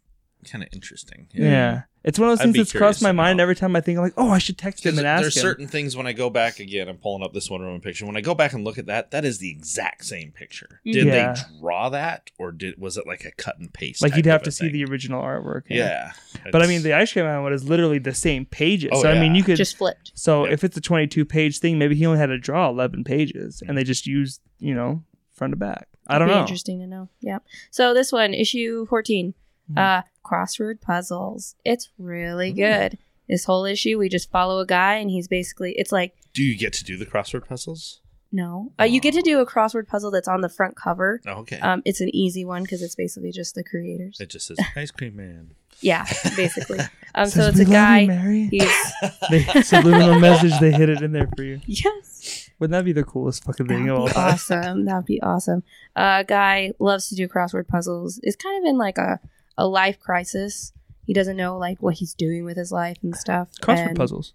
kind 0.49 0.63
of 0.63 0.69
interesting. 0.73 1.29
Yeah. 1.33 1.83
It's 2.03 2.19
one 2.19 2.31
of 2.31 2.39
those 2.39 2.41
I'd 2.41 2.55
things 2.55 2.57
that's 2.57 2.73
crossed 2.73 3.03
my 3.03 3.13
mind 3.13 3.41
every 3.43 3.55
time 3.55 3.77
I 3.77 3.83
think 3.83 3.99
I'm 3.99 4.05
like, 4.05 4.15
oh, 4.17 4.31
I 4.31 4.39
should 4.39 4.57
text 4.57 4.87
him 4.87 4.93
Because 4.93 4.99
and 5.01 5.07
ask 5.07 5.21
there's 5.21 5.37
him. 5.37 5.43
certain 5.43 5.69
things 5.69 5.95
when 5.95 6.07
I 6.07 6.15
go 6.15 6.31
back 6.31 6.59
again, 6.59 6.89
I'm 6.89 6.97
pulling 6.97 7.23
up 7.23 7.35
this 7.35 7.51
Wonder 7.51 7.67
Woman 7.67 7.83
picture. 7.83 8.07
When 8.07 8.17
I 8.17 8.23
go 8.23 8.35
back 8.35 8.55
and 8.55 8.65
look 8.65 8.79
at 8.79 8.87
that, 8.87 9.11
that 9.11 9.27
is 9.27 9.37
the 9.37 9.51
exact 9.51 10.07
same 10.07 10.33
picture. 10.33 10.81
Did 10.87 11.07
Yeah. 11.07 11.35
they 11.35 11.59
draw 11.61 11.91
that, 11.91 12.31
or 12.39 12.53
did 12.53 12.79
was 12.81 12.97
it 12.97 13.07
like 13.07 13.27
a 13.27 13.33
cut 13.33 13.59
and 13.59 13.71
paste? 13.71 14.01
like 14.01 14.13
type 14.13 14.17
you'd 14.17 14.27
have 14.27 14.41
a 14.41 14.45
to 14.45 14.51
see 14.51 14.71
thing? 14.71 14.73
the 14.73 14.85
original 14.87 15.23
artwork. 15.23 15.65
Yeah, 15.69 16.13
But 16.51 16.63
I 16.63 16.67
mean, 16.67 16.83
the 16.83 16.95
Ice 16.95 17.13
Cream 17.13 17.27
Man 17.27 17.43
one 17.43 17.53
is 17.53 17.69
literally 17.69 17.99
the 17.99 18.15
same 18.15 18.47
pages. 18.47 18.89
Oh, 18.95 19.03
so 19.03 19.11
I 19.11 19.21
mean, 19.21 19.35
you 19.35 19.43
could 19.45 19.57
just 19.57 19.77
flipped. 19.77 20.13
So 20.15 20.47
Yeah. 20.47 20.53
if 20.53 20.65
it's 20.65 20.77
a 20.79 20.81
22 20.81 21.27
page 21.27 21.59
thing, 21.59 21.79
maybe 21.79 21.97
he 21.97 22.07
only 22.07 22.19
had 22.19 22.27
to 22.27 22.39
draw 22.39 22.71
11 22.71 23.05
pages 23.05 23.63
and 23.69 23.77
they 23.77 23.85
just 23.85 24.07
used, 24.07 24.41
you 24.59 24.75
know, 24.75 25.05
front 25.35 25.53
to 25.53 25.57
back. 25.59 25.89
I 26.07 26.19
don't 26.19 26.29
Be 26.29 26.35
know. 26.35 26.41
Interesting 26.41 26.79
to 26.81 26.87
know. 26.87 27.09
Yeah. 27.21 27.41
So 27.71 27.93
this 27.93 28.11
one, 28.11 28.33
issue 28.35 28.87
14, 28.87 29.35
Mhm. 29.71 29.79
uh, 29.79 30.03
crossword 30.31 30.81
puzzles. 30.81 31.55
It's 31.65 31.89
really 31.99 32.51
Ooh. 32.51 32.55
good. 32.55 32.99
This 33.29 33.45
whole 33.45 33.65
issue, 33.65 33.99
we 33.99 34.09
just 34.09 34.31
follow 34.31 34.59
a 34.61 34.67
guy, 34.67 34.95
and 34.97 35.09
he's 35.11 35.29
basically, 35.29 35.73
it's 35.77 35.93
like, 35.93 36.15
do 36.35 36.43
you 36.43 36.57
get 36.57 36.73
to 36.75 36.85
do 36.85 36.97
the 36.97 37.07
crossword 37.07 37.47
puzzles? 37.49 38.01
no, 38.33 38.73
uh, 38.79 38.85
you 38.85 39.01
get 39.01 39.13
to 39.15 39.23
do 39.23 39.41
a 39.41 39.47
crossword 39.47 39.89
puzzle 39.89 40.11
that's 40.13 40.29
on 40.29 40.41
the 40.41 40.49
front 40.49 40.77
cover. 40.77 41.21
Oh, 41.27 41.41
okay. 41.41 41.59
Um, 41.59 41.83
it's 41.85 42.01
an 42.01 42.15
easy 42.15 42.45
one 42.45 42.63
because 42.63 42.81
it's 42.81 42.95
basically 42.95 43.33
just 43.33 43.57
the 43.57 43.65
creators. 43.65 44.21
it 44.21 44.31
just 44.31 44.47
says 44.47 44.59
ice 44.77 44.93
cream 44.93 45.17
man. 45.17 45.51
Yeah, 45.81 46.07
basically. 46.37 46.79
Um, 47.13 47.27
so 47.27 47.49
it's 47.49 47.59
"We 47.59 47.65
a 47.65 47.67
love 47.67 47.73
guy. 47.73 47.99
you, 48.03 48.07
Mary. 48.07 48.49
He's 48.53 48.93
They 49.31 49.63
subliminal 49.63 50.21
message. 50.21 50.53
They 50.61 50.71
hit 50.71 50.89
it 50.89 51.03
in 51.03 51.11
there 51.11 51.29
for 51.37 51.43
you. 51.43 51.61
yes. 51.67 52.49
Wouldn't 52.61 52.71
that 52.71 52.85
be 52.85 52.93
the 52.93 53.03
coolest 53.03 53.43
fucking 53.43 53.67
thing 53.67 53.87
That'd 53.87 53.97
of 53.97 54.01
all 54.03 54.09
time? 54.09 54.35
awesome. 54.35 54.85
That'd 54.85 55.07
be 55.07 55.21
awesome. 55.21 55.65
A 55.97 56.01
uh, 56.01 56.23
guy 56.23 56.71
loves 56.79 57.09
to 57.09 57.17
do 57.17 57.27
crossword 57.27 57.67
puzzles. 57.67 58.21
Is 58.23 58.37
kind 58.37 58.63
of 58.65 58.69
in 58.71 58.79
like 58.79 58.97
a, 58.97 59.19
a 59.59 59.67
life 59.67 59.99
crisis. 60.01 60.73
He 61.07 61.13
doesn't 61.13 61.37
know 61.37 61.59
like 61.59 61.83
what 61.83 61.95
he's 61.97 62.15
doing 62.15 62.45
with 62.45 62.57
his 62.57 62.71
life 62.73 62.99
and 63.03 63.15
stuff. 63.17 63.49
Crossword 63.63 63.89
And- 63.89 63.97
puzzles. 63.97 64.35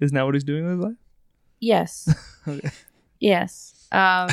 Isn't 0.00 0.14
that 0.14 0.24
what 0.24 0.34
he's 0.34 0.44
doing 0.44 0.64
with 0.64 0.76
his 0.76 0.84
life? 0.84 0.96
Yes. 1.60 2.14
Okay. 2.48 2.70
Yes. 3.20 3.86
Um, 3.90 4.28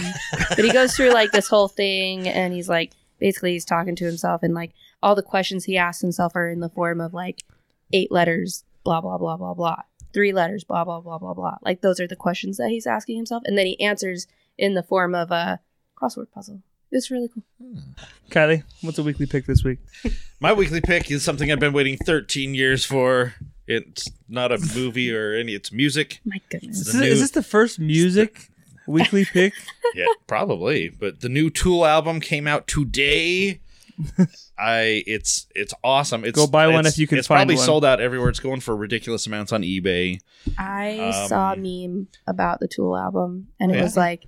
but 0.50 0.66
he 0.66 0.72
goes 0.74 0.94
through 0.98 1.14
like 1.14 1.32
this 1.32 1.48
whole 1.48 1.70
thing, 1.70 2.28
and 2.28 2.52
he's 2.54 2.68
like 2.68 2.92
basically 3.20 3.54
he's 3.54 3.64
talking 3.64 3.96
to 3.96 4.06
himself, 4.06 4.44
and 4.44 4.54
like 4.54 4.74
all 5.02 5.16
the 5.16 5.22
questions 5.24 5.64
he 5.64 5.78
asks 5.78 6.02
himself 6.02 6.36
are 6.36 6.50
in 6.50 6.60
the 6.60 6.68
form 6.68 7.00
of 7.00 7.14
like 7.14 7.44
eight 7.94 8.12
letters, 8.12 8.66
blah 8.84 9.00
blah 9.00 9.18
blah 9.18 9.38
blah 9.38 9.54
blah, 9.54 9.78
three 10.14 10.34
letters, 10.34 10.66
blah 10.66 10.84
blah 10.84 11.00
blah 11.00 11.20
blah 11.20 11.34
blah. 11.34 11.56
Like 11.62 11.80
those 11.80 12.02
are 12.02 12.08
the 12.08 12.18
questions 12.18 12.58
that 12.58 12.68
he's 12.70 12.86
asking 12.86 13.16
himself, 13.16 13.44
and 13.46 13.58
then 13.58 13.66
he 13.66 13.80
answers 13.80 14.28
in 14.58 14.74
the 14.74 14.84
form 14.84 15.16
of 15.16 15.32
a 15.32 15.62
crossword 15.96 16.32
puzzle. 16.34 16.62
It's 16.92 17.10
really 17.10 17.30
cool. 17.30 17.44
Kylie, 18.30 18.64
what's 18.82 18.98
a 18.98 19.04
weekly 19.04 19.26
pick 19.26 19.46
this 19.46 19.64
week? 19.64 19.80
My 20.40 20.52
weekly 20.54 20.82
pick 20.82 21.10
is 21.12 21.24
something 21.24 21.52
I've 21.52 21.60
been 21.60 21.74
waiting 21.74 21.98
13 21.98 22.54
years 22.54 22.84
for. 22.86 23.36
It's 23.68 24.10
not 24.28 24.52
a 24.52 24.58
movie 24.76 25.14
or 25.14 25.34
any. 25.34 25.54
It's 25.54 25.72
music. 25.72 26.20
My 26.26 26.42
goodness. 26.50 26.80
Is 26.80 26.86
The 26.88 26.92
this, 26.94 27.02
new- 27.02 27.08
is 27.08 27.20
this 27.22 27.32
the 27.32 27.44
first 27.44 27.80
music 27.80 28.50
weekly 28.88 29.24
pick? 29.26 29.54
yeah, 29.94 30.06
probably. 30.28 30.90
But 30.90 31.22
the 31.22 31.30
new 31.30 31.50
Tool 31.50 31.86
album 31.86 32.20
came 32.20 32.48
out 32.48 32.68
today. 32.68 33.62
I 34.58 35.04
it's 35.06 35.48
it's 35.56 35.74
awesome. 35.84 36.26
It's 36.26 36.36
Go 36.38 36.48
buy 36.48 36.68
one 36.68 36.80
it's- 36.82 36.94
if 36.96 37.00
you 37.00 37.08
can 37.08 37.20
It's 37.20 37.28
find 37.28 37.40
probably 37.40 37.56
one. 37.56 37.66
sold 37.66 37.86
out 37.86 38.02
everywhere. 38.02 38.30
It's 38.30 38.40
going 38.40 38.60
for 38.60 38.76
ridiculous 38.76 39.28
amounts 39.28 39.52
on 39.54 39.62
eBay. 39.62 40.20
I 40.58 40.98
Um, 41.22 41.28
saw 41.30 41.54
a 41.54 41.56
meme 41.56 42.08
about 42.26 42.60
the 42.60 42.68
Tool 42.68 42.98
album, 42.98 43.48
and 43.60 43.72
it 43.72 43.76
Yeah. 43.78 43.84
was 43.84 43.96
like 43.96 44.26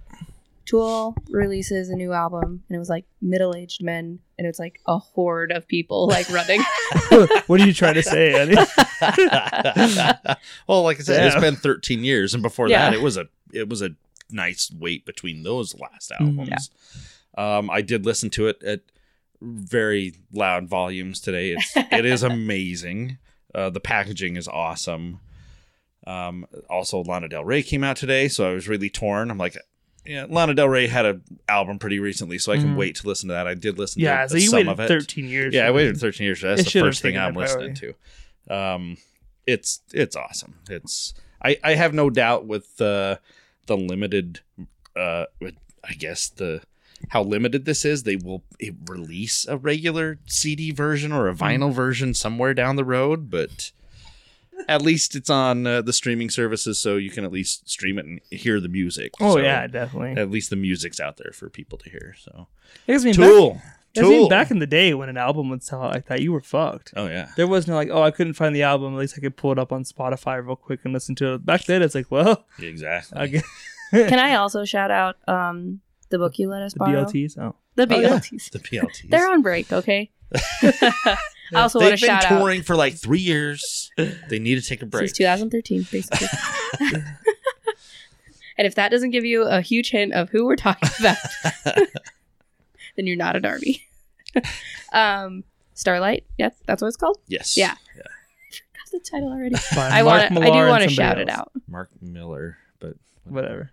Tool 0.66 1.16
releases 1.30 1.90
a 1.90 1.96
new 1.96 2.14
album, 2.14 2.64
and 2.70 2.76
it 2.76 2.80
was 2.80 2.90
like 2.90 3.06
middle 3.22 3.54
aged 3.56 3.84
men, 3.84 4.20
and 4.38 4.48
it's 4.48 4.60
like 4.60 4.80
a 4.88 4.98
horde 4.98 5.52
of 5.52 5.68
people 5.68 6.08
like 6.08 6.30
running. 6.30 6.62
what 7.48 7.60
are 7.60 7.66
you 7.66 7.74
trying 7.74 7.96
to 7.96 8.04
say, 8.04 8.34
Eddie? 8.34 8.56
well, 10.68 10.84
like 10.84 11.00
I 11.00 11.04
said, 11.04 11.26
it's 11.28 11.40
been 11.40 11.56
13 11.56 12.04
years, 12.04 12.34
and 12.34 12.42
before 12.44 12.70
Yeah. 12.70 12.90
that, 12.90 12.94
it 12.94 13.02
was 13.02 13.18
a 13.18 13.26
it 13.52 13.70
was 13.70 13.82
a 13.82 13.90
nice 14.32 14.72
wait 14.80 15.06
between 15.06 15.44
those 15.44 15.76
last 15.80 16.12
Mhm. 16.20 16.40
albums. 16.40 16.70
Um, 17.38 17.70
I 17.70 17.82
did 17.82 18.06
listen 18.06 18.30
to 18.32 18.48
it 18.48 18.64
at 18.64 18.82
very 19.42 20.14
loud 20.32 20.68
volumes 20.68 21.20
today. 21.20 21.52
It's 21.52 21.74
it 21.76 22.06
is 22.06 22.24
amazing. 22.24 23.18
Uh, 23.54 23.70
the 23.70 23.80
packaging 23.80 24.38
is 24.38 24.48
awesome. 24.48 25.20
Um, 26.08 26.46
also, 26.70 27.04
Lana 27.04 27.30
Del 27.30 27.46
Rey 27.46 27.62
came 27.64 27.84
out 27.84 27.96
today, 27.98 28.28
so 28.28 28.50
I 28.50 28.54
was 28.54 28.68
really 28.68 28.90
torn. 28.90 29.30
I'm 29.30 29.38
like, 29.38 29.56
yeah, 30.06 30.26
Lana 30.30 30.54
Del 30.54 30.68
Rey 30.70 30.88
had 30.88 31.06
an 31.06 31.22
album 31.48 31.80
pretty 31.80 32.00
recently, 32.00 32.38
so 32.38 32.52
I 32.52 32.58
can 32.58 32.74
Mhm. 32.74 32.78
wait 32.78 32.96
to 32.98 33.08
listen 33.08 33.30
to 33.30 33.34
that. 33.34 33.48
I 33.48 33.54
did 33.54 33.78
listen 33.78 34.02
yeah, 34.02 34.24
to 34.24 34.30
so 34.30 34.36
you 34.38 34.48
some 34.50 34.58
waited 34.58 34.70
of 34.72 34.80
it. 34.82 34.88
13 34.88 35.28
years. 35.28 35.54
Yeah, 35.54 35.68
I 35.68 35.72
waited 35.72 35.98
13 35.98 36.26
years. 36.26 36.42
That's 36.42 36.64
the 36.72 36.80
first 36.82 37.02
thing 37.02 37.18
I'm 37.18 37.34
listening 37.36 37.76
to. 37.76 37.94
Um, 38.54 38.98
it's 39.48 39.82
it's 39.94 40.16
awesome. 40.16 40.56
It's 40.70 41.14
I 41.44 41.58
I 41.64 41.76
have 41.76 41.94
no 41.94 42.10
doubt 42.10 42.46
with 42.46 42.78
the 42.78 43.20
the 43.68 43.78
limited 43.78 44.42
uh 44.96 45.26
with 45.40 45.56
I 45.84 45.94
guess 45.94 46.30
the 46.30 46.62
how 47.10 47.24
limited 47.24 47.66
this 47.66 47.84
is. 47.86 48.04
They 48.04 48.16
will 48.16 48.44
release 48.88 49.46
a 49.48 49.58
regular 49.58 50.20
CD 50.28 50.72
version 50.72 51.12
or 51.12 51.28
a 51.28 51.34
vinyl 51.36 51.70
Hmm. 51.70 51.76
version 51.76 52.14
somewhere 52.14 52.54
down 52.54 52.76
the 52.78 52.86
road, 52.86 53.30
but. 53.30 53.72
At 54.68 54.82
least 54.82 55.16
it's 55.16 55.30
on 55.30 55.66
uh, 55.68 55.82
the 55.82 55.94
streaming 55.94 56.30
services, 56.30 56.80
so 56.80 56.98
you 56.98 57.10
can 57.10 57.24
at 57.26 57.32
least 57.32 57.70
stream 57.70 57.98
it 58.00 58.06
and 58.06 58.20
hear 58.32 58.60
the 58.60 58.70
music. 58.70 59.12
Oh, 59.20 59.36
So 59.36 59.42
yeah, 59.42 59.68
definitely. 59.68 60.22
at 60.22 60.30
least 60.32 60.50
the 60.50 60.56
music's 60.56 61.00
out 61.00 61.18
there 61.18 61.32
for 61.34 61.50
people 61.50 61.78
to 61.80 61.90
hear. 61.90 62.16
So 62.20 62.48
Because, 62.86 63.04
I 63.04 63.06
mean, 63.06 63.16
back, 63.16 63.62
Tool, 63.96 64.06
I 64.06 64.10
mean, 64.10 64.30
back 64.30 64.52
in 64.52 64.60
the 64.60 64.66
day 64.68 64.94
when 64.94 65.10
an 65.10 65.18
album 65.18 65.50
would 65.50 65.64
sell 65.64 65.84
out 65.84 65.94
like 65.94 66.08
that, 66.08 66.22
you 66.22 66.32
were 66.32 66.42
fucked. 66.42 66.94
oh 66.96 67.08
yeah, 67.08 67.30
There 67.38 67.48
was 67.48 67.68
no 67.68 67.76
like, 67.76 67.90
oh, 67.92 68.02
I 68.02 68.12
couldn't 68.12 68.34
find 68.34 68.56
the 68.56 68.64
album. 68.64 68.94
At 68.96 69.00
least 69.00 69.16
I 69.18 69.22
could 69.22 69.38
pull 69.38 69.52
it 69.52 69.60
up 69.60 69.72
on 69.72 69.84
Spotify 69.84 70.44
real 70.44 70.56
quick 70.56 70.80
and 70.84 70.94
listen 70.94 71.14
to 71.16 71.36
it. 71.36 71.46
Back 71.46 71.66
then, 71.66 71.82
it's 71.84 71.94
like, 71.96 72.10
well, 72.10 72.46
exactly. 72.60 73.20
I 73.20 73.28
guess 73.28 73.44
Can 73.92 74.18
I 74.18 74.36
also 74.36 74.66
shout 74.66 74.90
out 74.90 75.18
um, 75.28 75.82
the 76.10 76.18
book 76.18 76.40
you 76.40 76.50
let 76.50 76.64
us 76.64 76.74
the 76.74 76.80
borrow? 76.80 77.04
BLTs. 77.06 77.38
Oh, 77.38 77.56
The 77.76 77.84
Oh, 77.84 78.00
yeah. 78.00 78.18
The 78.52 78.60
PLTs. 78.60 79.10
They're 79.10 79.30
on 79.30 79.44
break, 79.44 79.72
okay? 79.72 80.10
I 81.56 81.62
also 81.62 81.80
They've 81.80 81.90
want 81.90 82.00
to 82.00 82.06
been 82.06 82.16
shout 82.16 82.26
out 82.26 82.40
touring 82.40 82.64
for 82.64 82.76
like 82.76 82.96
three 82.96 83.20
years. 83.20 83.92
They 83.98 84.40
need 84.40 84.56
to 84.56 84.62
take 84.62 84.82
a 84.82 84.86
break. 84.86 85.08
since 85.10 85.18
2013, 85.18 85.88
basically. 85.92 86.28
and 88.58 88.68
if 88.68 88.76
that 88.76 88.90
doesn't 88.90 89.12
give 89.12 89.26
you 89.26 89.44
a 89.44 89.62
huge 89.62 89.92
hint 89.92 90.14
of 90.14 90.30
who 90.30 90.46
we're 90.46 90.56
talking 90.56 90.90
about, 91.00 91.18
then 92.96 93.08
you're 93.08 93.18
not 93.18 93.36
an 93.36 93.46
army. 93.46 93.84
um, 94.94 95.44
Starlight, 95.76 96.26
yes, 96.38 96.54
that's 96.68 96.82
what 96.82 96.88
it's 96.88 96.98
called. 96.98 97.18
Yes. 97.28 97.58
Yeah. 97.58 97.76
That's 97.96 98.92
the 98.92 99.00
title 99.00 99.30
already. 99.30 99.56
by 99.76 99.90
I 99.90 100.04
Mark 100.04 100.32
want. 100.32 100.46
I 100.46 100.50
do 100.52 100.68
want 100.68 100.84
to 100.84 100.90
somebody 100.90 100.96
shout 100.96 101.20
it 101.20 101.30
out. 101.30 101.52
Mark 101.68 101.90
Millar, 102.00 102.58
but 102.80 102.96
Whatever. 103.26 103.72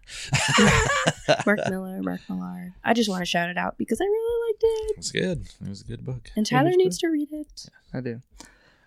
Mark 1.46 1.59
Miller, 1.68 2.01
Mark 2.03 2.20
Millar. 2.28 2.72
I 2.84 2.94
just 2.94 3.09
want 3.09 3.22
to 3.22 3.26
shout 3.26 3.51
it 3.51 3.59
out 3.59 3.76
because 3.78 4.01
I 4.01 4.05
really 4.05 4.51
liked 4.53 4.62
it, 4.62 4.90
it 4.92 4.96
was 4.96 5.12
good. 5.12 5.48
It 5.64 5.68
was 5.68 5.80
a 5.80 5.84
good 5.84 6.05
book. 6.05 6.30
and 6.36 6.46
Tyler 6.46 6.68
it's 6.68 6.76
needs 6.76 6.98
to 6.98 7.09
read 7.09 7.28
it. 7.32 7.66
I 7.92 8.01
do. 8.01 8.20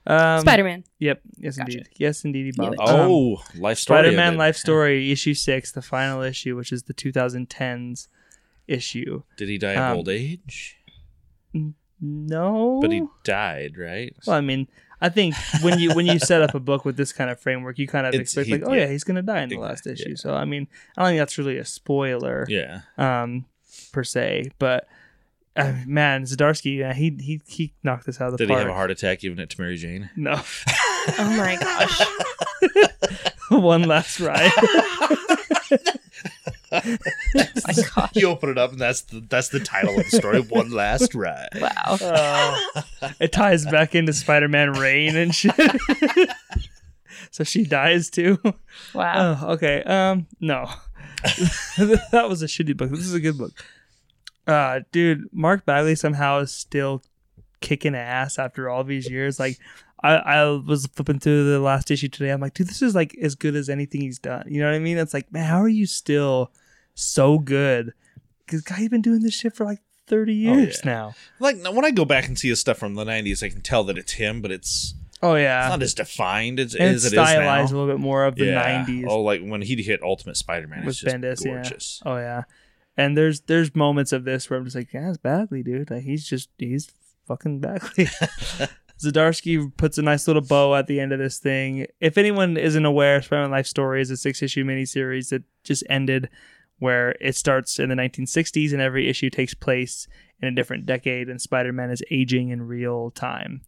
Um, 0.05 0.41
Spider 0.41 0.63
Man. 0.63 0.83
Yep. 0.99 1.21
Yes, 1.37 1.57
Gotcha. 1.57 1.71
indeed. 1.71 1.89
Yes, 1.97 2.25
indeed, 2.25 2.55
Bob. 2.57 2.67
Knew 2.67 2.73
it. 2.73 2.79
Um, 2.89 2.99
Oh, 3.11 3.43
life 3.57 3.77
story. 3.79 3.99
Spider-Man. 4.03 4.37
Life 4.37 4.57
Story 4.57 5.11
issue 5.11 5.33
six, 5.33 5.71
the 5.71 5.81
final 5.81 6.21
issue, 6.21 6.55
which 6.57 6.71
is 6.73 6.83
the 6.83 6.93
2010s 6.93 8.07
issue. 8.67 9.23
Did 9.37 9.49
he 9.49 9.57
die 9.57 9.73
of 9.73 9.91
Um, 9.91 9.97
old 9.97 10.09
age? 10.09 10.77
No, 12.01 12.79
But 12.81 12.91
he 12.91 13.03
died, 13.23 13.77
right? 13.77 14.13
Well, 14.27 14.35
I 14.35 14.41
mean, 14.41 14.67
I 15.03 15.09
think 15.09 15.35
when 15.61 15.77
you 15.79 15.93
when 15.93 16.05
you 16.07 16.17
set 16.17 16.41
up 16.41 16.55
a 16.55 16.59
book 16.69 16.85
with 16.85 16.95
this 16.97 17.11
kind 17.13 17.29
of 17.29 17.39
framework, 17.39 17.77
you 17.77 17.87
kind 17.87 18.07
of 18.07 18.13
It's- 18.13 18.29
expect 18.29 18.47
he- 18.47 18.53
like, 18.53 18.63
oh 18.65 18.73
yeah. 18.73 18.83
yeah, 18.85 18.87
he's 18.87 19.03
gonna 19.03 19.21
die 19.21 19.41
in 19.43 19.49
the 19.49 19.57
last 19.57 19.85
issue. 19.85 20.09
yeah. 20.09 20.15
So 20.15 20.33
I 20.33 20.45
mean, 20.45 20.67
I 20.97 21.01
don't 21.03 21.09
think 21.11 21.19
that's 21.19 21.37
really 21.37 21.57
a 21.57 21.65
spoiler, 21.65 22.45
yeah. 22.49 22.81
um, 22.97 23.45
per 23.91 24.03
se. 24.03 24.51
But 24.59 24.87
uh, 25.55 25.73
man, 25.85 26.23
Zdarsky, 26.23 26.89
uh, 26.89 26.93
he 26.93 27.15
he 27.19 27.41
he 27.47 27.73
knocked 27.83 28.05
this 28.05 28.19
out 28.21 28.27
of 28.27 28.37
the 28.37 28.45
Did 28.45 28.49
he 28.49 28.55
have 28.55 28.67
a 28.67 28.73
heart 28.73 28.89
attack 28.91 29.19
giving 29.19 29.39
it 29.39 29.49
to 29.51 29.61
Mary 29.61 29.75
Jane? 29.77 30.09
No, 30.15 30.33
Oh 31.19 31.35
my 31.37 31.57
gosh. 31.59 32.01
one 33.49 33.83
last 33.83 34.19
ride. 34.19 34.51
My 36.71 37.73
gosh. 37.95 38.09
you 38.15 38.27
open 38.27 38.49
it 38.49 38.57
up, 38.57 38.71
and 38.71 38.79
that's 38.79 39.01
the 39.01 39.19
that's 39.29 39.49
the 39.49 39.59
title 39.59 39.97
of 39.99 40.09
the 40.09 40.17
story. 40.17 40.41
One 40.41 40.71
last 40.71 41.13
ride. 41.13 41.49
Wow. 41.59 41.97
Uh, 42.01 42.81
it 43.19 43.31
ties 43.31 43.65
back 43.65 43.95
into 43.95 44.13
Spider-Man 44.13 44.73
Reign 44.73 45.15
and 45.15 45.33
shit. 45.35 45.53
so 47.31 47.43
she 47.43 47.63
dies 47.63 48.09
too. 48.09 48.39
Wow. 48.93 49.39
Oh, 49.41 49.51
okay. 49.53 49.83
Um, 49.83 50.27
no, 50.39 50.69
that 51.77 52.25
was 52.27 52.41
a 52.41 52.47
shitty 52.47 52.75
book. 52.75 52.89
This 52.89 52.99
is 52.99 53.13
a 53.13 53.19
good 53.19 53.37
book. 53.37 53.51
Uh, 54.45 54.81
dude, 54.91 55.29
Mark 55.31 55.65
Bagley 55.65 55.95
somehow 55.95 56.39
is 56.39 56.51
still 56.51 57.01
kicking 57.61 57.95
ass 57.95 58.37
after 58.37 58.69
all 58.69 58.83
these 58.83 59.09
years. 59.09 59.39
Like, 59.39 59.57
I, 60.03 60.15
I 60.15 60.45
was 60.49 60.85
flipping 60.87 61.19
through 61.19 61.49
the 61.49 61.59
last 61.59 61.89
issue 61.89 62.09
today. 62.09 62.29
I'm 62.29 62.41
like, 62.41 62.53
dude, 62.53 62.67
this 62.67 62.81
is 62.81 62.93
like 62.93 63.15
as 63.21 63.35
good 63.35 63.55
as 63.55 63.69
anything 63.69 64.01
he's 64.01 64.19
done. 64.19 64.43
You 64.47 64.59
know 64.61 64.67
what 64.67 64.75
I 64.75 64.79
mean? 64.79 64.97
It's 64.97 65.13
like, 65.13 65.31
man, 65.31 65.45
how 65.45 65.61
are 65.61 65.69
you 65.69 65.85
still 65.85 66.51
so 66.93 67.39
good? 67.39 67.93
Because 68.45 68.61
guy, 68.61 68.79
you've 68.79 68.91
been 68.91 69.01
doing 69.01 69.21
this 69.21 69.33
shit 69.33 69.55
for 69.55 69.63
like 69.63 69.79
30 70.07 70.31
Oh, 70.49 70.53
years 70.55 70.81
yeah. 70.83 70.91
now. 70.91 71.15
Like 71.39 71.63
when 71.63 71.85
I 71.85 71.91
go 71.91 72.03
back 72.03 72.27
and 72.27 72.37
see 72.37 72.49
his 72.49 72.59
stuff 72.59 72.77
from 72.77 72.95
the 72.95 73.05
'90s, 73.05 73.41
I 73.41 73.47
can 73.49 73.61
tell 73.61 73.85
that 73.85 73.97
it's 73.97 74.11
him, 74.13 74.41
but 74.41 74.51
it's, 74.51 74.93
Oh 75.21 75.35
yeah, 75.35 75.59
it's 75.59 75.65
yeah, 75.65 75.69
not 75.69 75.81
as 75.81 75.93
defined 75.93 76.59
as, 76.59 76.75
and 76.75 76.83
as 76.83 77.05
it's 77.05 77.13
it 77.13 77.17
is 77.17 77.29
stylized 77.29 77.71
a 77.71 77.77
little 77.77 77.89
bit 77.93 78.01
more 78.01 78.25
of 78.25 78.35
the 78.35 78.47
yeah. 78.47 78.85
90s. 78.85 79.05
Oh, 79.07 79.21
like 79.21 79.41
when 79.41 79.61
he 79.61 79.81
hit 79.81 80.03
Ultimate 80.03 80.35
Spider-Man, 80.35 80.85
With 80.85 80.97
Bendis, 80.97 81.45
yeah. 81.45 81.53
gorgeous. 81.53 82.01
Oh 82.05 82.17
yeah, 82.17 82.43
and 82.97 83.15
there's 83.17 83.39
there's 83.41 83.73
moments 83.73 84.11
of 84.11 84.25
this 84.25 84.49
where 84.49 84.59
I'm 84.59 84.65
just 84.65 84.75
like, 84.75 84.91
yeah, 84.91 85.07
it's 85.07 85.17
Bagley, 85.17 85.63
dude. 85.63 85.89
Like 85.89 86.03
he's 86.03 86.27
just 86.27 86.49
he's 86.57 86.91
fucking 87.25 87.61
Bagley. 87.61 88.09
Zdarsky 89.03 89.75
puts 89.77 89.97
a 89.97 90.01
nice 90.01 90.27
little 90.27 90.41
bow 90.41 90.75
at 90.75 90.87
the 90.87 90.99
end 90.99 91.11
of 91.11 91.19
this 91.19 91.39
thing. 91.39 91.87
If 91.99 92.17
anyone 92.17 92.57
isn't 92.57 92.85
aware, 92.85 93.21
Spider-Man 93.21 93.51
Life 93.51 93.67
Story 93.67 94.01
is 94.01 94.09
a 94.09 94.17
six 94.17 94.41
issue 94.41 94.63
miniseries 94.63 95.29
that 95.29 95.43
just 95.63 95.83
ended, 95.89 96.29
where 96.79 97.15
it 97.21 97.35
starts 97.35 97.79
in 97.79 97.89
the 97.89 97.95
1960s 97.95 98.73
and 98.73 98.81
every 98.81 99.07
issue 99.09 99.29
takes 99.29 99.53
place 99.53 100.07
in 100.41 100.47
a 100.47 100.55
different 100.55 100.85
decade, 100.85 101.29
and 101.29 101.41
Spider-Man 101.41 101.89
is 101.91 102.03
aging 102.11 102.49
in 102.49 102.63
real 102.63 103.11
time. 103.11 103.61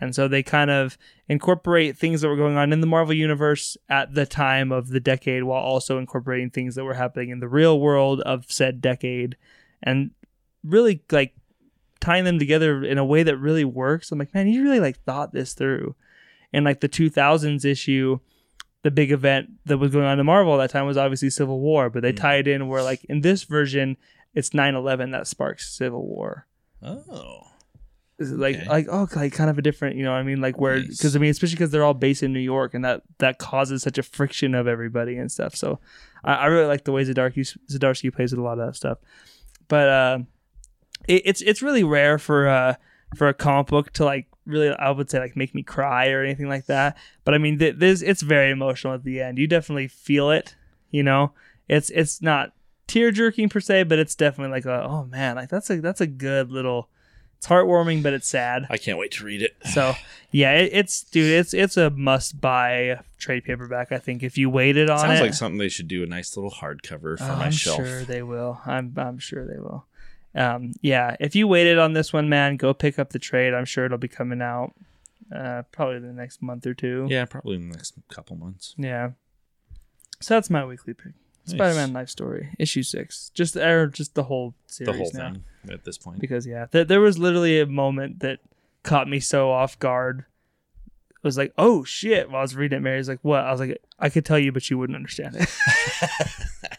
And 0.00 0.14
so 0.14 0.28
they 0.28 0.42
kind 0.42 0.70
of 0.70 0.96
incorporate 1.28 1.96
things 1.96 2.20
that 2.20 2.28
were 2.28 2.36
going 2.36 2.56
on 2.56 2.72
in 2.72 2.80
the 2.80 2.86
Marvel 2.86 3.12
universe 3.12 3.76
at 3.88 4.14
the 4.14 4.24
time 4.24 4.72
of 4.72 4.88
the 4.88 5.00
decade 5.00 5.44
while 5.44 5.62
also 5.62 5.98
incorporating 5.98 6.50
things 6.50 6.74
that 6.74 6.84
were 6.84 6.94
happening 6.94 7.28
in 7.28 7.40
the 7.40 7.48
real 7.48 7.78
world 7.78 8.20
of 8.22 8.50
said 8.50 8.80
decade 8.80 9.36
and 9.82 10.12
really 10.64 11.02
like 11.10 11.34
tying 12.00 12.24
them 12.24 12.38
together 12.38 12.82
in 12.84 12.98
a 12.98 13.04
way 13.04 13.22
that 13.22 13.36
really 13.36 13.64
works. 13.64 14.10
I'm 14.10 14.18
like, 14.18 14.34
man, 14.34 14.48
you 14.48 14.62
really 14.62 14.80
like 14.80 14.98
thought 15.04 15.32
this 15.32 15.52
through. 15.54 15.94
And 16.52 16.64
like 16.64 16.80
the 16.80 16.88
2000s 16.88 17.64
issue, 17.64 18.18
the 18.82 18.90
big 18.90 19.12
event 19.12 19.50
that 19.66 19.78
was 19.78 19.92
going 19.92 20.06
on 20.06 20.18
in 20.18 20.26
Marvel 20.26 20.54
at 20.54 20.58
that 20.66 20.70
time 20.76 20.86
was 20.86 20.96
obviously 20.96 21.30
Civil 21.30 21.60
War, 21.60 21.90
but 21.90 22.02
they 22.02 22.12
Mhm. 22.12 22.16
tie 22.16 22.36
it 22.36 22.48
in 22.48 22.68
where 22.68 22.82
like 22.82 23.04
in 23.04 23.20
this 23.20 23.44
version, 23.44 23.96
it's 24.34 24.50
9/11 24.54 25.10
that 25.12 25.26
sparks 25.26 25.68
Civil 25.72 26.06
War. 26.06 26.46
Oh, 26.82 27.46
like 28.18 28.56
Okay. 28.56 28.68
like 28.68 28.86
oh 28.90 29.08
like 29.16 29.32
kind 29.32 29.48
of 29.48 29.56
a 29.56 29.62
different 29.62 29.96
you 29.96 30.02
know 30.04 30.10
what 30.12 30.18
I 30.18 30.22
mean 30.22 30.42
like 30.42 30.58
where 30.60 30.78
Nice. 30.80 30.88
because 30.98 31.16
I 31.16 31.18
mean 31.18 31.30
especially 31.30 31.54
because 31.56 31.70
they're 31.70 31.84
all 31.84 31.94
based 31.94 32.22
in 32.22 32.34
New 32.34 32.38
York 32.40 32.74
and 32.74 32.84
that 32.84 33.02
that 33.18 33.38
causes 33.38 33.82
such 33.82 33.96
a 33.96 34.02
friction 34.02 34.54
of 34.54 34.66
everybody 34.66 35.16
and 35.16 35.32
stuff 35.32 35.54
so 35.56 35.78
I, 36.22 36.34
I 36.34 36.46
really 36.46 36.66
like 36.66 36.84
the 36.84 36.92
way 36.92 37.02
Zdarsky 37.02 37.56
Zdarsky 37.70 38.12
plays 38.14 38.32
with 38.32 38.38
a 38.38 38.42
lot 38.42 38.58
of 38.58 38.66
that 38.66 38.76
stuff 38.76 38.98
but 39.68 39.88
uh, 39.88 40.18
it, 41.10 41.22
it's 41.24 41.40
it's 41.42 41.62
really 41.62 41.84
rare 41.84 42.18
for 42.18 42.48
uh 42.48 42.74
for 43.16 43.28
a 43.28 43.34
comic 43.34 43.66
book 43.68 43.92
to 43.94 44.04
like 44.04 44.26
really 44.46 44.70
I 44.70 44.90
would 44.90 45.10
say 45.10 45.18
like 45.18 45.36
make 45.36 45.54
me 45.54 45.62
cry 45.62 46.08
or 46.10 46.22
anything 46.22 46.48
like 46.48 46.66
that. 46.66 46.96
But 47.24 47.34
I 47.34 47.38
mean 47.38 47.58
th- 47.58 47.76
this 47.76 48.02
it's 48.02 48.22
very 48.22 48.50
emotional 48.50 48.94
at 48.94 49.04
the 49.04 49.20
end. 49.20 49.38
You 49.38 49.46
definitely 49.46 49.88
feel 49.88 50.30
it 50.30 50.54
you 50.90 51.02
know? 51.02 51.32
It's 51.68 51.90
it's 51.90 52.20
not 52.22 52.52
tear 52.88 53.12
jerking 53.12 53.48
per 53.48 53.60
se 53.60 53.84
but 53.84 53.98
it's 54.00 54.16
definitely 54.16 54.50
like 54.50 54.64
a, 54.64 54.82
oh 54.84 55.04
man 55.04 55.36
like 55.36 55.48
that's 55.48 55.70
a 55.70 55.80
that's 55.80 56.00
a 56.00 56.06
good 56.08 56.50
little 56.50 56.88
it's 57.38 57.46
heartwarming 57.46 58.02
but 58.02 58.12
it's 58.12 58.26
sad. 58.28 58.66
I 58.68 58.76
can't 58.78 58.98
wait 58.98 59.12
to 59.12 59.24
read 59.24 59.42
it. 59.42 59.56
so 59.72 59.94
yeah 60.32 60.52
it, 60.54 60.70
it's 60.72 61.04
dude 61.04 61.30
it's 61.32 61.54
it's 61.54 61.76
a 61.76 61.90
must 61.90 62.40
buy 62.40 62.98
trade 63.18 63.44
paperback 63.44 63.92
i 63.92 63.98
think 63.98 64.22
if 64.24 64.36
you 64.36 64.50
waited 64.50 64.90
on 64.90 64.98
Sounds 64.98 65.20
it. 65.20 65.22
like 65.22 65.34
something 65.34 65.58
they 65.58 65.68
should 65.68 65.86
do 65.88 66.02
a 66.02 66.06
nice 66.06 66.36
little 66.36 66.50
hardcover 66.50 67.16
for 67.18 67.24
Oh, 67.24 67.36
my 67.36 67.46
i'm 67.46 67.52
shelf. 67.52 67.76
sure 67.76 68.02
they 68.04 68.22
will. 68.22 68.60
I'm 68.66 68.92
i'm 68.96 69.18
sure 69.18 69.46
they 69.46 69.58
will 69.60 69.86
um 70.34 70.72
yeah 70.80 71.16
if 71.20 71.34
you 71.34 71.48
waited 71.48 71.78
on 71.78 71.92
this 71.92 72.12
one 72.12 72.28
man 72.28 72.56
go 72.56 72.72
pick 72.72 72.98
up 72.98 73.10
the 73.10 73.18
trade 73.18 73.52
i'm 73.52 73.64
sure 73.64 73.84
it'll 73.86 73.98
be 73.98 74.06
coming 74.08 74.40
out 74.40 74.72
uh 75.34 75.62
probably 75.72 75.98
the 75.98 76.12
next 76.12 76.40
month 76.42 76.66
or 76.66 76.74
two 76.74 77.06
Yeah, 77.10 77.24
probably 77.24 77.56
in 77.56 77.68
the 77.68 77.76
next 77.76 77.94
couple 78.08 78.36
months. 78.36 78.74
yeah 78.78 79.10
so 80.20 80.34
that's 80.34 80.50
my 80.50 80.64
weekly 80.64 80.94
pick 80.94 81.12
Nice. 81.46 81.54
spider-man 81.56 81.92
life 81.92 82.08
story 82.10 82.50
issue 82.58 82.82
six 82.82 83.30
just 83.34 83.56
or 83.56 83.86
just 83.88 84.14
the 84.14 84.24
whole 84.24 84.54
series 84.66 84.86
The 84.86 84.98
whole 84.98 85.10
now. 85.14 85.32
thing 85.32 85.44
at 85.72 85.84
this 85.84 85.98
point. 85.98 86.20
because 86.20 86.46
yeah, 86.46 86.66
th- 86.66 86.86
there 86.86 87.00
was 87.00 87.18
literally 87.18 87.58
a 87.60 87.66
moment 87.66 88.20
that 88.20 88.38
caught 88.82 89.08
me 89.08 89.20
so 89.20 89.50
off 89.50 89.78
guard. 89.78 90.24
It 91.10 91.22
was 91.24 91.36
like, 91.36 91.52
oh 91.58 91.84
shit! 91.84 92.30
While 92.30 92.38
I 92.38 92.42
was 92.42 92.56
reading 92.56 92.78
it, 92.78 92.80
Mary's 92.80 93.08
like, 93.08 93.18
what? 93.22 93.40
I 93.44 93.50
was 93.50 93.60
like, 93.60 93.76
I 93.98 94.08
could 94.08 94.24
tell 94.24 94.38
you, 94.38 94.52
but 94.52 94.70
you 94.70 94.78
wouldn't 94.78 94.96
understand 94.96 95.36
it 95.36 95.48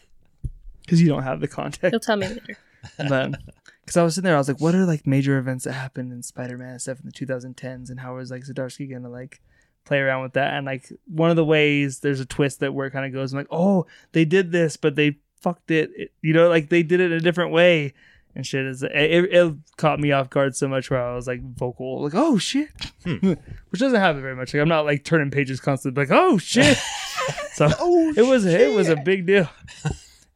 because 0.82 1.00
you 1.00 1.08
don't 1.08 1.22
have 1.22 1.40
the 1.40 1.48
context. 1.48 1.92
You'll 1.92 2.00
tell 2.00 2.16
me 2.16 2.28
later. 2.28 2.56
But 2.98 3.32
because 3.80 3.96
I 3.96 4.02
was 4.02 4.14
sitting 4.14 4.26
there, 4.26 4.34
I 4.34 4.38
was 4.38 4.48
like, 4.48 4.60
what 4.60 4.74
are 4.74 4.84
like 4.86 5.06
major 5.06 5.38
events 5.38 5.64
that 5.64 5.72
happened 5.72 6.12
in 6.12 6.22
Spider-Man 6.22 6.68
and 6.70 6.80
stuff 6.82 7.00
in 7.00 7.06
the 7.06 7.12
2010s, 7.12 7.90
and 7.90 8.00
how 8.00 8.16
was 8.16 8.30
like 8.30 8.42
Zdarsky 8.44 8.90
gonna 8.90 9.08
like 9.10 9.40
play 9.84 9.98
around 9.98 10.22
with 10.22 10.32
that? 10.34 10.54
And 10.54 10.66
like 10.66 10.92
one 11.06 11.30
of 11.30 11.36
the 11.36 11.44
ways 11.44 12.00
there's 12.00 12.20
a 12.20 12.26
twist 12.26 12.60
that 12.60 12.72
where 12.74 12.86
it 12.86 12.92
kind 12.92 13.06
of 13.06 13.12
goes, 13.12 13.32
I'm 13.32 13.38
like, 13.38 13.46
oh, 13.50 13.86
they 14.12 14.24
did 14.24 14.52
this, 14.52 14.76
but 14.76 14.96
they 14.96 15.18
fucked 15.40 15.70
it. 15.70 15.90
it- 15.96 16.12
you 16.22 16.32
know, 16.32 16.48
like 16.48 16.68
they 16.68 16.82
did 16.82 17.00
it 17.00 17.12
a 17.12 17.20
different 17.20 17.52
way. 17.52 17.94
And 18.34 18.46
shit 18.46 18.64
is 18.64 18.82
it, 18.82 18.92
it, 18.94 19.24
it 19.34 19.54
caught 19.76 20.00
me 20.00 20.10
off 20.10 20.30
guard 20.30 20.56
so 20.56 20.66
much 20.66 20.90
where 20.90 21.06
I 21.06 21.14
was 21.14 21.26
like 21.26 21.42
vocal, 21.42 22.02
like 22.02 22.14
oh 22.14 22.38
shit, 22.38 22.70
Hmm. 23.04 23.16
which 23.68 23.80
doesn't 23.80 24.00
happen 24.00 24.22
very 24.22 24.34
much. 24.34 24.54
Like 24.54 24.62
I'm 24.62 24.70
not 24.70 24.86
like 24.86 25.04
turning 25.04 25.30
pages 25.30 25.60
constantly, 25.60 26.04
like 26.04 26.10
oh 26.10 26.38
shit. 26.38 26.78
so 27.52 27.68
oh, 27.78 28.14
it 28.16 28.22
was 28.22 28.46
it 28.46 28.74
was 28.74 28.88
a 28.88 28.96
big 28.96 29.26
deal. 29.26 29.50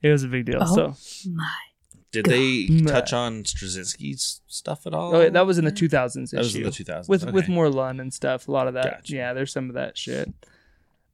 It 0.03 0.11
was 0.11 0.25
a 0.25 0.29
big 0.29 0.45
deal. 0.45 0.59
Oh. 0.61 0.75
So 0.95 1.31
My. 1.31 1.49
Did 2.13 2.27
they 2.27 2.67
touch 2.87 3.13
on 3.13 3.43
Straczynski's 3.43 4.41
stuff 4.47 4.87
at 4.87 4.95
all? 4.95 5.15
Oh, 5.15 5.21
yeah, 5.23 5.29
that 5.31 5.47
was 5.47 5.59
in 5.59 5.65
the 5.65 5.73
2000s 5.73 6.31
That 6.31 6.39
was 6.39 6.55
issue 6.55 6.59
in 6.59 6.65
the 6.65 6.71
2000s. 6.71 7.09
with 7.09 7.25
with 7.33 7.45
okay. 7.45 7.53
more 7.53 7.69
Lund 7.69 8.01
and 8.01 8.13
stuff. 8.13 8.49
A 8.49 8.53
lot 8.53 8.69
of 8.69 8.75
that. 8.75 8.85
Gotcha. 8.85 9.15
Yeah, 9.15 9.33
there's 9.33 9.53
some 9.53 9.69
of 9.69 9.75
that 9.75 9.99
shit. 9.99 10.33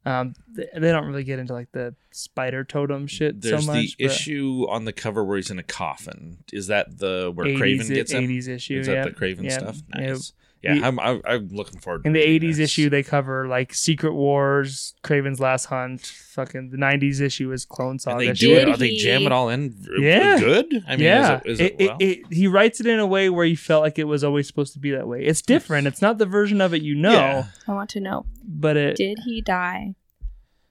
Um, 0.05 0.33
they, 0.53 0.67
they 0.73 0.91
don't 0.91 1.07
really 1.07 1.23
get 1.23 1.39
into 1.39 1.53
like 1.53 1.71
the 1.71 1.95
spider 2.11 2.65
totem 2.65 3.07
shit 3.07 3.41
There's 3.41 3.65
so 3.65 3.71
much. 3.71 3.95
the 3.97 4.03
issue 4.03 4.65
on 4.69 4.83
the 4.83 4.91
cover 4.91 5.23
where 5.23 5.37
he's 5.37 5.49
in 5.49 5.59
a 5.59 5.63
coffin. 5.63 6.39
Is 6.51 6.67
that 6.67 6.97
the 6.97 7.31
where 7.33 7.47
80s, 7.47 7.57
Kraven 7.57 7.93
gets 7.93 8.11
him? 8.11 8.27
80s 8.27 8.47
issue. 8.49 8.79
Is 8.79 8.87
that 8.87 8.93
yeah. 8.93 9.03
the 9.05 9.11
Kraven 9.11 9.43
yeah, 9.43 9.57
stuff? 9.57 9.77
Nice. 9.89 10.33
Yeah, 10.63 10.75
The- 10.75 10.85
I'm, 10.85 10.99
I'm, 10.99 11.21
I'm 11.25 11.49
looking 11.49 11.79
forward. 11.79 12.03
to 12.03 12.07
it. 12.09 12.09
In 12.09 12.13
the 12.13 12.39
80s 12.47 12.55
this. 12.55 12.59
issue, 12.59 12.89
they 12.89 13.03
cover 13.03 13.47
like 13.47 13.73
Secret 13.73 14.13
Wars, 14.13 14.93
Kraven's 15.03 15.39
Last 15.39 15.65
Hunt. 15.65 16.05
Fucking 16.05 16.69
the 16.71 16.77
90s 16.77 17.19
issue 17.21 17.51
is 17.51 17.65
Clone 17.65 17.91
and 17.91 18.01
Saga. 18.01 18.25
they 18.25 18.31
do 18.33 18.53
it. 18.55 18.69
Are 18.69 18.77
they 18.77 18.95
jam 18.95 19.23
it 19.23 19.31
all 19.31 19.49
in? 19.49 19.75
Yeah. 19.99 20.39
good. 20.39 20.83
I 20.87 20.95
mean, 20.95 21.05
yeah, 21.05 21.41
is 21.45 21.59
it, 21.59 21.75
is 21.79 21.89
it, 21.99 22.21
well? 22.21 22.29
he 22.31 22.47
writes 22.47 22.79
it 22.79 22.87
in 22.87 22.97
a 22.99 23.05
way 23.05 23.29
where 23.29 23.45
you 23.45 23.57
felt 23.57 23.83
like 23.83 23.99
it 23.99 24.05
was 24.05 24.23
always 24.23 24.47
supposed 24.47 24.73
to 24.73 24.79
be 24.79 24.91
that 24.91 25.07
way. 25.07 25.23
It's 25.23 25.41
different. 25.41 25.85
It's 25.85 26.01
not 26.01 26.17
the 26.17 26.25
version 26.25 26.61
of 26.61 26.73
it 26.73 26.81
you 26.81 26.95
know, 26.95 27.11
Yeah. 27.11 27.45
I 27.67 27.73
want 27.73 27.89
to 27.91 27.99
know 27.99 28.25
but 28.43 28.77
it. 28.77 28.95
did 28.95 29.19
he 29.25 29.41
die 29.41 29.95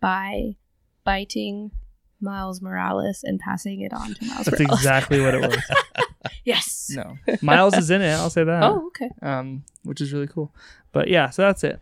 by 0.00 0.56
biting 1.04 1.70
Miles 2.20 2.60
Morales 2.62 3.20
and 3.24 3.38
passing 3.40 3.80
it 3.82 3.92
on 3.92 4.14
to 4.14 4.24
Miles 4.26 4.46
That's 4.46 4.58
Morales? 4.60 4.78
exactly 4.80 5.20
what 5.20 5.34
it 5.34 5.40
was. 5.48 5.58
yes. 6.44 6.90
No, 6.96 7.16
Miles 7.40 7.76
is 7.76 7.90
in 7.90 8.02
it. 8.02 8.12
I'll 8.12 8.30
say 8.30 8.44
that. 8.44 8.62
Oh, 8.62 8.86
okay. 8.88 9.10
um, 9.22 9.64
which 9.84 10.00
is 10.00 10.12
really 10.12 10.26
cool. 10.26 10.54
But 10.92 11.08
yeah, 11.08 11.30
so 11.30 11.42
that's 11.42 11.64
it. 11.64 11.80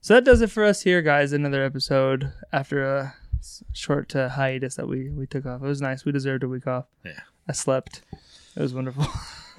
So 0.00 0.14
that 0.14 0.24
does 0.24 0.42
it 0.42 0.50
for 0.50 0.64
us 0.64 0.82
here, 0.82 1.00
guys. 1.02 1.32
Another 1.32 1.64
episode 1.64 2.32
after 2.52 2.84
a 2.84 3.14
short 3.72 4.14
uh, 4.16 4.28
hiatus 4.30 4.74
that 4.76 4.88
we 4.88 5.10
we 5.10 5.26
took 5.26 5.46
off. 5.46 5.62
It 5.62 5.66
was 5.66 5.80
nice. 5.80 6.04
We 6.04 6.12
deserved 6.12 6.42
a 6.44 6.48
week 6.48 6.66
off. 6.66 6.86
Yeah. 7.04 7.20
I 7.48 7.52
slept. 7.52 8.02
It 8.56 8.60
was 8.62 8.74
wonderful. 8.74 9.06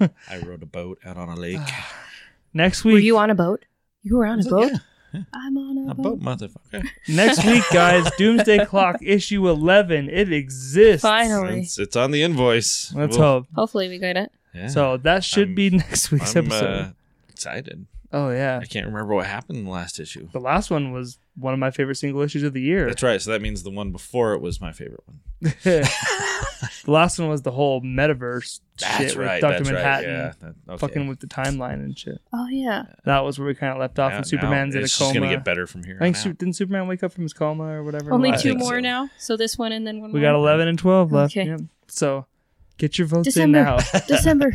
I 0.28 0.38
rode 0.44 0.62
a 0.62 0.66
boat 0.66 0.98
out 1.04 1.16
on 1.16 1.28
a 1.28 1.36
lake. 1.36 1.60
next 2.52 2.84
Were 2.84 2.92
week, 2.92 3.04
you 3.04 3.16
on 3.18 3.30
a 3.30 3.34
boat? 3.34 3.64
You 4.02 4.16
were 4.16 4.26
on 4.26 4.34
a 4.34 4.36
Was 4.38 4.46
it? 4.46 4.50
boat? 4.50 4.72
Yeah, 4.72 4.78
I'm 5.32 5.56
on 5.58 5.88
a, 5.88 5.90
a 5.90 5.94
boat. 5.94 6.20
boat, 6.20 6.38
motherfucker. 6.38 6.86
next 7.08 7.44
week, 7.44 7.64
guys. 7.72 8.08
Doomsday 8.18 8.64
Clock 8.66 8.96
issue 9.02 9.48
eleven. 9.48 10.08
It 10.08 10.32
exists. 10.32 11.02
Finally. 11.02 11.60
It's, 11.60 11.78
it's 11.78 11.96
on 11.96 12.10
the 12.10 12.22
invoice. 12.22 12.92
Let's 12.94 13.16
We'll- 13.16 13.26
hope. 13.26 13.46
Hopefully 13.54 13.88
we 13.88 13.98
got 13.98 14.16
it. 14.16 14.30
Yeah. 14.54 14.68
So 14.68 14.96
that 14.98 15.22
should 15.24 15.48
I'm- 15.48 15.54
be 15.54 15.70
next 15.70 16.10
week's 16.10 16.34
I'm 16.34 16.46
episode. 16.46 16.64
uh, 16.80 16.88
excited. 17.28 17.86
oh 18.12 18.30
yeah, 18.30 18.58
I 18.62 18.66
can't 18.66 18.86
remember 18.86 19.14
what 19.14 19.26
happened 19.26 19.58
in 19.58 19.64
the 19.64 19.70
last 19.70 20.00
issue. 20.00 20.28
the 20.32 20.40
last 20.40 20.70
one 20.70 20.92
was 20.92 21.18
one 21.36 21.52
of 21.52 21.58
my 21.58 21.70
favorite 21.70 21.96
single 21.96 22.22
issues 22.22 22.42
of 22.42 22.52
the 22.54 22.60
year. 22.60 22.86
That's 22.86 23.02
right. 23.02 23.20
So 23.20 23.30
that 23.30 23.42
means 23.42 23.62
the 23.62 23.70
one 23.70 23.92
before 23.92 24.32
it 24.32 24.40
was 24.40 24.60
my 24.60 24.72
favorite 24.72 25.02
one. 25.06 25.20
the 25.64 25.86
last 26.86 27.18
one 27.18 27.28
was 27.28 27.42
the 27.42 27.50
whole 27.50 27.82
metaverse 27.82 28.60
That's 28.80 28.96
shit 29.12 29.16
right. 29.16 29.34
with 29.34 29.40
Doctor 29.42 29.58
that's 29.64 29.70
Manhattan. 29.70 30.10
right. 30.10 30.16
Yeah. 30.16 30.32
That, 30.40 30.72
okay. 30.72 30.78
fucking 30.78 31.08
with 31.08 31.20
the 31.20 31.26
timeline 31.26 31.74
and 31.74 31.96
shit. 31.98 32.18
Oh 32.32 32.46
yeah. 32.48 32.84
That 33.04 33.20
was 33.20 33.38
where 33.38 33.46
we 33.46 33.54
kind 33.54 33.72
of 33.72 33.78
left 33.78 33.98
off. 33.98 34.12
Now- 34.12 34.16
and 34.18 34.26
Superman's 34.26 34.74
in 34.74 34.80
a 34.80 34.84
it's 34.84 34.96
coma. 34.98 35.12
just 35.12 35.20
gonna 35.20 35.34
get 35.34 35.44
better 35.44 35.66
from 35.66 35.84
here. 35.84 35.98
I 36.00 36.04
think 36.04 36.16
on 36.16 36.22
Su- 36.22 36.28
out. 36.30 36.38
didn't 36.38 36.54
Superman 36.54 36.88
wake 36.88 37.02
up 37.02 37.12
from 37.12 37.24
his 37.24 37.32
coma 37.34 37.64
or 37.64 37.84
whatever? 37.84 38.12
Only 38.12 38.32
two 38.38 38.54
more 38.56 38.74
so. 38.76 38.80
now. 38.80 39.10
So 39.18 39.36
this 39.36 39.58
one 39.58 39.72
and 39.72 39.86
then 39.86 40.00
one 40.00 40.10
more. 40.10 40.14
We 40.14 40.20
more. 40.20 40.30
got 40.32 40.36
eleven 40.36 40.68
and 40.68 40.78
twelve 40.78 41.12
left. 41.12 41.36
Okay. 41.36 41.48
Yep. 41.48 41.60
So 41.88 42.26
get 42.78 42.98
your 42.98 43.06
votes 43.08 43.24
December. 43.26 43.58
in 43.58 43.64
now. 43.64 43.78
December. 44.08 44.50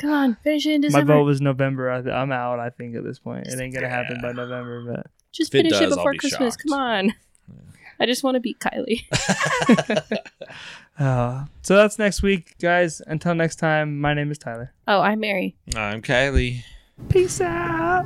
Come 0.00 0.10
on, 0.10 0.36
finish 0.44 0.64
it 0.66 0.72
in 0.74 0.80
December. 0.80 1.12
My 1.12 1.18
vote 1.18 1.24
was 1.24 1.40
November. 1.40 1.90
I 1.90 2.02
th- 2.02 2.12
I'm 2.14 2.30
out. 2.30 2.60
I 2.60 2.70
think 2.70 2.94
at 2.94 3.02
this 3.04 3.18
point, 3.18 3.46
it 3.48 3.58
ain't 3.60 3.74
gonna 3.74 3.88
happen 3.88 4.20
by 4.22 4.30
November. 4.32 4.84
But 4.94 5.06
Just 5.32 5.54
If 5.54 5.58
finish 5.60 5.72
it, 5.72 5.80
does, 5.80 5.92
I'll 5.92 5.96
before 5.98 6.12
be 6.12 6.18
Christmas. 6.18 6.54
shocked. 6.54 6.64
Come 6.68 6.78
on. 6.78 7.14
I 8.00 8.06
just 8.06 8.22
want 8.22 8.36
to 8.36 8.40
beat 8.40 8.58
Kylie. 8.60 9.04
Uh, 10.98 11.44
so 11.62 11.76
that's 11.76 11.96
next 11.96 12.22
week, 12.24 12.56
guys. 12.58 13.00
Until 13.06 13.32
next 13.32 13.56
time, 13.60 14.00
my 14.00 14.14
name 14.14 14.32
is 14.32 14.38
Tyler. 14.38 14.72
Oh, 14.88 15.00
I'm 15.00 15.20
Mary. 15.20 15.54
I'm 15.76 16.02
Kylie. 16.02 16.64
Peace 17.08 17.40
out. 17.40 18.04